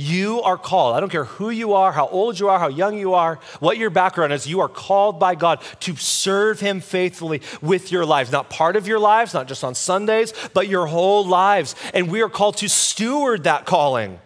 You 0.00 0.42
are 0.42 0.56
called. 0.56 0.94
I 0.94 1.00
don't 1.00 1.10
care 1.10 1.24
who 1.24 1.50
you 1.50 1.72
are, 1.72 1.90
how 1.90 2.06
old 2.06 2.38
you 2.38 2.48
are, 2.48 2.60
how 2.60 2.68
young 2.68 2.96
you 2.96 3.14
are, 3.14 3.40
what 3.58 3.78
your 3.78 3.90
background 3.90 4.32
is. 4.32 4.46
You 4.46 4.60
are 4.60 4.68
called 4.68 5.18
by 5.18 5.34
God 5.34 5.60
to 5.80 5.96
serve 5.96 6.60
Him 6.60 6.80
faithfully 6.80 7.42
with 7.60 7.90
your 7.90 8.06
lives. 8.06 8.30
Not 8.30 8.48
part 8.48 8.76
of 8.76 8.86
your 8.86 9.00
lives, 9.00 9.34
not 9.34 9.48
just 9.48 9.64
on 9.64 9.74
Sundays, 9.74 10.32
but 10.54 10.68
your 10.68 10.86
whole 10.86 11.26
lives. 11.26 11.74
And 11.94 12.12
we 12.12 12.22
are 12.22 12.28
called 12.28 12.58
to 12.58 12.68
steward 12.68 13.42
that 13.42 13.66
calling. 13.66 14.20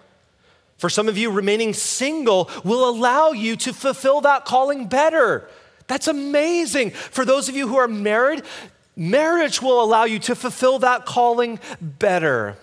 For 0.82 0.90
some 0.90 1.08
of 1.08 1.16
you, 1.16 1.30
remaining 1.30 1.74
single 1.74 2.50
will 2.64 2.88
allow 2.88 3.30
you 3.30 3.54
to 3.54 3.72
fulfill 3.72 4.20
that 4.22 4.44
calling 4.44 4.88
better. 4.88 5.48
That's 5.86 6.08
amazing. 6.08 6.90
For 6.90 7.24
those 7.24 7.48
of 7.48 7.54
you 7.54 7.68
who 7.68 7.76
are 7.76 7.86
married, 7.86 8.42
marriage 8.96 9.62
will 9.62 9.80
allow 9.80 10.02
you 10.06 10.18
to 10.18 10.34
fulfill 10.34 10.80
that 10.80 11.06
calling 11.06 11.60
better. 11.80 12.56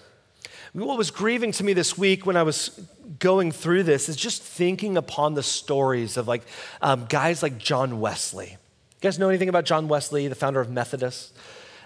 What 0.74 0.98
was 0.98 1.12
grieving 1.12 1.54
to 1.54 1.64
me 1.64 1.72
this 1.72 1.98
week 1.98 2.26
when 2.26 2.36
I 2.36 2.44
was 2.44 2.86
going 3.20 3.54
through 3.54 3.84
this 3.84 4.10
is 4.10 4.18
just 4.18 4.44
thinking 4.44 4.98
upon 4.98 5.36
the 5.36 5.42
stories 5.42 6.18
of 6.18 6.28
like 6.28 6.42
um, 6.82 7.06
guys 7.08 7.42
like 7.42 7.58
John 7.58 8.02
Wesley. 8.02 8.50
You 8.50 9.00
guys 9.00 9.18
know 9.18 9.30
anything 9.30 9.48
about 9.48 9.64
John 9.64 9.88
Wesley, 9.88 10.28
the 10.28 10.36
founder 10.36 10.60
of 10.60 10.70
Methodist? 10.70 11.34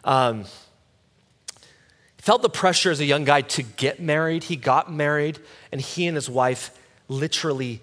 Um, 0.03 0.45
felt 2.24 2.41
the 2.41 2.49
pressure 2.49 2.89
as 2.89 3.01
a 3.01 3.05
young 3.05 3.26
guy 3.26 3.41
to 3.41 3.61
get 3.61 3.99
married. 3.99 4.45
He 4.45 4.55
got 4.55 4.89
married, 4.89 5.39
and 5.74 5.82
he 5.82 6.07
and 6.07 6.15
his 6.15 6.30
wife 6.30 6.71
literally 7.09 7.82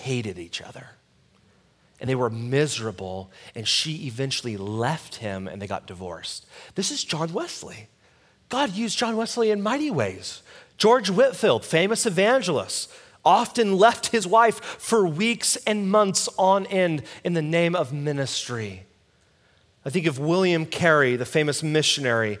hated 0.00 0.38
each 0.38 0.62
other. 0.62 0.86
And 2.00 2.08
they 2.08 2.14
were 2.14 2.30
miserable, 2.30 3.30
and 3.54 3.68
she 3.68 4.06
eventually 4.06 4.56
left 4.56 5.16
him 5.16 5.46
and 5.46 5.60
they 5.60 5.66
got 5.66 5.86
divorced. 5.86 6.46
This 6.74 6.90
is 6.90 7.04
John 7.04 7.34
Wesley. 7.34 7.88
God 8.48 8.72
used 8.72 8.96
John 8.96 9.14
Wesley 9.14 9.50
in 9.50 9.60
mighty 9.60 9.90
ways. 9.90 10.42
George 10.78 11.10
Whitefield, 11.10 11.62
famous 11.62 12.06
evangelist, 12.06 12.90
often 13.26 13.76
left 13.76 14.06
his 14.06 14.26
wife 14.26 14.58
for 14.64 15.06
weeks 15.06 15.56
and 15.66 15.90
months 15.90 16.30
on 16.38 16.64
end 16.68 17.02
in 17.24 17.34
the 17.34 17.42
name 17.42 17.76
of 17.76 17.92
ministry. 17.92 18.86
I 19.84 19.90
think 19.90 20.06
of 20.06 20.18
William 20.18 20.64
Carey, 20.64 21.16
the 21.16 21.26
famous 21.26 21.62
missionary 21.62 22.38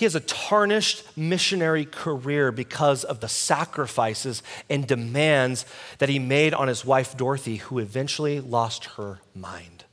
he 0.00 0.06
has 0.06 0.14
a 0.14 0.20
tarnished 0.20 1.04
missionary 1.14 1.84
career 1.84 2.50
because 2.50 3.04
of 3.04 3.20
the 3.20 3.28
sacrifices 3.28 4.42
and 4.70 4.86
demands 4.86 5.66
that 5.98 6.08
he 6.08 6.18
made 6.18 6.54
on 6.54 6.68
his 6.68 6.86
wife 6.86 7.18
Dorothy, 7.18 7.56
who 7.56 7.78
eventually 7.78 8.40
lost 8.40 8.86
her 8.96 9.20
mind. 9.34 9.84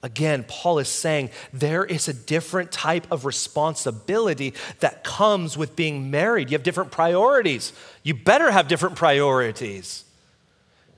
Again, 0.00 0.44
Paul 0.46 0.78
is 0.78 0.86
saying 0.86 1.30
there 1.52 1.84
is 1.84 2.06
a 2.06 2.14
different 2.14 2.70
type 2.70 3.10
of 3.10 3.24
responsibility 3.24 4.54
that 4.78 5.02
comes 5.02 5.58
with 5.58 5.74
being 5.74 6.12
married. 6.12 6.48
You 6.48 6.54
have 6.54 6.62
different 6.62 6.92
priorities. 6.92 7.72
You 8.04 8.14
better 8.14 8.52
have 8.52 8.68
different 8.68 8.94
priorities. 8.94 10.04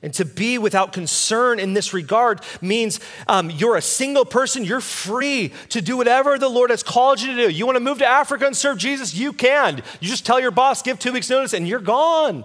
And 0.05 0.13
to 0.15 0.27
be 0.27 0.59
without 0.59 0.93
concern 0.93 1.59
in 1.59 1.73
this 1.73 1.95
regard 1.95 2.43
means 2.61 3.01
um, 3.27 3.49
you're 3.49 3.77
a 3.77 3.81
single 3.81 4.27
person, 4.27 4.63
you're 4.63 4.83
free 4.83 5.51
to 5.71 5.81
do 5.81 5.97
whatever 5.97 6.39
the 6.39 6.51
Lord 6.51 6.69
has 6.69 6.83
called 6.83 7.23
you 7.23 7.35
to 7.35 7.47
do. 7.47 7.51
You 7.51 7.65
want 7.65 7.77
to 7.77 7.81
move 7.81 7.97
to 8.01 8.07
Africa 8.07 8.45
and 8.45 8.55
serve 8.55 8.77
Jesus? 8.77 9.15
You 9.15 9.33
can. 9.33 9.79
You 10.01 10.09
just 10.09 10.27
tell 10.27 10.39
your 10.39 10.51
boss, 10.51 10.83
give 10.83 10.99
two 10.99 11.15
weeks' 11.15 11.31
notice, 11.31 11.55
and 11.55 11.67
you're 11.67 11.81
gone. 11.81 12.45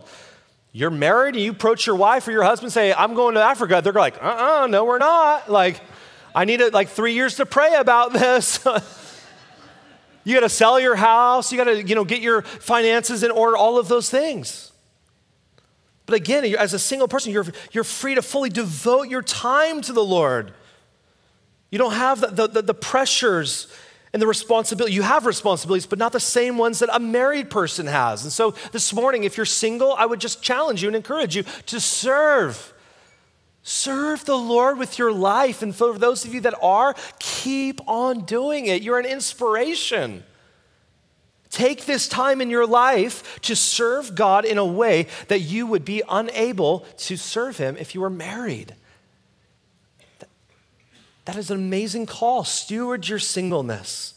You're 0.72 0.90
married 0.90 1.36
and 1.36 1.44
you 1.44 1.52
approach 1.52 1.86
your 1.86 1.98
wife 1.98 2.30
or 2.30 2.32
your 2.32 2.44
husband, 2.44 2.72
say, 2.72 2.94
I'm 2.94 3.14
going 3.14 3.36
to 3.36 3.42
Africa. 3.42 3.82
They're 3.84 3.92
like, 3.92 4.16
uh 4.24 4.28
uh-uh, 4.28 4.64
uh 4.64 4.68
no, 4.68 4.86
we're 4.86 4.98
not. 4.98 5.52
Like, 5.52 5.82
I 6.34 6.46
need 6.46 6.62
like 6.72 6.88
three 6.88 7.14
years 7.14 7.36
to 7.36 7.46
pray 7.46 7.76
about 7.76 8.14
this. 8.14 8.64
you 10.24 10.34
got 10.34 10.42
to 10.42 10.50
sell 10.50 10.80
your 10.80 10.96
house, 10.96 11.52
you 11.52 11.58
got 11.58 11.66
to, 11.66 11.84
you 11.84 11.96
know, 11.96 12.06
get 12.06 12.22
your 12.22 12.42
finances 12.42 13.22
in 13.22 13.32
order, 13.32 13.58
all 13.58 13.78
of 13.78 13.90
those 13.90 14.10
things. 14.10 14.69
But 16.10 16.16
again, 16.16 16.44
as 16.56 16.74
a 16.74 16.80
single 16.80 17.08
person, 17.08 17.32
you're, 17.32 17.46
you're 17.72 17.84
free 17.84 18.16
to 18.16 18.24
fully 18.24 18.50
devote 18.50 19.10
your 19.10 19.22
time 19.22 19.80
to 19.82 19.94
the 19.94 20.04
Lord. 20.04 20.56
You 21.70 21.78
don't 21.78 21.94
have 21.94 22.36
the, 22.36 22.48
the, 22.48 22.64
the 22.64 22.74
pressures 22.74 23.68
and 24.12 24.20
the 24.20 24.26
responsibility. 24.26 24.96
You 24.96 25.04
have 25.04 25.28
responsibilities, 25.28 25.86
but 25.86 26.00
not 26.00 26.12
the 26.12 26.20
same 26.20 26.58
ones 26.58 26.80
that 26.80 26.90
a 26.92 27.00
married 27.00 27.52
person 27.52 27.86
has. 27.86 28.24
And 28.24 28.34
so 28.34 28.56
this 28.72 28.92
morning, 28.92 29.24
if 29.24 29.38
you're 29.38 29.46
single, 29.46 29.94
I 29.94 30.08
would 30.08 30.20
just 30.20 30.42
challenge 30.42 30.82
you 30.82 30.90
and 30.90 30.96
encourage 30.96 31.36
you 31.36 31.44
to 31.68 31.80
serve. 31.80 32.74
Serve 33.62 34.26
the 34.26 34.36
Lord 34.36 34.80
with 34.80 34.98
your 34.98 35.12
life. 35.12 35.62
And 35.62 35.76
for 35.76 35.96
those 35.96 36.26
of 36.26 36.34
you 36.34 36.42
that 36.42 36.56
are, 36.60 36.96
keep 37.20 37.82
on 37.88 38.22
doing 38.22 38.66
it. 38.66 38.82
You're 38.82 38.98
an 38.98 39.06
inspiration. 39.06 40.24
Take 41.52 41.86
this 41.86 42.08
time 42.08 42.42
in 42.42 42.50
your 42.50 42.68
life 42.68 43.40
to 43.42 43.56
serve 43.56 44.14
God 44.14 44.46
in 44.46 44.58
a 44.58 44.66
way 44.66 45.08
that 45.30 45.40
you 45.40 45.66
would 45.66 45.84
be 45.84 46.04
unable 46.08 46.82
to 46.98 47.18
serve 47.18 47.58
Him 47.58 47.76
if 47.78 47.96
you 47.96 48.02
were 48.02 48.10
married. 48.10 48.76
That 51.26 51.36
is 51.36 51.52
an 51.52 51.58
amazing 51.58 52.06
call. 52.06 52.44
Steward 52.44 53.08
your 53.08 53.20
singleness. 53.20 54.16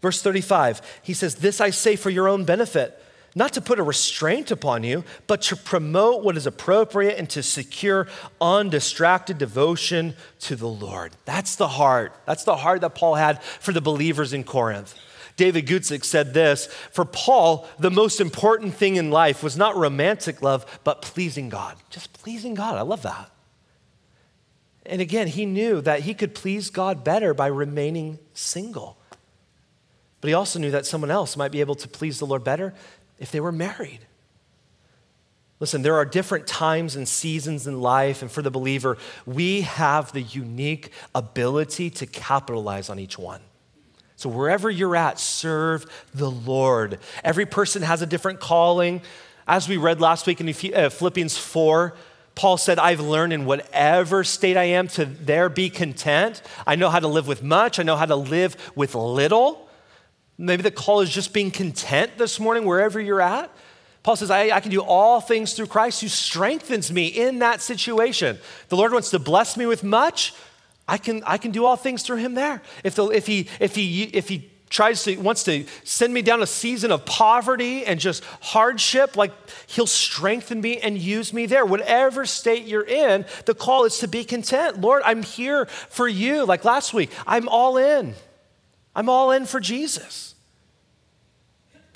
Verse 0.00 0.20
35, 0.20 0.82
he 1.02 1.14
says, 1.14 1.36
This 1.36 1.60
I 1.60 1.70
say 1.70 1.94
for 1.94 2.10
your 2.10 2.28
own 2.28 2.44
benefit, 2.44 3.00
not 3.34 3.52
to 3.54 3.60
put 3.60 3.78
a 3.78 3.84
restraint 3.84 4.50
upon 4.50 4.82
you, 4.82 5.04
but 5.26 5.42
to 5.42 5.56
promote 5.56 6.22
what 6.22 6.36
is 6.36 6.46
appropriate 6.46 7.16
and 7.18 7.30
to 7.30 7.42
secure 7.42 8.08
undistracted 8.40 9.38
devotion 9.38 10.14
to 10.40 10.56
the 10.56 10.66
Lord. 10.66 11.12
That's 11.24 11.56
the 11.56 11.68
heart. 11.68 12.14
That's 12.26 12.44
the 12.44 12.56
heart 12.56 12.80
that 12.80 12.94
Paul 12.94 13.14
had 13.14 13.42
for 13.42 13.72
the 13.72 13.80
believers 13.80 14.32
in 14.32 14.44
Corinth. 14.44 14.94
David 15.36 15.66
Guzik 15.66 16.04
said 16.04 16.34
this 16.34 16.66
For 16.92 17.04
Paul, 17.04 17.68
the 17.78 17.90
most 17.90 18.20
important 18.20 18.74
thing 18.74 18.96
in 18.96 19.10
life 19.10 19.42
was 19.42 19.56
not 19.56 19.76
romantic 19.76 20.42
love, 20.42 20.80
but 20.84 21.02
pleasing 21.02 21.48
God. 21.48 21.76
Just 21.90 22.12
pleasing 22.12 22.54
God. 22.54 22.76
I 22.76 22.82
love 22.82 23.02
that. 23.02 23.30
And 24.84 25.00
again, 25.00 25.28
he 25.28 25.46
knew 25.46 25.80
that 25.80 26.00
he 26.00 26.14
could 26.14 26.34
please 26.34 26.70
God 26.70 27.04
better 27.04 27.34
by 27.34 27.46
remaining 27.46 28.18
single. 28.34 28.98
But 30.20 30.28
he 30.28 30.34
also 30.34 30.58
knew 30.58 30.70
that 30.70 30.86
someone 30.86 31.10
else 31.10 31.36
might 31.36 31.52
be 31.52 31.60
able 31.60 31.74
to 31.76 31.88
please 31.88 32.18
the 32.18 32.26
Lord 32.26 32.44
better 32.44 32.74
if 33.18 33.30
they 33.30 33.40
were 33.40 33.52
married. 33.52 34.00
Listen, 35.60 35.82
there 35.82 35.94
are 35.94 36.04
different 36.04 36.48
times 36.48 36.96
and 36.96 37.08
seasons 37.08 37.68
in 37.68 37.80
life, 37.80 38.20
and 38.20 38.30
for 38.30 38.42
the 38.42 38.50
believer, 38.50 38.98
we 39.26 39.60
have 39.60 40.12
the 40.12 40.22
unique 40.22 40.90
ability 41.14 41.88
to 41.90 42.06
capitalize 42.06 42.90
on 42.90 42.98
each 42.98 43.16
one. 43.16 43.40
So, 44.22 44.28
wherever 44.28 44.70
you're 44.70 44.94
at, 44.94 45.18
serve 45.18 45.84
the 46.14 46.30
Lord. 46.30 47.00
Every 47.24 47.44
person 47.44 47.82
has 47.82 48.02
a 48.02 48.06
different 48.06 48.38
calling. 48.38 49.02
As 49.48 49.68
we 49.68 49.76
read 49.76 50.00
last 50.00 50.28
week 50.28 50.40
in 50.40 50.48
uh, 50.48 50.90
Philippians 50.90 51.36
4, 51.36 51.92
Paul 52.36 52.56
said, 52.56 52.78
I've 52.78 53.00
learned 53.00 53.32
in 53.32 53.46
whatever 53.46 54.22
state 54.22 54.56
I 54.56 54.62
am 54.62 54.86
to 54.90 55.06
there 55.06 55.48
be 55.48 55.70
content. 55.70 56.40
I 56.64 56.76
know 56.76 56.88
how 56.88 57.00
to 57.00 57.08
live 57.08 57.26
with 57.26 57.42
much, 57.42 57.80
I 57.80 57.82
know 57.82 57.96
how 57.96 58.06
to 58.06 58.14
live 58.14 58.56
with 58.76 58.94
little. 58.94 59.68
Maybe 60.38 60.62
the 60.62 60.70
call 60.70 61.00
is 61.00 61.10
just 61.10 61.32
being 61.32 61.50
content 61.50 62.12
this 62.16 62.38
morning, 62.38 62.64
wherever 62.64 63.00
you're 63.00 63.20
at. 63.20 63.50
Paul 64.04 64.14
says, 64.14 64.30
I, 64.30 64.50
I, 64.50 64.60
can 64.60 64.70
do 64.70 64.82
all 64.82 65.20
things 65.20 65.54
through 65.54 65.66
Christ 65.66 66.00
who 66.00 66.06
strengthens 66.06 66.92
me 66.92 67.08
in 67.08 67.40
that 67.40 67.60
situation. 67.60 68.38
The 68.68 68.76
Lord 68.76 68.92
wants 68.92 69.10
to 69.10 69.18
bless 69.18 69.56
me 69.56 69.66
with 69.66 69.82
much. 69.82 70.32
I 70.92 70.98
can, 70.98 71.22
I 71.24 71.38
can 71.38 71.52
do 71.52 71.64
all 71.64 71.76
things 71.76 72.02
through 72.02 72.18
him 72.18 72.34
there. 72.34 72.60
If, 72.84 72.96
the, 72.96 73.06
if, 73.06 73.26
he, 73.26 73.48
if, 73.60 73.74
he, 73.74 74.02
if 74.02 74.28
he 74.28 74.50
tries 74.68 75.02
to 75.04 75.16
wants 75.16 75.42
to 75.44 75.64
send 75.84 76.12
me 76.12 76.20
down 76.20 76.42
a 76.42 76.46
season 76.46 76.92
of 76.92 77.06
poverty 77.06 77.86
and 77.86 77.98
just 77.98 78.22
hardship 78.42 79.16
like 79.16 79.32
he'll 79.68 79.86
strengthen 79.86 80.60
me 80.60 80.76
and 80.76 80.98
use 80.98 81.32
me 81.32 81.46
there. 81.46 81.64
Whatever 81.64 82.26
state 82.26 82.66
you're 82.66 82.84
in 82.84 83.24
the 83.46 83.54
call 83.54 83.86
is 83.86 84.00
to 84.00 84.08
be 84.08 84.22
content. 84.22 84.82
Lord 84.82 85.02
i'm 85.06 85.22
here 85.22 85.64
for 85.66 86.06
you. 86.06 86.44
Like 86.44 86.62
last 86.62 86.92
week 86.92 87.10
i'm 87.26 87.48
all 87.48 87.78
in. 87.78 88.14
I'm 88.94 89.08
all 89.08 89.30
in 89.30 89.46
for 89.46 89.60
jesus. 89.60 90.34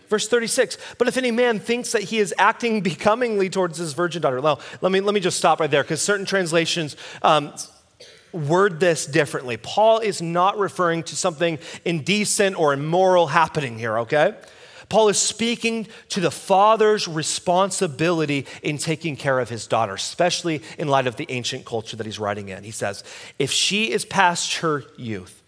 Verse 0.09 0.27
36 0.27 0.79
but 0.97 1.07
if 1.07 1.19
any 1.19 1.31
man 1.31 1.61
thinks 1.61 1.93
that 1.93 2.03
he 2.03 2.19
is 2.19 2.33
acting 2.39 2.81
becomingly 2.81 3.51
towards 3.51 3.77
his 3.77 3.93
virgin 3.93 4.23
daughter 4.23 4.41
well 4.41 4.61
let 4.81 4.93
me 4.93 5.01
let 5.01 5.15
me 5.15 5.21
just 5.21 5.37
stop 5.37 5.61
right 5.61 5.71
there 5.71 5.83
because 5.83 6.01
certain 6.01 6.25
translations 6.25 6.97
um, 7.23 7.53
word 8.37 8.81
this 8.81 9.07
differently. 9.07 9.57
Paul 9.57 9.99
is 9.99 10.21
not 10.21 10.59
referring 10.59 11.03
to 11.05 11.17
something 11.17 11.59
indecent 11.85 12.59
or 12.59 12.73
immoral 12.73 13.29
happening 13.29 13.79
here, 13.79 13.99
okay? 14.01 14.35
Paul 14.89 15.09
is 15.09 15.19
speaking 15.19 15.89
to 16.11 16.21
the 16.21 16.31
father's 16.31 17.09
responsibility 17.09 18.47
in 18.63 18.79
taking 18.79 19.17
care 19.17 19.41
of 19.41 19.49
his 19.49 19.67
daughter, 19.67 19.95
especially 19.95 20.63
in 20.79 20.89
light 20.89 21.07
of 21.07 21.17
the 21.17 21.27
ancient 21.29 21.65
culture 21.65 21.97
that 21.97 22.07
he's 22.07 22.21
writing 22.21 22.49
in. 22.51 22.63
He 22.63 22.71
says, 22.71 23.03
If 23.39 23.51
she 23.51 23.91
is 23.91 24.05
past 24.05 24.59
her 24.59 24.85
youth, 24.97 25.43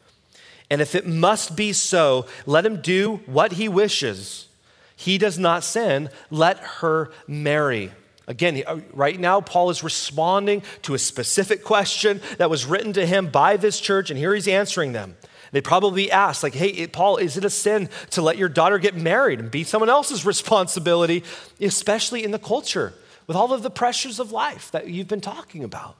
and 0.70 0.80
if 0.80 0.95
it 0.95 1.07
must 1.07 1.57
be 1.57 1.72
so, 1.72 2.26
let 2.47 2.66
him 2.66 2.80
do 2.80 3.20
what 3.26 3.53
he 3.53 3.68
wishes. 3.68 4.49
He 4.97 5.16
does 5.16 5.39
not 5.39 5.62
sin, 5.62 6.11
let 6.30 6.59
her 6.59 7.11
marry. 7.26 7.93
Again, 8.29 8.62
uh, 8.66 8.81
right 8.93 9.18
now, 9.18 9.41
Paul 9.41 9.70
is 9.70 9.83
responding 9.83 10.62
to 10.83 10.93
a 10.93 10.99
specific 10.99 11.64
question 11.64 12.20
that 12.37 12.51
was 12.51 12.66
written 12.66 12.93
to 12.93 13.07
him 13.07 13.29
by 13.29 13.57
this 13.57 13.81
church, 13.81 14.11
and 14.11 14.18
here 14.18 14.35
he's 14.35 14.47
answering 14.47 14.93
them. 14.93 15.16
They 15.51 15.62
probably 15.62 16.11
asked, 16.11 16.43
like, 16.43 16.55
hey, 16.55 16.87
Paul, 16.89 17.16
is 17.16 17.39
it 17.39 17.45
a 17.47 17.51
sin 17.51 17.89
to 18.11 18.20
let 18.20 18.37
your 18.37 18.51
daughter 18.51 18.79
get 18.79 18.95
married 18.95 19.41
and 19.41 19.51
be 19.51 19.64
someone 19.64 19.89
else's 19.89 20.26
responsibility, 20.26 21.24
especially 21.59 22.22
in 22.22 22.31
the 22.31 22.39
culture 22.39 22.93
with 23.26 23.35
all 23.35 23.55
of 23.55 23.62
the 23.62 23.70
pressures 23.70 24.20
of 24.20 24.31
life 24.31 24.70
that 24.72 24.89
you've 24.89 25.09
been 25.09 25.22
talking 25.22 25.64
about? 25.64 25.97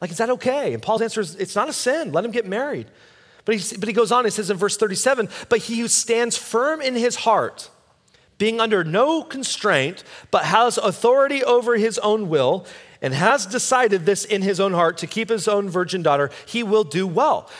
Like, 0.00 0.12
is 0.12 0.18
that 0.18 0.30
okay? 0.30 0.74
And 0.74 0.82
Paul's 0.82 1.02
answer 1.02 1.20
is, 1.20 1.34
it's 1.34 1.56
not 1.56 1.68
a 1.68 1.72
sin. 1.72 2.12
Let 2.12 2.24
him 2.24 2.30
get 2.30 2.46
married. 2.46 2.86
But 3.44 3.56
he, 3.56 3.76
but 3.76 3.88
he 3.88 3.92
goes 3.92 4.12
on, 4.12 4.24
he 4.24 4.30
says 4.30 4.48
in 4.48 4.56
verse 4.56 4.76
37, 4.76 5.28
but 5.48 5.58
he 5.58 5.80
who 5.80 5.88
stands 5.88 6.36
firm 6.36 6.80
in 6.80 6.94
his 6.94 7.16
heart, 7.16 7.68
being 8.38 8.60
under 8.60 8.84
no 8.84 9.22
constraint, 9.22 10.04
but 10.30 10.44
has 10.44 10.78
authority 10.78 11.42
over 11.44 11.76
his 11.76 11.98
own 11.98 12.28
will, 12.28 12.66
and 13.00 13.14
has 13.14 13.46
decided 13.46 14.06
this 14.06 14.24
in 14.24 14.42
his 14.42 14.60
own 14.60 14.72
heart 14.72 14.98
to 14.98 15.06
keep 15.06 15.28
his 15.28 15.46
own 15.46 15.68
virgin 15.68 16.02
daughter, 16.02 16.30
he 16.46 16.62
will 16.62 16.84
do 16.84 17.06
well. 17.06 17.50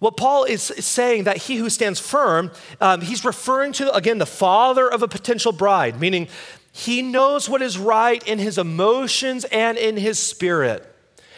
What 0.00 0.16
Paul 0.16 0.44
is 0.44 0.62
saying 0.62 1.24
that 1.24 1.38
he 1.38 1.56
who 1.56 1.70
stands 1.70 1.98
firm, 1.98 2.50
um, 2.80 3.00
he's 3.00 3.24
referring 3.24 3.72
to, 3.74 3.94
again, 3.94 4.18
the 4.18 4.26
father 4.26 4.86
of 4.86 5.02
a 5.02 5.08
potential 5.08 5.52
bride, 5.52 5.98
meaning 6.00 6.28
he 6.72 7.00
knows 7.00 7.48
what 7.48 7.62
is 7.62 7.78
right 7.78 8.22
in 8.26 8.38
his 8.38 8.58
emotions 8.58 9.44
and 9.46 9.78
in 9.78 9.96
his 9.96 10.18
spirit. 10.18 10.93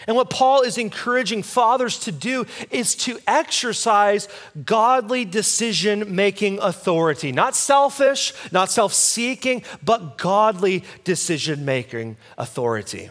And 0.06 0.16
what 0.16 0.30
Paul 0.30 0.62
is 0.62 0.78
encouraging 0.78 1.42
fathers 1.42 1.98
to 2.00 2.12
do 2.12 2.46
is 2.70 2.94
to 2.96 3.18
exercise 3.26 4.28
godly 4.64 5.24
decision 5.24 6.14
making 6.14 6.60
authority. 6.60 7.32
Not 7.32 7.56
selfish, 7.56 8.32
not 8.52 8.70
self 8.70 8.92
seeking, 8.92 9.62
but 9.82 10.16
godly 10.16 10.84
decision 11.02 11.64
making 11.64 12.16
authority. 12.38 13.10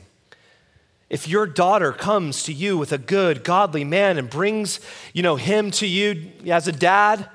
If 1.10 1.28
your 1.28 1.46
daughter 1.46 1.92
comes 1.92 2.44
to 2.44 2.54
you 2.54 2.78
with 2.78 2.92
a 2.92 2.98
good, 2.98 3.44
godly 3.44 3.84
man 3.84 4.18
and 4.18 4.30
brings, 4.30 4.80
you 5.14 5.22
know, 5.22 5.36
him 5.36 5.72
to 5.72 5.88
you 5.88 6.32
as 6.48 6.68
a 6.68 6.72
dad, 6.72 7.30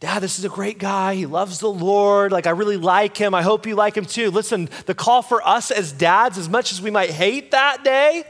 Dad, 0.00 0.20
this 0.20 0.36
is 0.36 0.44
a 0.44 0.48
great 0.48 0.80
guy. 0.80 1.14
He 1.14 1.26
loves 1.26 1.60
the 1.60 1.70
Lord. 1.70 2.32
Like, 2.32 2.48
I 2.48 2.50
really 2.50 2.76
like 2.76 3.16
him. 3.16 3.36
I 3.36 3.42
hope 3.42 3.68
you 3.68 3.76
like 3.76 3.96
him 3.96 4.04
too. 4.04 4.32
Listen, 4.32 4.68
the 4.86 4.96
call 4.96 5.22
for 5.22 5.46
us 5.46 5.70
as 5.70 5.92
dads, 5.92 6.38
as 6.38 6.48
much 6.48 6.72
as 6.72 6.82
we 6.82 6.90
might 6.90 7.10
hate 7.10 7.52
that 7.52 7.84
day, 7.84 8.24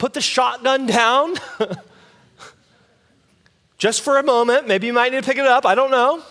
put 0.00 0.14
the 0.14 0.20
shotgun 0.20 0.86
down 0.86 1.34
just 3.78 4.00
for 4.00 4.18
a 4.18 4.22
moment. 4.22 4.66
Maybe 4.66 4.88
you 4.88 4.92
might 4.92 5.12
need 5.12 5.22
to 5.22 5.28
pick 5.28 5.36
it 5.36 5.46
up. 5.46 5.64
I 5.66 5.76
don't 5.76 5.90
know. 5.90 6.22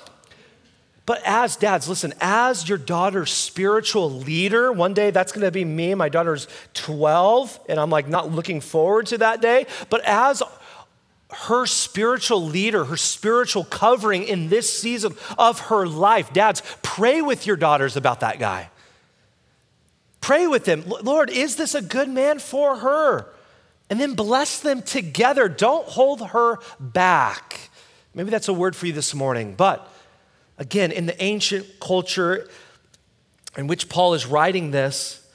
But 1.05 1.21
as 1.23 1.55
dads, 1.55 1.87
listen, 1.87 2.13
as 2.19 2.67
your 2.67 2.77
daughter's 2.77 3.31
spiritual 3.31 4.11
leader, 4.11 4.71
one 4.71 4.93
day 4.93 5.11
that's 5.11 5.31
gonna 5.31 5.51
be 5.51 5.65
me. 5.65 5.93
My 5.95 6.09
daughter's 6.09 6.47
12, 6.73 7.59
and 7.69 7.79
I'm 7.79 7.89
like 7.89 8.07
not 8.07 8.31
looking 8.31 8.59
forward 8.59 9.05
to 9.07 9.19
that 9.19 9.41
day. 9.41 9.65
But 9.89 10.01
as 10.03 10.43
her 11.31 11.67
spiritual 11.67 12.43
leader, 12.43 12.85
her 12.85 12.97
spiritual 12.97 13.63
covering 13.63 14.23
in 14.23 14.49
this 14.49 14.71
season 14.71 15.15
of 15.37 15.59
her 15.61 15.87
life, 15.87 16.33
dads, 16.33 16.63
pray 16.81 17.21
with 17.21 17.45
your 17.45 17.55
daughters 17.55 17.95
about 17.95 18.19
that 18.21 18.39
guy. 18.39 18.69
Pray 20.21 20.47
with 20.47 20.65
them. 20.65 20.83
Lord, 20.87 21.29
is 21.29 21.55
this 21.55 21.75
a 21.75 21.81
good 21.81 22.09
man 22.09 22.39
for 22.39 22.77
her? 22.77 23.31
And 23.89 23.99
then 23.99 24.13
bless 24.13 24.59
them 24.59 24.81
together. 24.81 25.49
Don't 25.49 25.87
hold 25.87 26.29
her 26.29 26.59
back. 26.79 27.69
Maybe 28.13 28.29
that's 28.29 28.47
a 28.47 28.53
word 28.53 28.75
for 28.75 28.87
you 28.87 28.93
this 28.93 29.13
morning. 29.13 29.55
But 29.55 29.91
again, 30.57 30.91
in 30.91 31.05
the 31.05 31.21
ancient 31.21 31.79
culture 31.79 32.47
in 33.57 33.67
which 33.67 33.89
Paul 33.89 34.13
is 34.13 34.25
writing 34.25 34.71
this, 34.71 35.27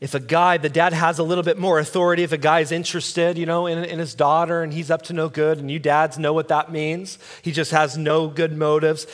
if 0.00 0.14
a 0.14 0.20
guy, 0.20 0.58
the 0.58 0.68
dad 0.68 0.92
has 0.92 1.18
a 1.18 1.24
little 1.24 1.42
bit 1.42 1.58
more 1.58 1.80
authority, 1.80 2.22
if 2.22 2.30
a 2.30 2.38
guy's 2.38 2.70
interested, 2.70 3.36
you 3.36 3.46
know, 3.46 3.66
in, 3.66 3.84
in 3.84 3.98
his 3.98 4.14
daughter 4.14 4.62
and 4.62 4.72
he's 4.72 4.90
up 4.90 5.02
to 5.02 5.12
no 5.12 5.28
good, 5.28 5.58
and 5.58 5.70
you 5.70 5.80
dads 5.80 6.18
know 6.18 6.32
what 6.32 6.48
that 6.48 6.70
means, 6.70 7.18
he 7.42 7.50
just 7.50 7.72
has 7.72 7.98
no 7.98 8.28
good 8.28 8.56
motives. 8.56 9.06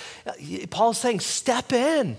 Paul's 0.70 0.98
saying, 0.98 1.20
step 1.20 1.72
in 1.72 2.18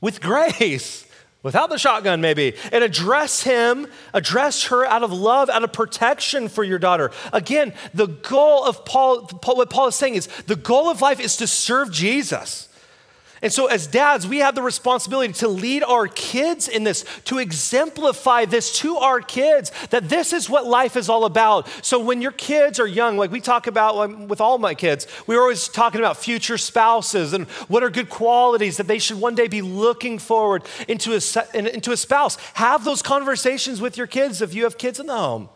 with 0.00 0.22
grace 0.22 1.05
without 1.42 1.70
the 1.70 1.78
shotgun 1.78 2.20
maybe, 2.20 2.54
and 2.72 2.82
address 2.82 3.42
him, 3.42 3.86
address 4.12 4.64
her 4.64 4.84
out 4.84 5.02
of 5.02 5.12
love, 5.12 5.48
out 5.48 5.62
of 5.62 5.72
protection 5.72 6.48
for 6.48 6.64
your 6.64 6.78
daughter. 6.78 7.10
Again, 7.32 7.72
the 7.94 8.06
goal 8.06 8.64
of 8.64 8.84
Paul, 8.84 9.22
what 9.44 9.70
Paul 9.70 9.86
is 9.88 9.94
saying 9.94 10.16
is 10.16 10.26
the 10.46 10.56
goal 10.56 10.88
of 10.88 11.00
life 11.00 11.20
is 11.20 11.36
to 11.36 11.46
serve 11.46 11.92
Jesus. 11.92 12.65
And 13.42 13.52
so, 13.52 13.66
as 13.66 13.86
dads, 13.86 14.26
we 14.26 14.38
have 14.38 14.54
the 14.54 14.62
responsibility 14.62 15.32
to 15.34 15.48
lead 15.48 15.82
our 15.82 16.08
kids 16.08 16.68
in 16.68 16.84
this, 16.84 17.04
to 17.26 17.38
exemplify 17.38 18.46
this 18.46 18.78
to 18.78 18.96
our 18.96 19.20
kids 19.20 19.72
that 19.90 20.08
this 20.08 20.32
is 20.32 20.48
what 20.48 20.64
life 20.64 20.96
is 20.96 21.10
all 21.10 21.26
about. 21.26 21.68
So, 21.84 21.98
when 21.98 22.22
your 22.22 22.32
kids 22.32 22.80
are 22.80 22.86
young, 22.86 23.18
like 23.18 23.30
we 23.30 23.42
talk 23.42 23.66
about 23.66 23.96
um, 23.98 24.28
with 24.28 24.40
all 24.40 24.56
my 24.56 24.74
kids, 24.74 25.06
we're 25.26 25.40
always 25.40 25.68
talking 25.68 26.00
about 26.00 26.16
future 26.16 26.56
spouses 26.56 27.34
and 27.34 27.46
what 27.68 27.82
are 27.82 27.90
good 27.90 28.08
qualities 28.08 28.78
that 28.78 28.86
they 28.86 28.98
should 28.98 29.20
one 29.20 29.34
day 29.34 29.48
be 29.48 29.60
looking 29.60 30.18
forward 30.18 30.62
into 30.88 31.12
a, 31.12 31.56
into 31.56 31.92
a 31.92 31.96
spouse. 31.96 32.36
Have 32.54 32.84
those 32.84 33.02
conversations 33.02 33.82
with 33.82 33.98
your 33.98 34.06
kids 34.06 34.40
if 34.40 34.54
you 34.54 34.64
have 34.64 34.78
kids 34.78 34.98
in 34.98 35.06
the 35.06 35.16
home. 35.16 35.50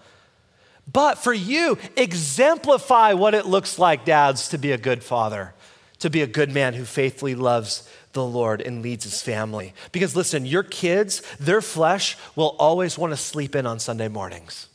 But 0.93 1.17
for 1.17 1.33
you, 1.33 1.79
exemplify 1.97 3.15
what 3.15 3.35
it 3.35 3.47
looks 3.47 3.79
like, 3.79 4.05
dads, 4.05 4.49
to 4.49 4.59
be 4.59 4.73
a 4.73 4.79
good 4.79 5.03
father 5.03 5.55
to 6.01 6.11
be 6.11 6.23
a 6.23 6.27
good 6.27 6.51
man 6.51 6.75
who 6.75 6.85
faithfully 6.85 7.35
loves 7.35 7.89
the 8.13 8.25
Lord 8.25 8.61
and 8.61 8.83
leads 8.83 9.05
his 9.05 9.23
family. 9.23 9.73
Because 9.93 10.17
listen, 10.17 10.45
your 10.45 10.63
kids, 10.63 11.23
their 11.39 11.63
flesh 11.63 12.17
will 12.35 12.57
always 12.59 12.99
want 12.99 13.13
to 13.13 13.17
sleep 13.17 13.55
in 13.55 13.67
on 13.67 13.79
Sunday 13.79 14.09
mornings. 14.09 14.67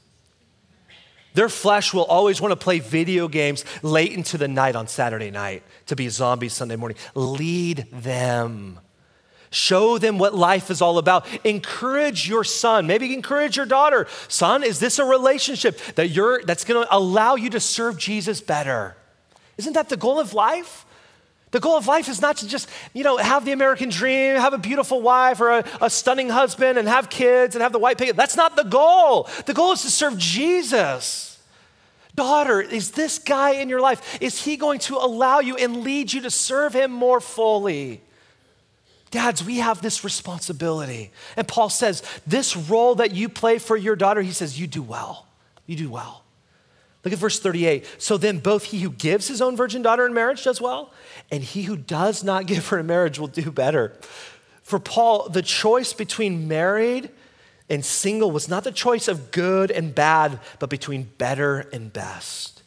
Their 1.33 1.49
flesh 1.49 1.93
will 1.93 2.05
always 2.05 2.39
want 2.39 2.53
to 2.53 2.55
play 2.55 2.79
video 2.79 3.27
games 3.27 3.65
late 3.83 4.13
into 4.13 4.37
the 4.37 4.47
night 4.47 4.75
on 4.75 4.87
Saturday 4.87 5.31
night 5.31 5.63
to 5.87 5.95
be 5.95 6.07
zombies 6.07 6.53
Sunday 6.53 6.77
morning. 6.77 6.97
Lead 7.13 7.87
them. 7.91 8.79
Show 9.51 9.97
them 9.97 10.17
what 10.17 10.33
life 10.33 10.71
is 10.71 10.81
all 10.81 10.97
about. 10.97 11.27
Encourage 11.45 12.27
your 12.27 12.43
son. 12.43 12.87
Maybe 12.87 13.13
encourage 13.13 13.57
your 13.57 13.65
daughter. 13.65 14.07
Son, 14.27 14.63
is 14.63 14.79
this 14.79 14.97
a 14.97 15.05
relationship 15.05 15.77
that 15.95 16.07
you're 16.07 16.41
that's 16.43 16.63
going 16.63 16.85
to 16.85 16.95
allow 16.95 17.35
you 17.35 17.49
to 17.49 17.59
serve 17.59 17.97
Jesus 17.97 18.39
better? 18.39 18.95
Isn't 19.57 19.73
that 19.73 19.89
the 19.89 19.97
goal 19.97 20.19
of 20.19 20.33
life? 20.33 20.84
The 21.51 21.59
goal 21.59 21.77
of 21.77 21.87
life 21.87 22.09
is 22.09 22.19
not 22.19 22.37
to 22.37 22.47
just, 22.47 22.69
you 22.93 23.03
know, 23.03 23.15
have 23.15 23.45
the 23.45 23.53
American 23.53 23.89
dream, 23.89 24.35
have 24.35 24.53
a 24.53 24.57
beautiful 24.57 25.01
wife 25.01 25.39
or 25.39 25.51
a, 25.51 25.65
a 25.79 25.89
stunning 25.89 26.27
husband 26.27 26.77
and 26.77 26.87
have 26.87 27.09
kids 27.09 27.55
and 27.55 27.61
have 27.61 27.71
the 27.71 27.79
white 27.79 27.97
picket. 27.97 28.17
That's 28.17 28.35
not 28.35 28.57
the 28.57 28.63
goal. 28.63 29.29
The 29.45 29.53
goal 29.53 29.71
is 29.71 29.83
to 29.83 29.89
serve 29.89 30.17
Jesus. 30.17 31.39
Daughter, 32.13 32.59
is 32.59 32.91
this 32.91 33.19
guy 33.19 33.51
in 33.51 33.69
your 33.69 33.79
life, 33.79 34.17
is 34.21 34.43
he 34.43 34.57
going 34.57 34.79
to 34.79 34.95
allow 34.95 35.39
you 35.39 35.55
and 35.55 35.83
lead 35.83 36.11
you 36.11 36.21
to 36.21 36.31
serve 36.31 36.73
him 36.73 36.91
more 36.91 37.21
fully? 37.21 38.01
Dads, 39.11 39.41
we 39.41 39.59
have 39.59 39.81
this 39.81 40.03
responsibility. 40.03 41.11
And 41.37 41.47
Paul 41.47 41.69
says, 41.69 42.03
this 42.27 42.57
role 42.57 42.95
that 42.95 43.13
you 43.13 43.29
play 43.29 43.59
for 43.59 43.77
your 43.77 43.95
daughter, 43.95 44.21
he 44.21 44.33
says, 44.33 44.59
you 44.59 44.67
do 44.67 44.81
well. 44.81 45.25
You 45.67 45.77
do 45.77 45.89
well. 45.89 46.24
Look 47.05 47.13
at 47.13 47.19
verse 47.19 47.39
38. 47.39 47.85
So 47.99 48.17
then, 48.17 48.39
both 48.39 48.65
he 48.65 48.79
who 48.79 48.89
gives 48.89 49.27
his 49.27 49.41
own 49.41 49.55
virgin 49.55 49.83
daughter 49.83 50.07
in 50.07 50.13
marriage 50.13 50.43
does 50.43 50.59
well, 50.59 50.91
and 51.31 51.43
he 51.43 51.63
who 51.63 51.77
does 51.77 52.23
not 52.23 52.47
give 52.47 52.67
her 52.69 52.79
in 52.79 52.87
marriage 52.87 53.19
will 53.19 53.27
do 53.27 53.51
better. 53.51 53.93
For 54.63 54.79
Paul, 54.79 55.29
the 55.29 55.43
choice 55.43 55.93
between 55.93 56.47
married 56.47 57.11
and 57.69 57.85
single 57.85 58.31
was 58.31 58.49
not 58.49 58.63
the 58.63 58.71
choice 58.71 59.07
of 59.07 59.31
good 59.31 59.69
and 59.69 59.93
bad, 59.93 60.39
but 60.59 60.71
between 60.71 61.03
better 61.19 61.69
and 61.71 61.93
best. 61.93 62.63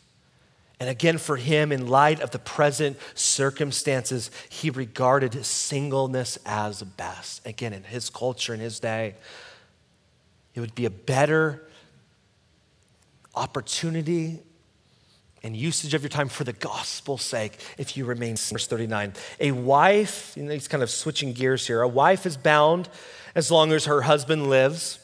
And 0.80 0.88
again, 0.88 1.18
for 1.18 1.36
him, 1.36 1.72
in 1.72 1.88
light 1.88 2.20
of 2.20 2.30
the 2.30 2.38
present 2.38 2.96
circumstances, 3.14 4.30
he 4.48 4.70
regarded 4.70 5.44
singleness 5.44 6.38
as 6.46 6.82
best. 6.82 7.44
Again, 7.44 7.72
in 7.72 7.82
his 7.82 8.10
culture, 8.10 8.54
in 8.54 8.60
his 8.60 8.78
day, 8.78 9.16
it 10.54 10.60
would 10.60 10.76
be 10.76 10.84
a 10.84 10.90
better 10.90 11.67
opportunity 13.38 14.40
and 15.44 15.56
usage 15.56 15.94
of 15.94 16.02
your 16.02 16.08
time 16.08 16.28
for 16.28 16.42
the 16.42 16.52
gospel's 16.52 17.22
sake 17.22 17.58
if 17.78 17.96
you 17.96 18.04
remain 18.04 18.34
verse 18.36 18.66
39 18.66 19.12
a 19.38 19.52
wife 19.52 20.34
you 20.36 20.42
know, 20.42 20.52
he's 20.52 20.66
kind 20.66 20.82
of 20.82 20.90
switching 20.90 21.32
gears 21.32 21.66
here 21.66 21.80
a 21.80 21.88
wife 21.88 22.26
is 22.26 22.36
bound 22.36 22.88
as 23.36 23.50
long 23.50 23.72
as 23.72 23.84
her 23.84 24.02
husband 24.02 24.50
lives 24.50 24.98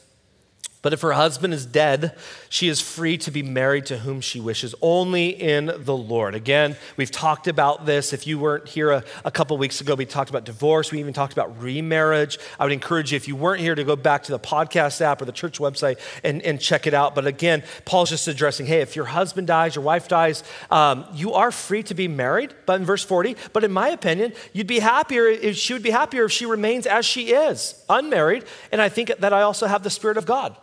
but 0.85 0.93
if 0.93 1.01
her 1.01 1.13
husband 1.13 1.51
is 1.51 1.65
dead, 1.65 2.15
she 2.47 2.67
is 2.67 2.79
free 2.79 3.17
to 3.17 3.31
be 3.31 3.41
married 3.41 3.87
to 3.87 3.97
whom 3.97 4.21
she 4.21 4.39
wishes, 4.39 4.75
only 4.83 5.29
in 5.29 5.71
the 5.79 5.97
Lord. 5.97 6.35
Again, 6.35 6.75
we've 6.95 7.09
talked 7.09 7.47
about 7.47 7.87
this. 7.87 8.13
If 8.13 8.27
you 8.27 8.37
weren't 8.37 8.67
here 8.67 8.91
a, 8.91 9.03
a 9.23 9.31
couple 9.31 9.57
weeks 9.57 9.81
ago, 9.81 9.95
we 9.95 10.05
talked 10.05 10.29
about 10.29 10.45
divorce. 10.45 10.91
We 10.91 10.99
even 10.99 11.11
talked 11.11 11.33
about 11.33 11.59
remarriage. 11.59 12.37
I 12.59 12.65
would 12.65 12.71
encourage 12.71 13.13
you, 13.13 13.15
if 13.15 13.27
you 13.27 13.35
weren't 13.35 13.61
here, 13.61 13.73
to 13.73 13.83
go 13.83 13.95
back 13.95 14.25
to 14.25 14.31
the 14.31 14.37
podcast 14.37 15.01
app 15.01 15.23
or 15.23 15.25
the 15.25 15.31
church 15.31 15.57
website 15.57 15.97
and, 16.23 16.39
and 16.43 16.61
check 16.61 16.85
it 16.85 16.93
out. 16.93 17.15
But 17.15 17.25
again, 17.25 17.63
Paul's 17.85 18.11
just 18.11 18.27
addressing 18.27 18.67
hey, 18.67 18.81
if 18.81 18.95
your 18.95 19.05
husband 19.05 19.47
dies, 19.47 19.75
your 19.75 19.83
wife 19.83 20.07
dies, 20.07 20.43
um, 20.69 21.03
you 21.15 21.33
are 21.33 21.49
free 21.49 21.81
to 21.81 21.95
be 21.95 22.07
married. 22.07 22.53
But 22.67 22.79
in 22.79 22.85
verse 22.85 23.03
40, 23.03 23.37
but 23.53 23.63
in 23.63 23.71
my 23.71 23.89
opinion, 23.89 24.33
you'd 24.53 24.67
be 24.67 24.81
happier 24.81 25.25
if 25.25 25.55
she 25.55 25.73
would 25.73 25.81
be 25.81 25.89
happier 25.89 26.25
if 26.25 26.31
she 26.31 26.45
remains 26.45 26.85
as 26.85 27.07
she 27.07 27.33
is, 27.33 27.83
unmarried. 27.89 28.45
And 28.71 28.79
I 28.79 28.89
think 28.89 29.11
that 29.17 29.33
I 29.33 29.41
also 29.41 29.65
have 29.65 29.81
the 29.81 29.89
Spirit 29.89 30.17
of 30.17 30.27
God. 30.27 30.55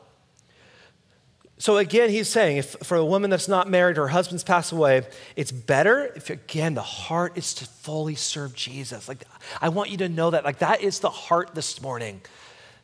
So 1.63 1.77
again, 1.77 2.11
he's 2.11 2.29
saying 2.29 2.57
if 2.57 2.75
for 2.83 2.97
a 2.97 3.05
woman 3.05 3.31
that's 3.31 3.47
not 3.47 3.71
married, 3.71 3.97
her 3.97 4.09
husband's 4.09 4.43
passed 4.43 4.73
away, 4.73 5.07
it's 5.37 5.53
better 5.53 6.13
if 6.17 6.29
again 6.29 6.75
the 6.75 6.83
heart 6.83 7.39
is 7.39 7.55
to 7.55 7.67
fully 7.67 8.17
serve 8.17 8.53
Jesus. 8.53 9.07
Like 9.07 9.23
I 9.61 9.69
want 9.69 9.89
you 9.89 9.97
to 9.99 10.09
know 10.09 10.31
that. 10.31 10.45
Like 10.45 10.59
that 10.59 10.81
is 10.81 10.99
the 10.99 11.09
heart 11.09 11.55
this 11.55 11.81
morning. 11.81 12.21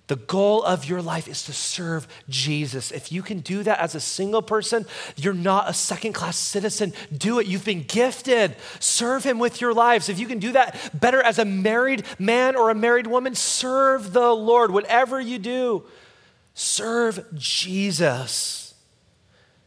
The 0.06 0.14
goal 0.14 0.62
of 0.62 0.84
your 0.84 1.02
life 1.02 1.26
is 1.26 1.42
to 1.46 1.52
serve 1.52 2.06
Jesus. 2.28 2.92
If 2.92 3.10
you 3.10 3.20
can 3.20 3.40
do 3.40 3.64
that 3.64 3.80
as 3.80 3.96
a 3.96 4.00
single 4.00 4.42
person, 4.42 4.86
you're 5.16 5.34
not 5.34 5.68
a 5.68 5.74
second 5.74 6.12
class 6.12 6.36
citizen. 6.36 6.92
Do 7.12 7.40
it. 7.40 7.48
You've 7.48 7.64
been 7.64 7.82
gifted. 7.82 8.54
Serve 8.78 9.24
Him 9.24 9.40
with 9.40 9.60
your 9.60 9.74
lives. 9.74 10.08
If 10.08 10.20
you 10.20 10.28
can 10.28 10.38
do 10.38 10.52
that 10.52 11.00
better 11.00 11.20
as 11.20 11.40
a 11.40 11.44
married 11.44 12.04
man 12.20 12.54
or 12.54 12.70
a 12.70 12.76
married 12.76 13.08
woman, 13.08 13.34
serve 13.34 14.12
the 14.12 14.30
Lord. 14.30 14.70
Whatever 14.70 15.20
you 15.20 15.40
do, 15.40 15.82
serve 16.54 17.26
Jesus. 17.34 18.67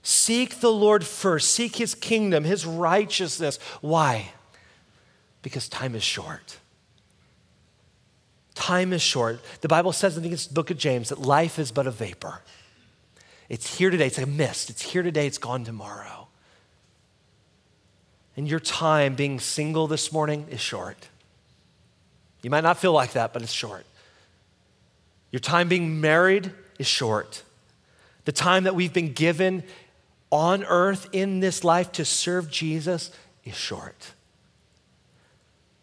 Seek 0.04 0.60
the 0.60 0.72
Lord 0.72 1.06
first. 1.06 1.52
Seek 1.52 1.76
his 1.76 1.94
kingdom, 1.94 2.44
his 2.44 2.66
righteousness. 2.66 3.60
Why? 3.82 4.32
Because 5.42 5.70
time 5.70 5.96
is 5.96 6.04
short. 6.04 6.58
Time 8.56 8.94
is 8.94 9.02
short. 9.02 9.40
The 9.62 9.68
Bible 9.68 9.92
says, 9.92 10.18
I 10.18 10.22
think 10.22 10.34
it's 10.34 10.48
the 10.48 10.54
book 10.54 10.72
of 10.72 10.78
James, 10.78 11.10
that 11.10 11.20
life 11.20 11.58
is 11.58 11.72
but 11.72 11.88
a 11.88 11.92
vapor. 11.92 12.42
It's 13.50 13.78
here 13.78 13.90
today, 13.90 14.08
it's 14.08 14.18
a 14.18 14.26
mist. 14.26 14.70
It's 14.70 14.82
here 14.82 15.04
today, 15.04 15.28
it's 15.28 15.38
gone 15.38 15.64
tomorrow. 15.64 16.28
And 18.38 18.48
your 18.48 18.60
time 18.60 19.16
being 19.16 19.40
single 19.40 19.88
this 19.88 20.12
morning 20.12 20.48
is 20.50 20.60
short. 20.60 21.10
You 22.42 22.50
might 22.50 22.64
not 22.64 22.78
feel 22.78 22.94
like 22.94 23.14
that, 23.14 23.34
but 23.34 23.42
it's 23.42 23.52
short. 23.52 23.86
Your 25.32 25.40
time 25.40 25.68
being 25.68 26.02
married 26.02 26.52
is 26.80 26.88
short. 26.88 27.44
The 28.26 28.32
time 28.32 28.64
that 28.66 28.76
we've 28.76 28.94
been 28.94 29.14
given 29.14 29.64
on 30.32 30.64
earth 30.64 31.10
in 31.12 31.42
this 31.42 31.64
life 31.64 31.92
to 31.94 32.06
serve 32.06 32.50
Jesus 32.50 33.12
is 33.44 33.56
short. 33.56 34.14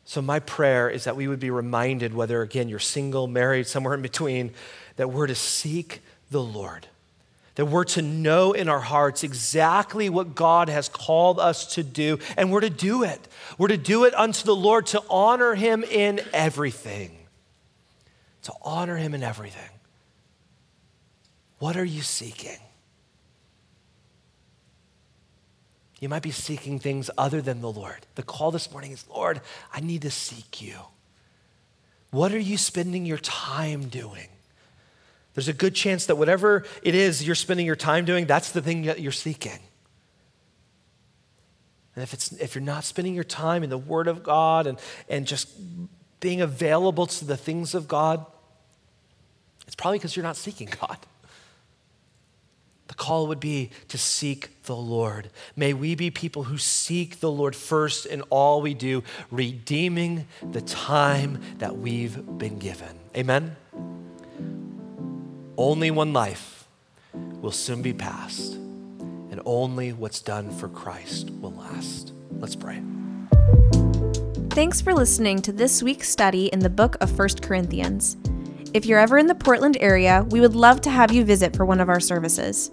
So, 0.04 0.22
my 0.22 0.40
prayer 0.40 0.88
is 0.88 1.04
that 1.04 1.16
we 1.16 1.28
would 1.28 1.38
be 1.38 1.50
reminded, 1.50 2.14
whether 2.14 2.40
again 2.40 2.70
you're 2.70 2.78
single, 2.78 3.26
married, 3.26 3.66
somewhere 3.66 3.92
in 3.92 4.00
between, 4.00 4.52
that 4.96 5.10
we're 5.10 5.26
to 5.26 5.34
seek 5.34 6.00
the 6.30 6.42
Lord. 6.42 6.86
That 7.56 7.66
we're 7.66 7.84
to 7.84 8.02
know 8.02 8.52
in 8.52 8.70
our 8.70 8.80
hearts 8.80 9.22
exactly 9.22 10.08
what 10.08 10.34
God 10.34 10.70
has 10.70 10.88
called 10.88 11.38
us 11.38 11.74
to 11.74 11.82
do, 11.82 12.20
and 12.38 12.50
we're 12.50 12.62
to 12.62 12.70
do 12.70 13.02
it. 13.02 13.20
We're 13.58 13.68
to 13.68 13.76
do 13.76 14.04
it 14.04 14.14
unto 14.14 14.44
the 14.44 14.56
Lord 14.56 14.86
to 14.86 15.02
honor 15.10 15.54
Him 15.54 15.84
in 15.84 16.20
everything. 16.32 17.10
To 18.44 18.52
honor 18.62 18.96
Him 18.96 19.12
in 19.12 19.22
everything. 19.22 19.70
What 21.58 21.76
are 21.76 21.84
you 21.84 22.00
seeking? 22.00 22.56
You 26.00 26.08
might 26.08 26.22
be 26.22 26.30
seeking 26.30 26.78
things 26.78 27.10
other 27.18 27.42
than 27.42 27.60
the 27.60 27.70
Lord. 27.70 28.06
The 28.14 28.22
call 28.22 28.50
this 28.50 28.70
morning 28.70 28.92
is 28.92 29.04
Lord, 29.08 29.40
I 29.72 29.80
need 29.80 30.02
to 30.02 30.10
seek 30.10 30.62
you. 30.62 30.76
What 32.10 32.32
are 32.32 32.38
you 32.38 32.56
spending 32.56 33.04
your 33.04 33.18
time 33.18 33.88
doing? 33.88 34.28
There's 35.34 35.48
a 35.48 35.52
good 35.52 35.74
chance 35.74 36.06
that 36.06 36.16
whatever 36.16 36.64
it 36.82 36.94
is 36.94 37.24
you're 37.24 37.34
spending 37.34 37.66
your 37.66 37.76
time 37.76 38.04
doing, 38.04 38.26
that's 38.26 38.50
the 38.50 38.62
thing 38.62 38.82
that 38.82 39.00
you're 39.00 39.12
seeking. 39.12 39.58
And 41.94 42.02
if, 42.02 42.14
it's, 42.14 42.32
if 42.32 42.54
you're 42.54 42.62
not 42.62 42.84
spending 42.84 43.14
your 43.14 43.24
time 43.24 43.62
in 43.62 43.70
the 43.70 43.78
Word 43.78 44.08
of 44.08 44.22
God 44.22 44.66
and, 44.66 44.78
and 45.08 45.26
just 45.26 45.48
being 46.20 46.40
available 46.40 47.06
to 47.06 47.24
the 47.24 47.36
things 47.36 47.74
of 47.74 47.88
God, 47.88 48.24
it's 49.66 49.74
probably 49.74 49.98
because 49.98 50.16
you're 50.16 50.24
not 50.24 50.36
seeking 50.36 50.68
God. 50.80 50.96
Call 52.98 53.28
would 53.28 53.40
be 53.40 53.70
to 53.88 53.96
seek 53.96 54.62
the 54.64 54.76
Lord. 54.76 55.30
May 55.56 55.72
we 55.72 55.94
be 55.94 56.10
people 56.10 56.42
who 56.42 56.58
seek 56.58 57.20
the 57.20 57.30
Lord 57.30 57.56
first 57.56 58.04
in 58.04 58.22
all 58.22 58.60
we 58.60 58.74
do, 58.74 59.04
redeeming 59.30 60.26
the 60.52 60.60
time 60.60 61.40
that 61.58 61.78
we've 61.78 62.38
been 62.38 62.58
given. 62.58 62.98
Amen? 63.16 63.56
Only 65.56 65.90
one 65.92 66.12
life 66.12 66.66
will 67.40 67.52
soon 67.52 67.82
be 67.82 67.92
passed, 67.92 68.54
and 68.54 69.40
only 69.46 69.92
what's 69.92 70.20
done 70.20 70.50
for 70.50 70.68
Christ 70.68 71.30
will 71.30 71.52
last. 71.52 72.12
Let's 72.32 72.56
pray. 72.56 72.82
Thanks 74.50 74.80
for 74.80 74.92
listening 74.92 75.40
to 75.42 75.52
this 75.52 75.84
week's 75.84 76.08
study 76.08 76.46
in 76.46 76.58
the 76.58 76.70
book 76.70 76.96
of 77.00 77.16
1 77.16 77.28
Corinthians. 77.42 78.16
If 78.74 78.86
you're 78.86 78.98
ever 78.98 79.18
in 79.18 79.28
the 79.28 79.34
Portland 79.36 79.76
area, 79.80 80.26
we 80.30 80.40
would 80.40 80.56
love 80.56 80.80
to 80.80 80.90
have 80.90 81.12
you 81.12 81.24
visit 81.24 81.56
for 81.56 81.64
one 81.64 81.80
of 81.80 81.88
our 81.88 82.00
services. 82.00 82.72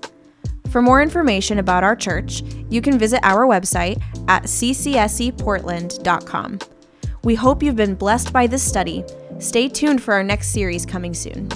For 0.75 0.81
more 0.81 1.01
information 1.01 1.59
about 1.59 1.85
our 1.85 1.95
church, 1.95 2.43
you 2.69 2.81
can 2.81 2.99
visit 2.99 3.21
our 3.23 3.47
website 3.47 4.01
at 4.27 4.43
ccseportland.com. 4.43 6.59
We 7.23 7.35
hope 7.35 7.63
you've 7.63 7.77
been 7.77 7.95
blessed 7.95 8.33
by 8.33 8.45
this 8.45 8.61
study. 8.61 9.05
Stay 9.39 9.69
tuned 9.69 10.03
for 10.03 10.13
our 10.13 10.21
next 10.21 10.49
series 10.49 10.85
coming 10.85 11.13
soon. 11.13 11.47